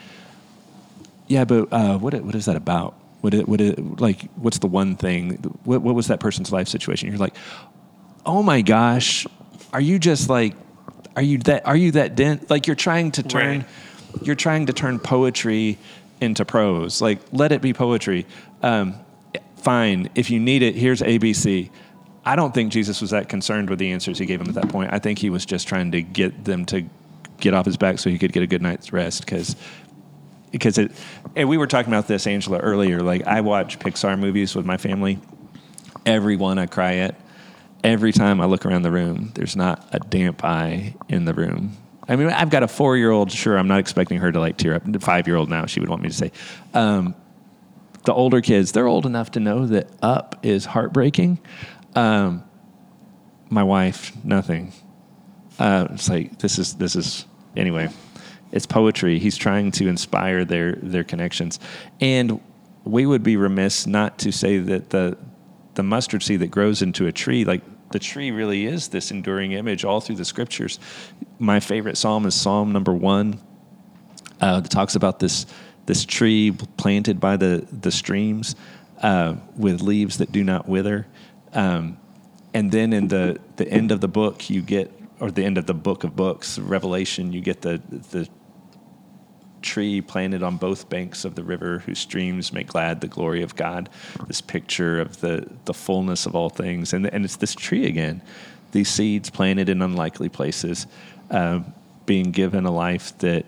yeah, 1.28 1.44
but 1.44 1.72
uh, 1.72 1.98
what 1.98 2.14
what 2.22 2.34
is 2.34 2.46
that 2.46 2.56
about? 2.56 2.94
What 3.20 3.32
it, 3.32 3.48
what 3.48 3.60
it, 3.60 4.00
like? 4.00 4.28
What's 4.36 4.58
the 4.58 4.66
one 4.66 4.96
thing? 4.96 5.36
What 5.64 5.80
what 5.80 5.94
was 5.94 6.08
that 6.08 6.20
person's 6.20 6.52
life 6.52 6.68
situation? 6.68 7.08
You're 7.08 7.18
like, 7.18 7.36
oh 8.26 8.42
my 8.42 8.60
gosh, 8.60 9.26
are 9.72 9.80
you 9.80 9.98
just 9.98 10.28
like, 10.28 10.54
are 11.16 11.22
you 11.22 11.38
that 11.38 11.66
are 11.66 11.76
you 11.76 11.92
that 11.92 12.16
dent? 12.16 12.50
Like 12.50 12.66
you're 12.66 12.76
trying 12.76 13.12
to 13.12 13.22
turn, 13.22 13.58
Right. 13.60 14.26
you're 14.26 14.34
trying 14.36 14.66
to 14.66 14.72
turn 14.72 14.98
poetry 14.98 15.78
into 16.22 16.44
prose. 16.44 17.02
Like 17.02 17.20
let 17.32 17.52
it 17.52 17.60
be 17.60 17.74
poetry. 17.74 18.26
Um, 18.62 18.94
fine, 19.56 20.08
if 20.14 20.30
you 20.30 20.40
need 20.40 20.62
it, 20.62 20.74
here's 20.74 21.00
ABC. 21.00 21.70
I 22.24 22.36
don't 22.36 22.54
think 22.54 22.72
Jesus 22.72 23.00
was 23.00 23.10
that 23.10 23.28
concerned 23.28 23.68
with 23.68 23.80
the 23.80 23.90
answers 23.90 24.18
he 24.18 24.26
gave 24.26 24.38
them 24.38 24.48
at 24.48 24.54
that 24.54 24.68
point. 24.68 24.92
I 24.92 25.00
think 25.00 25.18
he 25.18 25.28
was 25.28 25.44
just 25.44 25.66
trying 25.66 25.90
to 25.92 26.02
get 26.02 26.44
them 26.44 26.64
to 26.66 26.84
get 27.40 27.52
off 27.52 27.66
his 27.66 27.76
back 27.76 27.98
so 27.98 28.08
he 28.08 28.18
could 28.18 28.32
get 28.32 28.42
a 28.42 28.46
good 28.46 28.62
night's 28.62 28.92
rest 28.92 29.26
because 29.26 29.56
because 30.52 30.78
it 30.78 30.92
and 31.34 31.48
we 31.48 31.56
were 31.56 31.66
talking 31.66 31.92
about 31.92 32.06
this 32.06 32.24
angela 32.26 32.58
earlier 32.58 33.00
like 33.00 33.26
i 33.26 33.40
watch 33.40 33.80
pixar 33.80 34.16
movies 34.16 34.54
with 34.54 34.64
my 34.64 34.76
family 34.76 35.18
every 36.06 36.36
one 36.36 36.56
i 36.58 36.66
cry 36.66 36.96
at 36.96 37.16
every 37.82 38.12
time 38.12 38.40
i 38.40 38.44
look 38.44 38.64
around 38.64 38.82
the 38.82 38.92
room 38.92 39.32
there's 39.34 39.56
not 39.56 39.88
a 39.92 39.98
damp 39.98 40.44
eye 40.44 40.94
in 41.08 41.24
the 41.24 41.34
room 41.34 41.76
i 42.08 42.16
mean 42.16 42.28
i've 42.28 42.50
got 42.50 42.62
a 42.62 42.68
four 42.68 42.96
year 42.96 43.10
old 43.10 43.30
sure 43.30 43.56
i'm 43.56 43.68
not 43.68 43.78
expecting 43.78 44.18
her 44.18 44.32
to 44.32 44.40
like 44.40 44.56
tear 44.56 44.74
up. 44.74 45.02
Five 45.02 45.26
year 45.26 45.36
old 45.36 45.48
now 45.48 45.66
she 45.66 45.80
would 45.80 45.88
want 45.88 46.02
me 46.02 46.08
to 46.08 46.14
say. 46.14 46.32
Um, 46.74 47.14
the 48.04 48.12
older 48.12 48.40
kids 48.40 48.72
they're 48.72 48.88
old 48.88 49.06
enough 49.06 49.32
to 49.32 49.40
know 49.40 49.66
that 49.66 49.88
up 50.02 50.38
is 50.42 50.64
heartbreaking. 50.64 51.38
Um, 51.94 52.44
my 53.48 53.62
wife 53.62 54.12
nothing. 54.24 54.72
Uh, 55.58 55.88
it's 55.90 56.08
like 56.08 56.38
this 56.38 56.58
is 56.58 56.74
this 56.74 56.96
is 56.96 57.26
anyway 57.56 57.88
it's 58.52 58.66
poetry. 58.66 59.18
He's 59.18 59.36
trying 59.36 59.72
to 59.72 59.88
inspire 59.88 60.44
their 60.44 60.74
their 60.74 61.04
connections. 61.04 61.58
And 62.00 62.40
we 62.84 63.06
would 63.06 63.22
be 63.22 63.36
remiss 63.36 63.86
not 63.86 64.18
to 64.18 64.30
say 64.30 64.58
that 64.58 64.90
the 64.90 65.16
the 65.74 65.82
mustard 65.82 66.22
seed 66.22 66.40
that 66.40 66.50
grows 66.50 66.82
into 66.82 67.06
a 67.06 67.12
tree 67.12 67.44
like 67.44 67.62
the 67.92 67.98
tree 67.98 68.30
really 68.30 68.66
is 68.66 68.88
this 68.88 69.10
enduring 69.10 69.52
image 69.52 69.84
all 69.84 70.00
through 70.00 70.16
the 70.16 70.24
scriptures 70.24 70.80
my 71.38 71.60
favorite 71.60 71.96
psalm 71.96 72.26
is 72.26 72.34
psalm 72.34 72.72
number 72.72 72.92
one 72.92 73.38
uh, 74.40 74.60
that 74.60 74.70
talks 74.70 74.96
about 74.96 75.20
this 75.20 75.46
this 75.86 76.04
tree 76.04 76.52
planted 76.76 77.20
by 77.20 77.36
the 77.36 77.66
the 77.80 77.90
streams 77.90 78.54
uh, 79.02 79.34
with 79.56 79.82
leaves 79.82 80.18
that 80.18 80.32
do 80.32 80.44
not 80.44 80.68
wither. 80.68 81.06
Um, 81.52 81.98
and 82.54 82.70
then 82.70 82.92
in 82.92 83.08
the 83.08 83.40
the 83.56 83.68
end 83.68 83.90
of 83.90 84.00
the 84.00 84.08
book, 84.08 84.48
you 84.48 84.62
get 84.62 84.92
or 85.20 85.30
the 85.30 85.44
end 85.44 85.58
of 85.58 85.66
the 85.66 85.74
book 85.74 86.04
of 86.04 86.16
books, 86.16 86.58
Revelation, 86.58 87.32
you 87.32 87.40
get 87.40 87.62
the 87.62 87.80
the 88.10 88.28
tree 89.62 90.00
planted 90.00 90.42
on 90.42 90.56
both 90.56 90.88
banks 90.88 91.24
of 91.24 91.34
the 91.34 91.44
river 91.44 91.78
whose 91.80 91.98
streams 91.98 92.52
make 92.52 92.68
glad 92.68 93.00
the 93.00 93.08
glory 93.08 93.42
of 93.42 93.56
God. 93.56 93.88
This 94.26 94.40
picture 94.40 95.00
of 95.00 95.20
the 95.20 95.48
the 95.64 95.74
fullness 95.74 96.26
of 96.26 96.34
all 96.34 96.50
things, 96.50 96.92
and 96.92 97.06
and 97.06 97.24
it's 97.24 97.36
this 97.36 97.54
tree 97.54 97.86
again. 97.86 98.22
These 98.72 98.88
seeds 98.88 99.30
planted 99.30 99.68
in 99.68 99.82
unlikely 99.82 100.30
places, 100.30 100.86
uh, 101.30 101.60
being 102.06 102.30
given 102.30 102.64
a 102.64 102.70
life 102.70 103.16
that 103.18 103.44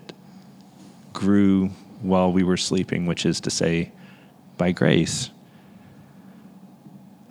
grew 1.13 1.69
while 2.01 2.31
we 2.31 2.43
were 2.43 2.57
sleeping, 2.57 3.05
which 3.05 3.25
is 3.25 3.39
to 3.41 3.49
say, 3.49 3.91
by 4.57 4.71
grace. 4.71 5.31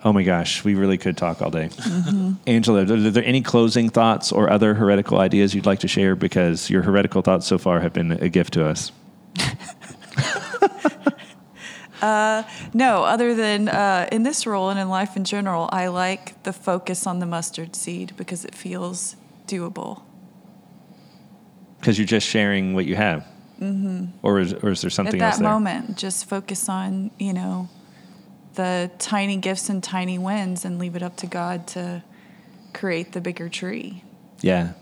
Oh 0.05 0.13
my 0.13 0.21
gosh, 0.21 0.63
we 0.63 0.75
really 0.75 0.99
could 0.99 1.17
talk 1.17 1.41
all 1.41 1.49
day. 1.49 1.69
Angela, 2.45 2.81
are 2.81 2.85
there 2.85 3.25
any 3.25 3.41
closing 3.41 3.89
thoughts 3.89 4.31
or 4.31 4.51
other 4.51 4.75
heretical 4.75 5.19
ideas 5.19 5.55
you'd 5.55 5.65
like 5.65 5.79
to 5.79 5.87
share? 5.87 6.15
Because 6.15 6.69
your 6.69 6.83
heretical 6.83 7.23
thoughts 7.23 7.47
so 7.47 7.57
far 7.57 7.79
have 7.79 7.91
been 7.91 8.11
a 8.11 8.29
gift 8.29 8.53
to 8.53 8.67
us. 8.67 8.91
No, 12.73 13.03
other 13.03 13.33
than 13.33 13.67
uh, 13.67 14.07
in 14.11 14.21
this 14.21 14.45
role 14.45 14.69
and 14.69 14.79
in 14.79 14.89
life 14.89 15.17
in 15.17 15.23
general, 15.23 15.69
I 15.71 15.87
like 15.87 16.43
the 16.43 16.53
focus 16.53 17.07
on 17.07 17.17
the 17.17 17.25
mustard 17.25 17.75
seed 17.75 18.13
because 18.15 18.45
it 18.45 18.53
feels 18.53 19.15
doable. 19.47 20.03
Because 21.79 21.97
you're 21.97 22.05
just 22.05 22.27
sharing 22.27 22.75
what 22.75 22.85
you 22.85 22.95
have. 22.95 23.25
Mm-hmm. 23.59 24.05
Or, 24.21 24.39
is, 24.39 24.53
or 24.53 24.69
is 24.69 24.81
there 24.81 24.91
something 24.91 25.19
At 25.19 25.25
else 25.25 25.37
that 25.37 25.43
moment, 25.43 25.97
just 25.97 26.25
focus 26.25 26.69
on, 26.69 27.09
you 27.17 27.33
know, 27.33 27.69
the 28.55 28.91
tiny 28.99 29.37
gifts 29.37 29.69
and 29.69 29.83
tiny 29.83 30.17
wins 30.17 30.65
and 30.65 30.79
leave 30.79 30.95
it 30.95 31.03
up 31.03 31.15
to 31.17 31.27
God 31.27 31.67
to 31.67 32.03
create 32.73 33.13
the 33.13 33.21
bigger 33.21 33.49
tree. 33.49 34.03
Yeah. 34.41 34.73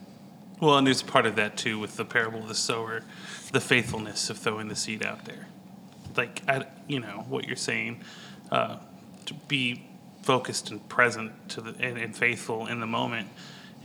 Well, 0.60 0.78
and 0.78 0.88
there's 0.88 1.02
part 1.02 1.26
of 1.26 1.36
that 1.36 1.58
too 1.58 1.80
with 1.80 1.98
the 1.98 2.06
parable 2.06 2.40
of 2.40 2.48
the 2.48 2.56
sower, 2.56 3.04
the 3.52 3.62
faithfulness 3.62 4.30
of 4.30 4.38
throwing 4.38 4.68
the 4.68 4.76
seed 4.76 5.04
out 5.04 5.26
there. 5.26 5.48
Like, 6.16 6.42
I, 6.48 6.66
you 6.88 7.00
know, 7.00 7.26
what 7.28 7.46
you're 7.46 7.56
saying, 7.56 8.04
uh, 8.52 8.78
to 9.26 9.34
be 9.34 9.86
focused 10.22 10.72
and 10.72 10.88
present 10.88 11.50
to 11.50 11.62
the 11.62 11.76
and, 11.80 11.98
and 11.98 12.16
faithful 12.16 12.68
in 12.68 12.80
the 12.80 12.88
moment, 12.88 13.28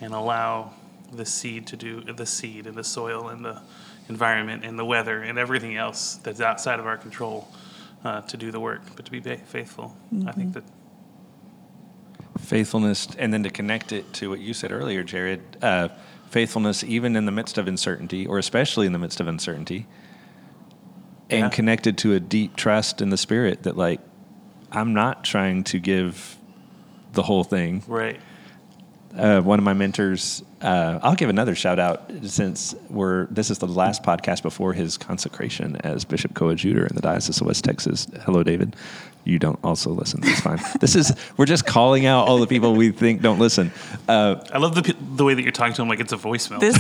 and 0.01 0.15
allow 0.15 0.73
the 1.13 1.25
seed 1.25 1.67
to 1.69 1.77
do 1.77 2.01
the 2.03 2.27
seed 2.27 2.67
and 2.67 2.77
the 2.77 2.85
soil 2.85 3.29
and 3.29 3.45
the 3.45 3.61
environment 4.09 4.65
and 4.65 4.79
the 4.79 4.85
weather 4.85 5.23
and 5.23 5.39
everything 5.39 5.77
else 5.77 6.17
that's 6.23 6.41
outside 6.41 6.79
of 6.79 6.87
our 6.87 6.97
control 6.97 7.49
uh, 8.05 8.21
to 8.23 8.37
do 8.37 8.51
the 8.51 8.61
work, 8.61 8.83
but 8.97 9.05
to 9.05 9.11
be 9.11 9.21
ba- 9.21 9.39
faithful. 9.39 9.97
I 10.27 10.33
think 10.33 10.53
that 10.55 10.65
faithfulness 12.39 13.09
and 13.19 13.33
then 13.33 13.43
to 13.43 13.51
connect 13.51 13.93
it 13.93 14.13
to 14.15 14.31
what 14.31 14.39
you 14.39 14.55
said 14.55 14.71
earlier 14.71 15.03
jared 15.03 15.41
uh, 15.61 15.89
faithfulness 16.31 16.85
even 16.85 17.17
in 17.17 17.27
the 17.27 17.33
midst 17.33 17.59
of 17.59 17.67
uncertainty 17.67 18.27
or 18.27 18.39
especially 18.39 18.87
in 18.87 18.93
the 18.93 18.99
midst 18.99 19.21
of 19.21 19.27
uncertainty 19.27 19.87
and 21.31 21.41
Yeah. 21.41 21.49
connected 21.49 21.99
to 21.99 22.15
a 22.15 22.21
deep 22.21 22.55
trust 22.57 23.03
in 23.03 23.11
the 23.11 23.17
spirit 23.17 23.65
that 23.65 23.77
like 23.77 24.01
i'm 24.71 24.95
not 24.95 25.25
trying 25.25 25.65
to 25.65 25.79
give 25.81 26.37
the 27.13 27.25
whole 27.25 27.43
thing 27.45 27.83
right. 27.89 28.21
Uh, 29.17 29.41
one 29.41 29.59
of 29.59 29.65
my 29.65 29.73
mentors 29.73 30.43
uh, 30.61 30.99
i'll 31.03 31.15
give 31.15 31.29
another 31.31 31.55
shout 31.55 31.79
out 31.79 32.11
since 32.25 32.75
we're 32.91 33.27
this 33.27 33.51
is 33.51 33.59
the 33.59 33.67
last 33.67 34.03
podcast 34.03 34.43
before 34.43 34.73
his 34.73 34.97
consecration 34.99 35.77
as 35.85 36.05
bishop 36.05 36.35
coadjutor 36.35 36.87
in 36.87 36.95
the 36.95 37.01
diocese 37.03 37.41
of 37.41 37.47
west 37.47 37.65
texas. 37.65 38.07
Hello 38.25 38.43
david. 38.43 38.75
You 39.25 39.39
don't 39.39 39.59
also 39.63 39.91
listen. 39.91 40.21
That's 40.23 40.41
fine. 40.41 40.59
This 40.81 40.97
is 40.97 41.13
we're 41.37 41.45
just 41.45 41.67
calling 41.67 42.07
out 42.07 42.29
all 42.29 42.39
the 42.39 42.47
people 42.47 42.75
we 42.75 42.93
think 42.93 43.21
don't 43.21 43.39
listen. 43.39 43.73
Uh, 44.09 44.37
I 44.53 44.59
love 44.59 44.75
the 44.75 44.97
the 45.17 45.25
way 45.25 45.35
that 45.35 45.43
you're 45.43 45.53
talking 45.53 45.75
to 45.75 45.83
them 45.83 45.89
like 45.89 46.01
it's 46.01 46.13
a 46.13 46.17
voicemail. 46.17 46.61
This 46.61 46.79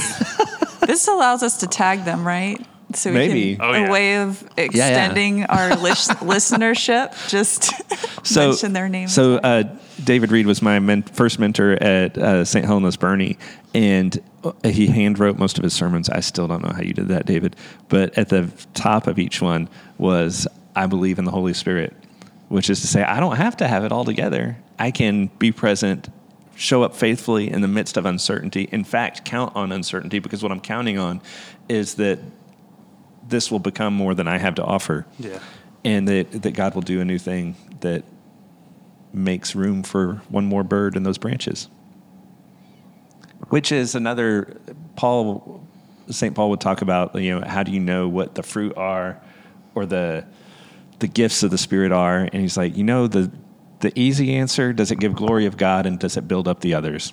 this 0.80 1.08
allows 1.08 1.42
us 1.42 1.58
to 1.58 1.66
tag 1.66 2.04
them, 2.04 2.26
right? 2.26 2.64
So 2.94 3.10
we 3.10 3.16
Maybe. 3.18 3.56
can, 3.56 3.64
Oh, 3.64 3.72
yeah. 3.72 3.86
a 3.86 3.90
way 3.90 4.16
of 4.18 4.42
extending 4.56 5.44
our 5.44 5.76
lis- 5.82 6.08
listenership. 6.08 7.28
Just 7.28 7.70
so 8.26 8.48
mention 8.48 8.72
their 8.72 8.88
names. 8.88 9.12
So 9.14 9.36
uh, 9.36 9.64
David 10.04 10.30
Reed 10.32 10.46
was 10.46 10.62
my 10.62 10.78
men- 10.78 11.02
first 11.02 11.38
mentor 11.38 11.72
at 11.82 12.16
uh, 12.16 12.44
St. 12.44 12.64
Helena's 12.64 12.96
Boerne, 12.96 13.36
and 13.74 14.18
uh, 14.42 14.52
he 14.68 14.86
hand 14.86 15.18
wrote 15.18 15.38
most 15.38 15.58
of 15.58 15.64
his 15.64 15.74
sermons. 15.74 16.08
I 16.08 16.20
still 16.20 16.48
don't 16.48 16.62
know 16.62 16.72
how 16.74 16.80
you 16.82 16.94
did 16.94 17.08
that, 17.08 17.26
David. 17.26 17.56
But 17.88 18.16
at 18.16 18.30
the 18.30 18.50
top 18.74 19.06
of 19.06 19.18
each 19.18 19.42
one 19.42 19.68
was 19.98 20.46
"I 20.74 20.86
believe 20.86 21.18
in 21.18 21.24
the 21.26 21.30
Holy 21.32 21.52
Spirit," 21.54 21.94
which 22.48 22.70
is 22.70 22.80
to 22.80 22.86
say, 22.86 23.02
I 23.02 23.20
don't 23.20 23.36
have 23.36 23.56
to 23.58 23.68
have 23.68 23.84
it 23.84 23.92
all 23.92 24.04
together. 24.06 24.56
I 24.78 24.90
can 24.92 25.26
be 25.38 25.52
present. 25.52 26.08
Show 26.56 26.82
up 26.82 26.96
faithfully 26.96 27.48
in 27.50 27.60
the 27.60 27.68
midst 27.68 27.96
of 27.96 28.04
uncertainty. 28.04 28.68
In 28.72 28.82
fact, 28.82 29.24
count 29.24 29.54
on 29.54 29.70
uncertainty 29.70 30.18
because 30.18 30.42
what 30.42 30.50
I'm 30.50 30.58
counting 30.60 30.98
on 30.98 31.20
is 31.68 31.94
that 31.96 32.18
this 33.28 33.50
will 33.50 33.58
become 33.58 33.94
more 33.94 34.14
than 34.14 34.26
I 34.26 34.38
have 34.38 34.54
to 34.56 34.64
offer 34.64 35.06
yeah. 35.18 35.38
and 35.84 36.08
that, 36.08 36.42
that 36.42 36.52
God 36.52 36.74
will 36.74 36.82
do 36.82 37.00
a 37.00 37.04
new 37.04 37.18
thing 37.18 37.56
that 37.80 38.04
makes 39.12 39.54
room 39.54 39.82
for 39.82 40.22
one 40.28 40.44
more 40.44 40.62
bird 40.62 40.96
in 40.96 41.02
those 41.02 41.18
branches. 41.18 41.68
Which 43.48 43.72
is 43.72 43.94
another 43.94 44.58
Paul 44.96 45.66
St. 46.10 46.34
Paul 46.34 46.50
would 46.50 46.60
talk 46.60 46.82
about, 46.82 47.14
you 47.14 47.38
know, 47.38 47.46
how 47.46 47.62
do 47.62 47.72
you 47.72 47.80
know 47.80 48.08
what 48.08 48.34
the 48.34 48.42
fruit 48.42 48.76
are 48.76 49.20
or 49.74 49.86
the 49.86 50.26
the 50.98 51.06
gifts 51.06 51.42
of 51.42 51.50
the 51.50 51.58
spirit 51.58 51.92
are? 51.92 52.20
And 52.20 52.34
he's 52.34 52.56
like, 52.56 52.76
you 52.76 52.84
know, 52.84 53.06
the 53.06 53.30
the 53.80 53.96
easy 53.98 54.34
answer, 54.34 54.72
does 54.72 54.90
it 54.90 54.98
give 54.98 55.14
glory 55.14 55.46
of 55.46 55.56
God 55.56 55.86
and 55.86 55.98
does 55.98 56.16
it 56.16 56.26
build 56.26 56.48
up 56.48 56.60
the 56.60 56.74
others? 56.74 57.12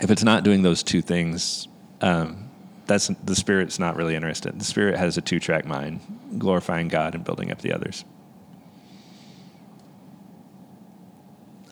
If 0.00 0.10
it's 0.10 0.22
not 0.22 0.44
doing 0.44 0.62
those 0.62 0.82
two 0.82 1.00
things, 1.00 1.68
um, 2.00 2.41
that's 2.86 3.08
the 3.24 3.36
spirit's 3.36 3.78
not 3.78 3.96
really 3.96 4.14
interested. 4.14 4.58
The 4.58 4.64
spirit 4.64 4.98
has 4.98 5.16
a 5.16 5.20
two 5.20 5.40
track 5.40 5.64
mind, 5.64 6.00
glorifying 6.38 6.88
God 6.88 7.14
and 7.14 7.24
building 7.24 7.50
up 7.50 7.60
the 7.60 7.72
others. 7.72 8.04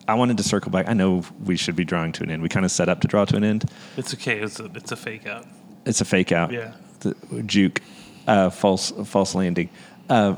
I 0.07 0.15
wanted 0.15 0.37
to 0.37 0.43
circle 0.43 0.71
back. 0.71 0.89
I 0.89 0.93
know 0.93 1.23
we 1.43 1.55
should 1.55 1.75
be 1.75 1.85
drawing 1.85 2.11
to 2.13 2.23
an 2.23 2.31
end. 2.31 2.41
We 2.41 2.49
kind 2.49 2.65
of 2.65 2.71
set 2.71 2.89
up 2.89 3.01
to 3.01 3.07
draw 3.07 3.25
to 3.25 3.37
an 3.37 3.43
end. 3.43 3.69
It's 3.97 4.13
okay. 4.13 4.39
It's 4.39 4.59
a 4.59 4.65
it's 4.75 4.91
a 4.91 4.95
fake 4.95 5.27
out. 5.27 5.47
It's 5.85 6.01
a 6.01 6.05
fake 6.05 6.31
out. 6.31 6.51
Yeah. 6.51 6.73
The, 6.99 7.15
juke, 7.45 7.81
uh, 8.27 8.49
false 8.49 8.91
false 9.05 9.35
landing. 9.35 9.69
Uh, 10.09 10.35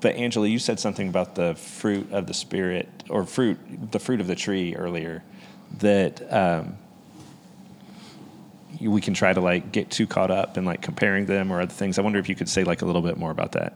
but 0.00 0.14
Angela, 0.16 0.46
you 0.46 0.58
said 0.58 0.78
something 0.78 1.08
about 1.08 1.34
the 1.34 1.54
fruit 1.54 2.12
of 2.12 2.26
the 2.26 2.34
spirit 2.34 2.88
or 3.08 3.24
fruit, 3.24 3.58
the 3.90 3.98
fruit 3.98 4.20
of 4.20 4.26
the 4.26 4.34
tree 4.34 4.74
earlier, 4.76 5.22
that 5.78 6.32
um, 6.32 6.78
we 8.80 9.00
can 9.00 9.14
try 9.14 9.32
to 9.32 9.40
like 9.40 9.72
get 9.72 9.90
too 9.90 10.06
caught 10.06 10.30
up 10.30 10.56
in 10.58 10.64
like 10.64 10.82
comparing 10.82 11.26
them 11.26 11.52
or 11.52 11.60
other 11.60 11.72
things. 11.72 11.98
I 11.98 12.02
wonder 12.02 12.18
if 12.18 12.28
you 12.28 12.34
could 12.34 12.48
say 12.48 12.64
like 12.64 12.82
a 12.82 12.86
little 12.86 13.02
bit 13.02 13.16
more 13.16 13.30
about 13.30 13.52
that. 13.52 13.74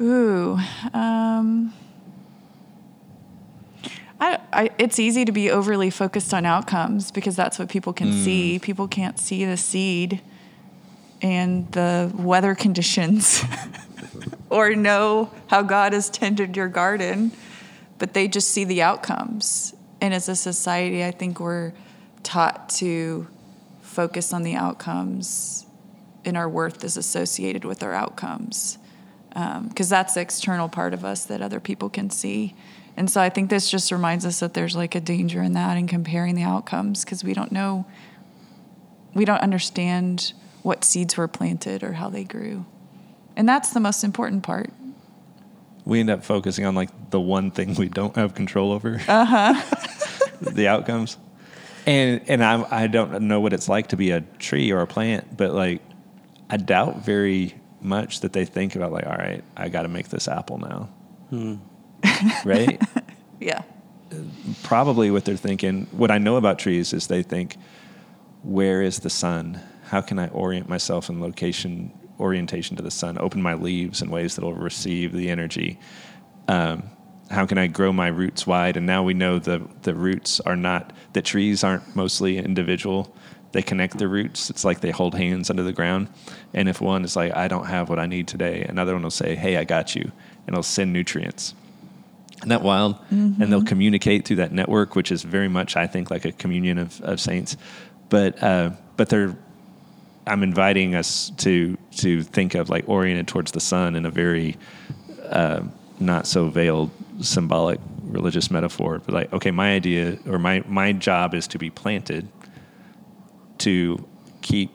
Ooh. 0.00 0.58
Um, 0.94 1.72
I, 4.20 4.38
I, 4.52 4.70
it's 4.78 4.98
easy 4.98 5.24
to 5.24 5.32
be 5.32 5.50
overly 5.50 5.90
focused 5.90 6.32
on 6.32 6.46
outcomes 6.46 7.10
because 7.10 7.36
that's 7.36 7.58
what 7.58 7.68
people 7.68 7.92
can 7.92 8.12
see. 8.12 8.58
People 8.58 8.88
can't 8.88 9.18
see 9.18 9.44
the 9.44 9.56
seed 9.56 10.20
and 11.20 11.70
the 11.72 12.12
weather 12.14 12.54
conditions 12.54 13.42
or 14.50 14.74
know 14.74 15.30
how 15.48 15.62
God 15.62 15.92
has 15.92 16.10
tended 16.10 16.56
your 16.56 16.68
garden, 16.68 17.32
but 17.98 18.14
they 18.14 18.28
just 18.28 18.50
see 18.50 18.64
the 18.64 18.82
outcomes. 18.82 19.74
And 20.00 20.14
as 20.14 20.28
a 20.28 20.36
society, 20.36 21.04
I 21.04 21.10
think 21.10 21.40
we're 21.40 21.72
taught 22.22 22.68
to 22.68 23.26
focus 23.80 24.32
on 24.32 24.42
the 24.42 24.54
outcomes, 24.54 25.66
and 26.24 26.36
our 26.36 26.48
worth 26.48 26.84
is 26.84 26.96
associated 26.96 27.64
with 27.64 27.82
our 27.82 27.94
outcomes 27.94 28.78
um, 29.32 29.68
because 29.68 29.88
that's 29.88 30.14
the 30.14 30.20
external 30.20 30.68
part 30.68 30.94
of 30.94 31.04
us 31.04 31.24
that 31.26 31.42
other 31.42 31.60
people 31.60 31.88
can 31.88 32.10
see. 32.10 32.54
And 32.96 33.08
so 33.08 33.20
I 33.20 33.28
think 33.28 33.50
this 33.50 33.70
just 33.70 33.92
reminds 33.92 34.26
us 34.26 34.40
that 34.40 34.54
there's 34.54 34.74
like 34.74 34.94
a 34.94 35.00
danger 35.00 35.42
in 35.42 35.52
that 35.52 35.76
and 35.76 35.88
comparing 35.88 36.34
the 36.34 36.42
outcomes 36.42 37.04
because 37.04 37.22
we 37.22 37.34
don't 37.34 37.52
know, 37.52 37.86
we 39.14 39.24
don't 39.24 39.40
understand 39.40 40.32
what 40.62 40.84
seeds 40.84 41.16
were 41.16 41.28
planted 41.28 41.84
or 41.84 41.92
how 41.92 42.10
they 42.10 42.24
grew. 42.24 42.66
And 43.36 43.48
that's 43.48 43.70
the 43.70 43.78
most 43.78 44.02
important 44.02 44.42
part. 44.42 44.70
We 45.88 46.00
end 46.00 46.10
up 46.10 46.22
focusing 46.22 46.66
on 46.66 46.74
like 46.74 46.90
the 47.08 47.18
one 47.18 47.50
thing 47.50 47.74
we 47.74 47.88
don't 47.88 48.14
have 48.16 48.34
control 48.34 48.72
over. 48.72 49.00
Uh 49.08 49.24
huh. 49.24 49.76
the 50.42 50.68
outcomes. 50.68 51.16
And 51.86 52.20
and 52.28 52.44
I 52.44 52.62
I 52.70 52.86
don't 52.88 53.22
know 53.22 53.40
what 53.40 53.54
it's 53.54 53.70
like 53.70 53.86
to 53.88 53.96
be 53.96 54.10
a 54.10 54.20
tree 54.20 54.70
or 54.70 54.82
a 54.82 54.86
plant, 54.86 55.34
but 55.34 55.52
like 55.54 55.80
I 56.50 56.58
doubt 56.58 56.98
very 56.98 57.54
much 57.80 58.20
that 58.20 58.34
they 58.34 58.44
think 58.44 58.76
about 58.76 58.92
like, 58.92 59.06
all 59.06 59.16
right, 59.16 59.42
I 59.56 59.70
got 59.70 59.82
to 59.82 59.88
make 59.88 60.08
this 60.10 60.28
apple 60.28 60.58
now. 60.58 60.90
right? 62.44 62.82
Yeah. 63.40 63.62
Probably 64.64 65.10
what 65.10 65.24
they're 65.24 65.36
thinking. 65.36 65.86
What 65.92 66.10
I 66.10 66.18
know 66.18 66.36
about 66.36 66.58
trees 66.58 66.92
is 66.92 67.06
they 67.06 67.22
think, 67.22 67.56
where 68.42 68.82
is 68.82 69.00
the 69.00 69.10
sun? 69.10 69.60
How 69.84 70.02
can 70.02 70.18
I 70.18 70.28
orient 70.28 70.68
myself 70.68 71.08
in 71.08 71.18
location 71.20 71.92
orientation 72.18 72.76
to 72.76 72.82
the 72.82 72.90
sun? 72.90 73.18
Open 73.18 73.42
my 73.42 73.54
leaves 73.54 74.02
in 74.02 74.10
ways 74.10 74.36
that 74.36 74.44
will 74.44 74.54
receive 74.54 75.12
the 75.12 75.30
energy. 75.30 75.78
Um, 76.46 76.90
how 77.30 77.46
can 77.46 77.58
I 77.58 77.66
grow 77.66 77.92
my 77.92 78.08
roots 78.08 78.46
wide? 78.46 78.76
And 78.76 78.86
now 78.86 79.02
we 79.02 79.14
know 79.14 79.38
the 79.38 79.66
the 79.82 79.94
roots 79.94 80.40
are 80.40 80.56
not 80.56 80.92
the 81.12 81.22
trees 81.22 81.62
aren't 81.62 81.94
mostly 81.94 82.38
individual. 82.38 83.14
They 83.52 83.62
connect 83.62 83.98
their 83.98 84.08
roots. 84.08 84.50
It's 84.50 84.64
like 84.64 84.80
they 84.80 84.90
hold 84.90 85.14
hands 85.14 85.48
under 85.48 85.62
the 85.62 85.72
ground. 85.72 86.08
And 86.52 86.68
if 86.68 86.80
one 86.80 87.04
is 87.04 87.16
like, 87.16 87.34
I 87.34 87.48
don't 87.48 87.66
have 87.66 87.88
what 87.88 87.98
I 87.98 88.06
need 88.06 88.28
today, 88.28 88.62
another 88.62 88.92
one 88.92 89.02
will 89.02 89.10
say, 89.10 89.34
Hey, 89.34 89.56
I 89.56 89.64
got 89.64 89.94
you, 89.94 90.02
and 90.02 90.48
it'll 90.48 90.62
send 90.62 90.92
nutrients. 90.92 91.54
Isn't 92.38 92.50
that 92.50 92.62
wild? 92.62 92.96
And 93.42 93.52
they'll 93.52 93.64
communicate 93.64 94.24
through 94.24 94.36
that 94.36 94.52
network, 94.52 94.94
which 94.94 95.10
is 95.10 95.22
very 95.22 95.48
much, 95.48 95.76
I 95.76 95.86
think, 95.88 96.10
like 96.10 96.24
a 96.24 96.30
communion 96.32 96.78
of, 96.78 97.00
of 97.00 97.20
saints. 97.20 97.56
But 98.10 98.40
uh, 98.42 98.70
but 98.96 99.08
they're 99.08 99.36
I'm 100.28 100.42
inviting 100.42 100.94
us 100.94 101.30
to 101.38 101.76
to 101.96 102.22
think 102.22 102.54
of 102.54 102.70
like 102.70 102.88
oriented 102.88 103.26
towards 103.28 103.52
the 103.52 103.60
sun 103.60 103.96
in 103.96 104.06
a 104.06 104.10
very 104.10 104.56
uh, 105.28 105.62
not 105.98 106.26
so 106.26 106.48
veiled 106.48 106.90
symbolic 107.20 107.80
religious 108.02 108.50
metaphor, 108.50 109.00
but 109.04 109.14
like, 109.14 109.32
okay, 109.32 109.50
my 109.50 109.74
idea 109.74 110.18
or 110.26 110.38
my 110.38 110.62
my 110.66 110.92
job 110.92 111.34
is 111.34 111.46
to 111.48 111.58
be 111.58 111.70
planted 111.70 112.28
to 113.58 114.06
keep 114.40 114.70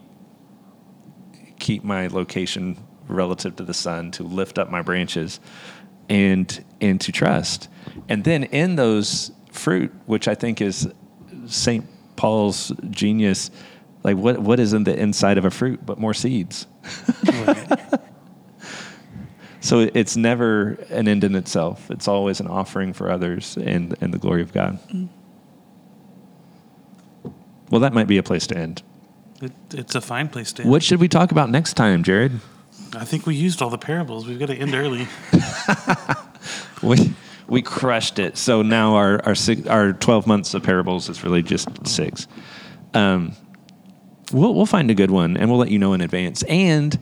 keep 1.58 1.82
my 1.82 2.06
location 2.08 2.76
relative 3.08 3.56
to 3.56 3.62
the 3.62 3.74
sun, 3.74 4.10
to 4.12 4.22
lift 4.22 4.58
up 4.58 4.70
my 4.70 4.82
branches, 4.82 5.40
and 6.08 6.64
and 6.80 7.00
to 7.00 7.12
trust. 7.12 7.68
And 8.08 8.24
then 8.24 8.44
in 8.44 8.76
those 8.76 9.32
fruit, 9.50 9.92
which 10.06 10.28
I 10.28 10.34
think 10.34 10.60
is 10.60 10.88
Saint 11.46 11.86
Paul's 12.16 12.72
genius, 12.90 13.50
like 14.04 14.16
what 14.16 14.38
what 14.38 14.60
is 14.60 14.72
in 14.72 14.84
the 14.84 14.96
inside 14.96 15.38
of 15.38 15.44
a 15.44 15.50
fruit 15.50 15.84
but 15.84 15.98
more 15.98 16.14
seeds? 16.14 16.66
So 19.64 19.80
it's 19.94 20.14
never 20.14 20.72
an 20.90 21.08
end 21.08 21.24
in 21.24 21.34
itself. 21.34 21.90
It's 21.90 22.06
always 22.06 22.38
an 22.38 22.48
offering 22.48 22.92
for 22.92 23.10
others 23.10 23.56
and, 23.56 23.96
and 24.02 24.12
the 24.12 24.18
glory 24.18 24.42
of 24.42 24.52
God. 24.52 24.78
Well, 27.70 27.80
that 27.80 27.94
might 27.94 28.06
be 28.06 28.18
a 28.18 28.22
place 28.22 28.46
to 28.48 28.58
end. 28.58 28.82
It, 29.40 29.52
it's 29.72 29.94
a 29.94 30.02
fine 30.02 30.28
place 30.28 30.52
to 30.52 30.62
end. 30.62 30.70
What 30.70 30.82
should 30.82 31.00
we 31.00 31.08
talk 31.08 31.32
about 31.32 31.48
next 31.48 31.78
time, 31.78 32.02
Jared? 32.02 32.32
I 32.94 33.06
think 33.06 33.24
we 33.24 33.36
used 33.36 33.62
all 33.62 33.70
the 33.70 33.78
parables. 33.78 34.26
We've 34.26 34.38
got 34.38 34.48
to 34.48 34.54
end 34.54 34.74
early. 34.74 35.08
We 36.82 37.14
we 37.46 37.62
crushed 37.62 38.18
it. 38.18 38.36
So 38.36 38.60
now 38.60 38.96
our 38.96 39.24
our 39.24 39.34
six, 39.34 39.66
our 39.66 39.94
twelve 39.94 40.26
months 40.26 40.52
of 40.52 40.62
parables 40.62 41.08
is 41.08 41.24
really 41.24 41.42
just 41.42 41.86
six. 41.86 42.28
Um, 42.92 43.34
we'll 44.34 44.54
we'll 44.54 44.66
find 44.66 44.90
a 44.90 44.94
good 44.94 45.10
one 45.10 45.36
and 45.36 45.48
we'll 45.50 45.58
let 45.58 45.70
you 45.70 45.78
know 45.78 45.92
in 45.94 46.00
advance. 46.00 46.42
And 46.44 46.98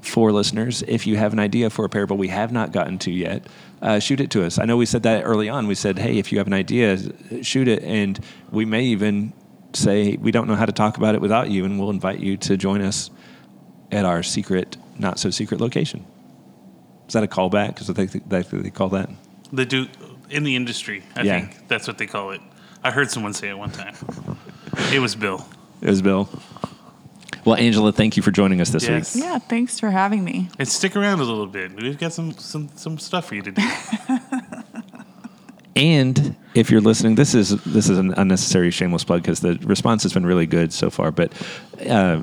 for 0.00 0.30
listeners, 0.32 0.82
if 0.86 1.06
you 1.06 1.16
have 1.16 1.32
an 1.32 1.38
idea 1.40 1.68
for 1.68 1.84
a 1.84 1.88
parable 1.88 2.16
we 2.16 2.28
have 2.28 2.52
not 2.52 2.72
gotten 2.72 2.96
to 3.00 3.10
yet, 3.10 3.46
uh, 3.82 3.98
shoot 3.98 4.20
it 4.20 4.30
to 4.30 4.44
us. 4.44 4.58
I 4.58 4.64
know 4.64 4.76
we 4.76 4.86
said 4.86 5.02
that 5.02 5.22
early 5.24 5.48
on. 5.48 5.66
We 5.66 5.74
said, 5.74 5.98
hey, 5.98 6.18
if 6.18 6.30
you 6.30 6.38
have 6.38 6.46
an 6.46 6.52
idea, 6.52 6.96
shoot 7.42 7.66
it, 7.68 7.82
and 7.82 8.18
we 8.50 8.64
may 8.64 8.84
even 8.84 9.32
say 9.72 10.16
we 10.16 10.30
don't 10.30 10.46
know 10.46 10.54
how 10.54 10.64
to 10.64 10.72
talk 10.72 10.96
about 10.96 11.14
it 11.16 11.20
without 11.20 11.50
you, 11.50 11.64
and 11.64 11.78
we'll 11.78 11.90
invite 11.90 12.20
you 12.20 12.36
to 12.38 12.56
join 12.56 12.80
us 12.82 13.10
at 13.90 14.04
our 14.04 14.22
secret, 14.22 14.76
not 14.98 15.18
so 15.18 15.30
secret 15.30 15.60
location. 15.60 16.06
Is 17.08 17.12
that 17.14 17.22
a 17.24 17.28
callback? 17.28 17.68
Because 17.74 17.88
they, 17.88 18.06
they, 18.06 18.42
they 18.42 18.70
call 18.70 18.88
that. 18.90 19.10
They 19.52 19.64
do 19.64 19.86
in 20.30 20.44
the 20.44 20.54
industry. 20.56 21.02
I 21.16 21.22
Yeah. 21.22 21.40
think 21.40 21.68
that's 21.68 21.86
what 21.86 21.98
they 21.98 22.06
call 22.06 22.30
it. 22.30 22.40
I 22.82 22.90
heard 22.92 23.10
someone 23.10 23.32
say 23.34 23.48
it 23.48 23.58
one 23.58 23.70
time. 23.70 23.94
It 24.92 25.00
was 25.00 25.14
Bill. 25.16 25.46
It 25.86 25.90
was 25.90 26.02
Bill. 26.02 26.28
Well, 27.44 27.54
Angela, 27.54 27.92
thank 27.92 28.16
you 28.16 28.22
for 28.24 28.32
joining 28.32 28.60
us 28.60 28.70
this 28.70 28.88
Yes. 28.88 29.14
week. 29.14 29.22
Yeah, 29.22 29.38
thanks 29.38 29.78
for 29.78 29.88
having 29.88 30.24
me. 30.24 30.48
And 30.58 30.66
stick 30.66 30.96
around 30.96 31.20
a 31.20 31.24
little 31.24 31.46
bit. 31.46 31.76
We've 31.80 31.96
got 31.96 32.12
some 32.12 32.32
some 32.32 32.70
some 32.74 32.98
stuff 32.98 33.26
for 33.26 33.36
you 33.36 33.42
to 33.42 33.52
do. 33.52 33.62
And 35.76 36.34
if 36.54 36.70
you're 36.70 36.80
listening, 36.80 37.16
this 37.16 37.34
is 37.34 37.50
this 37.64 37.90
is 37.90 37.98
an 37.98 38.14
unnecessary 38.16 38.70
shameless 38.70 39.04
plug 39.04 39.20
because 39.22 39.40
the 39.40 39.58
response 39.62 40.02
has 40.04 40.14
been 40.14 40.24
really 40.24 40.46
good 40.46 40.72
so 40.72 40.88
far. 40.88 41.12
But 41.12 41.34
uh, 41.86 42.22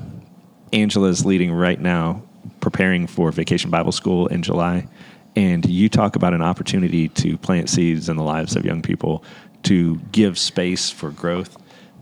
Angela's 0.73 1.23
leading 1.23 1.51
right 1.51 1.79
now, 1.79 2.23
preparing 2.61 3.05
for 3.05 3.31
Vacation 3.31 3.69
Bible 3.69 3.91
School 3.91 4.25
in 4.25 4.41
July, 4.41 4.87
and 5.35 5.63
you 5.69 5.87
talk 5.87 6.15
about 6.15 6.33
an 6.33 6.41
opportunity 6.41 7.09
to 7.09 7.37
plant 7.37 7.69
seeds 7.69 8.09
in 8.09 8.17
the 8.17 8.23
lives 8.23 8.55
of 8.55 8.65
young 8.65 8.81
people 8.81 9.23
to 9.63 9.97
give 10.11 10.39
space 10.39 10.89
for 10.89 11.11
growth. 11.11 11.55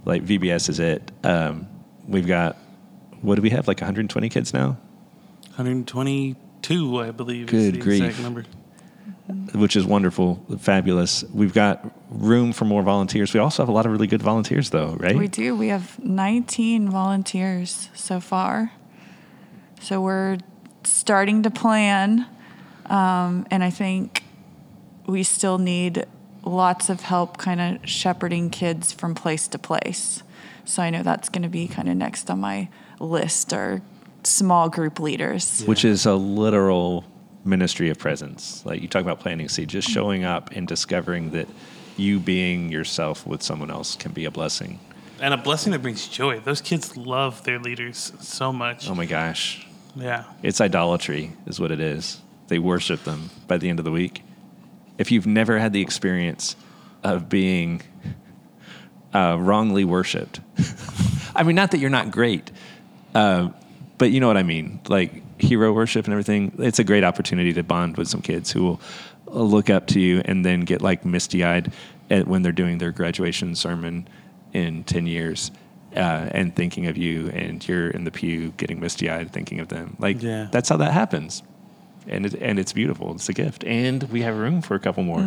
Like 0.05 0.23
VBS 0.25 0.69
is 0.69 0.79
it. 0.79 1.11
Um, 1.23 1.67
we've 2.07 2.27
got 2.27 2.57
what 3.21 3.35
do 3.35 3.41
we 3.41 3.51
have? 3.51 3.67
Like 3.67 3.79
120 3.81 4.29
kids 4.29 4.53
now. 4.53 4.77
122, 5.55 6.99
I 7.01 7.11
believe, 7.11 7.45
is 7.45 7.51
Good 7.51 7.75
the 7.75 7.79
grief. 7.79 8.03
exact 8.03 8.23
number. 8.23 8.45
which 9.53 9.75
is 9.75 9.85
wonderful, 9.85 10.43
fabulous. 10.59 11.23
We've 11.33 11.53
got 11.53 11.85
room 12.09 12.51
for 12.53 12.65
more 12.65 12.81
volunteers. 12.81 13.33
We 13.33 13.39
also 13.39 13.61
have 13.61 13.69
a 13.69 13.71
lot 13.71 13.85
of 13.85 13.91
really 13.91 14.07
good 14.07 14.21
volunteers, 14.23 14.71
though, 14.71 14.95
right? 14.99 15.15
We 15.15 15.27
do. 15.27 15.55
We 15.55 15.67
have 15.67 15.99
19 16.03 16.89
volunteers 16.89 17.89
so 17.93 18.19
far. 18.19 18.71
So 19.81 20.01
we're 20.01 20.37
starting 20.83 21.43
to 21.43 21.51
plan. 21.51 22.27
Um, 22.87 23.45
and 23.51 23.63
I 23.63 23.69
think 23.69 24.23
we 25.05 25.23
still 25.23 25.57
need 25.57 26.05
lots 26.43 26.89
of 26.89 27.01
help 27.01 27.37
kind 27.37 27.61
of 27.61 27.89
shepherding 27.89 28.49
kids 28.49 28.91
from 28.91 29.15
place 29.15 29.47
to 29.49 29.59
place. 29.59 30.23
So 30.65 30.81
I 30.81 30.89
know 30.89 31.03
that's 31.03 31.29
going 31.29 31.43
to 31.43 31.49
be 31.49 31.67
kind 31.67 31.89
of 31.89 31.95
next 31.95 32.29
on 32.29 32.39
my 32.39 32.69
list 32.99 33.53
or 33.53 33.81
small 34.23 34.69
group 34.69 34.99
leaders. 34.99 35.63
Which 35.65 35.85
is 35.85 36.05
a 36.05 36.13
literal 36.15 37.03
ministry 37.43 37.89
of 37.89 37.97
presence. 37.97 38.65
Like 38.65 38.81
you 38.81 38.87
talk 38.87 39.01
about 39.01 39.19
planting 39.19 39.49
seed, 39.49 39.69
just 39.69 39.89
showing 39.89 40.23
up 40.23 40.51
and 40.51 40.67
discovering 40.67 41.31
that 41.31 41.47
you 41.97 42.19
being 42.19 42.71
yourself 42.71 43.25
with 43.25 43.41
someone 43.41 43.71
else 43.71 43.95
can 43.95 44.11
be 44.11 44.25
a 44.25 44.31
blessing. 44.31 44.79
And 45.19 45.33
a 45.33 45.37
blessing 45.37 45.71
that 45.73 45.81
brings 45.81 46.07
joy. 46.07 46.39
Those 46.39 46.61
kids 46.61 46.97
love 46.97 47.43
their 47.43 47.59
leaders 47.59 48.11
so 48.19 48.51
much. 48.51 48.89
Oh 48.89 48.95
my 48.95 49.05
gosh. 49.05 49.67
Yeah. 49.95 50.23
It's 50.41 50.61
idolatry, 50.61 51.33
is 51.45 51.59
what 51.59 51.71
it 51.71 51.79
is. 51.79 52.21
They 52.47 52.59
worship 52.59 53.03
them 53.03 53.29
by 53.47 53.57
the 53.57 53.69
end 53.69 53.79
of 53.79 53.85
the 53.85 53.91
week. 53.91 54.23
If 54.97 55.11
you've 55.11 55.27
never 55.27 55.57
had 55.59 55.73
the 55.73 55.81
experience 55.81 56.55
of 57.03 57.29
being 57.29 57.81
uh, 59.13 59.37
wrongly 59.39 59.83
worshipped, 59.85 60.39
I 61.35 61.43
mean, 61.43 61.55
not 61.55 61.71
that 61.71 61.79
you're 61.79 61.89
not 61.89 62.11
great, 62.11 62.51
uh, 63.15 63.49
but 63.97 64.11
you 64.11 64.19
know 64.19 64.27
what 64.27 64.37
I 64.37 64.43
mean. 64.43 64.79
Like 64.87 65.39
hero 65.41 65.73
worship 65.73 66.05
and 66.05 66.13
everything, 66.13 66.53
it's 66.59 66.79
a 66.79 66.83
great 66.83 67.03
opportunity 67.03 67.53
to 67.53 67.63
bond 67.63 67.97
with 67.97 68.07
some 68.07 68.21
kids 68.21 68.51
who 68.51 68.63
will 68.63 68.79
look 69.47 69.69
up 69.69 69.87
to 69.87 69.99
you 69.99 70.21
and 70.25 70.45
then 70.45 70.61
get 70.61 70.81
like 70.81 71.05
misty 71.05 71.43
eyed 71.43 71.71
when 72.09 72.41
they're 72.41 72.51
doing 72.51 72.77
their 72.77 72.91
graduation 72.91 73.55
sermon 73.55 74.07
in 74.53 74.83
10 74.83 75.07
years. 75.07 75.51
Uh, 75.95 76.29
and 76.31 76.55
thinking 76.55 76.87
of 76.87 76.95
you, 76.95 77.27
and 77.31 77.67
you're 77.67 77.89
in 77.89 78.05
the 78.05 78.11
pew 78.11 78.53
getting 78.55 78.79
misty 78.79 79.09
eyed 79.09 79.29
thinking 79.33 79.59
of 79.59 79.67
them. 79.67 79.97
Like, 79.99 80.21
Yeah. 80.23 80.47
that's 80.49 80.69
how 80.69 80.77
that 80.77 80.93
happens. 80.93 81.43
And, 82.07 82.25
it, 82.25 82.33
and 82.35 82.57
it's 82.59 82.73
beautiful. 82.73 83.13
It's 83.13 83.29
a 83.29 83.33
gift. 83.33 83.63
And 83.63 84.03
we 84.03 84.21
have 84.23 84.35
room 84.37 84.61
for 84.61 84.75
a 84.75 84.79
couple 84.79 85.03
more. 85.03 85.19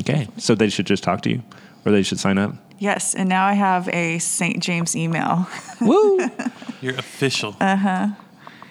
Okay. 0.00 0.28
So 0.38 0.54
they 0.54 0.68
should 0.68 0.86
just 0.86 1.02
talk 1.02 1.22
to 1.22 1.30
you 1.30 1.42
or 1.84 1.90
they 1.92 2.02
should 2.02 2.20
sign 2.20 2.38
up. 2.38 2.54
Yes. 2.78 3.14
And 3.14 3.28
now 3.28 3.44
I 3.46 3.52
have 3.54 3.88
a 3.88 4.18
St. 4.20 4.62
James 4.62 4.94
email 4.96 5.46
Woo! 5.80 6.20
You're 6.80 6.94
official. 6.94 7.56
Uh 7.60 7.76
huh. 7.76 8.08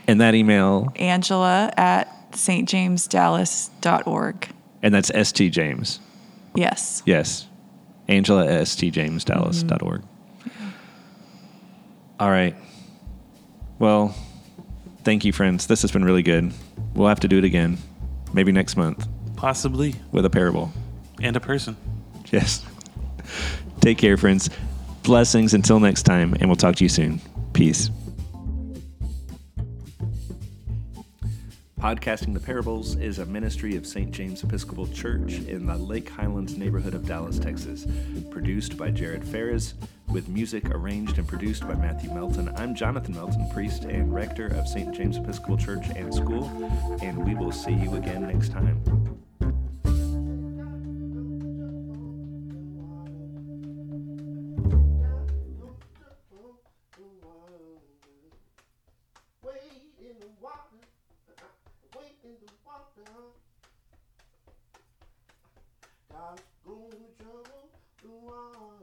And 0.08 0.20
that 0.22 0.34
email, 0.34 0.92
Angela 0.96 1.72
at 1.78 2.08
stjamesdallas.org. 2.32 4.48
and 4.82 4.94
that's 4.94 5.12
ST 5.30 5.52
James. 5.54 6.00
Yes. 6.56 7.04
Yes. 7.06 7.46
Angela 8.08 8.46
at 8.48 8.62
stjamesdallas.org. 8.64 10.04
All 12.20 12.30
right. 12.30 12.56
Well, 13.78 14.16
thank 15.10 15.26
you, 15.26 15.34
friends. 15.34 15.66
This 15.66 15.82
has 15.82 15.92
been 15.92 16.06
really 16.06 16.22
good. 16.22 16.54
We'll 16.94 17.08
have 17.08 17.22
to 17.22 17.28
do 17.28 17.40
it 17.40 17.44
again, 17.44 17.80
maybe 18.32 18.52
next 18.52 18.78
month 18.78 19.08
Possibly. 19.36 19.96
with 20.12 20.24
a 20.24 20.30
parable. 20.30 20.72
And 21.20 21.36
a 21.36 21.40
person. 21.40 21.76
Yes. 22.32 22.64
Take 23.82 23.98
care, 23.98 24.18
friends. 24.18 24.52
Blessings 25.02 25.56
until 25.56 25.80
next 25.80 26.04
time, 26.04 26.36
and 26.36 26.46
we'll 26.48 26.58
talk 26.58 26.76
to 26.76 26.86
you 26.86 26.90
soon. 26.90 27.22
Peace. 27.54 27.90
Podcasting 31.80 32.34
the 32.34 32.42
Parables 32.42 32.98
is 32.98 33.20
a 33.20 33.26
ministry 33.26 33.78
of 33.78 33.88
St. 33.88 34.12
James 34.12 34.44
Episcopal 34.44 34.86
Church 34.88 35.36
in 35.36 35.66
the 35.66 35.78
Lake 35.78 36.10
Highlands 36.10 36.58
neighborhood 36.58 36.94
of 36.94 37.08
Dallas, 37.08 37.40
Texas. 37.40 37.88
Produced 38.32 38.76
by 38.76 38.92
Jared 38.92 39.24
Phares, 39.24 39.76
with 40.10 40.28
music 40.28 40.66
arranged 40.72 41.18
and 41.20 41.26
produced 41.26 41.66
by 41.66 41.76
Matthew 41.76 42.14
Melton. 42.14 42.52
I'm 42.58 42.76
Jonathan 42.76 43.16
Melton, 43.16 43.50
priest 43.52 43.86
and 43.86 44.14
rector 44.14 44.48
of 44.48 44.68
St. 44.68 44.94
James 44.94 45.16
Episcopal 45.16 45.56
Church 45.56 45.86
and 45.96 46.14
School, 46.14 46.52
and 47.02 47.26
we 47.26 47.34
will 47.34 47.54
see 47.54 47.74
you 47.74 47.96
again 47.96 48.28
next 48.28 48.52
time. 48.52 49.09
啊。 68.30 68.79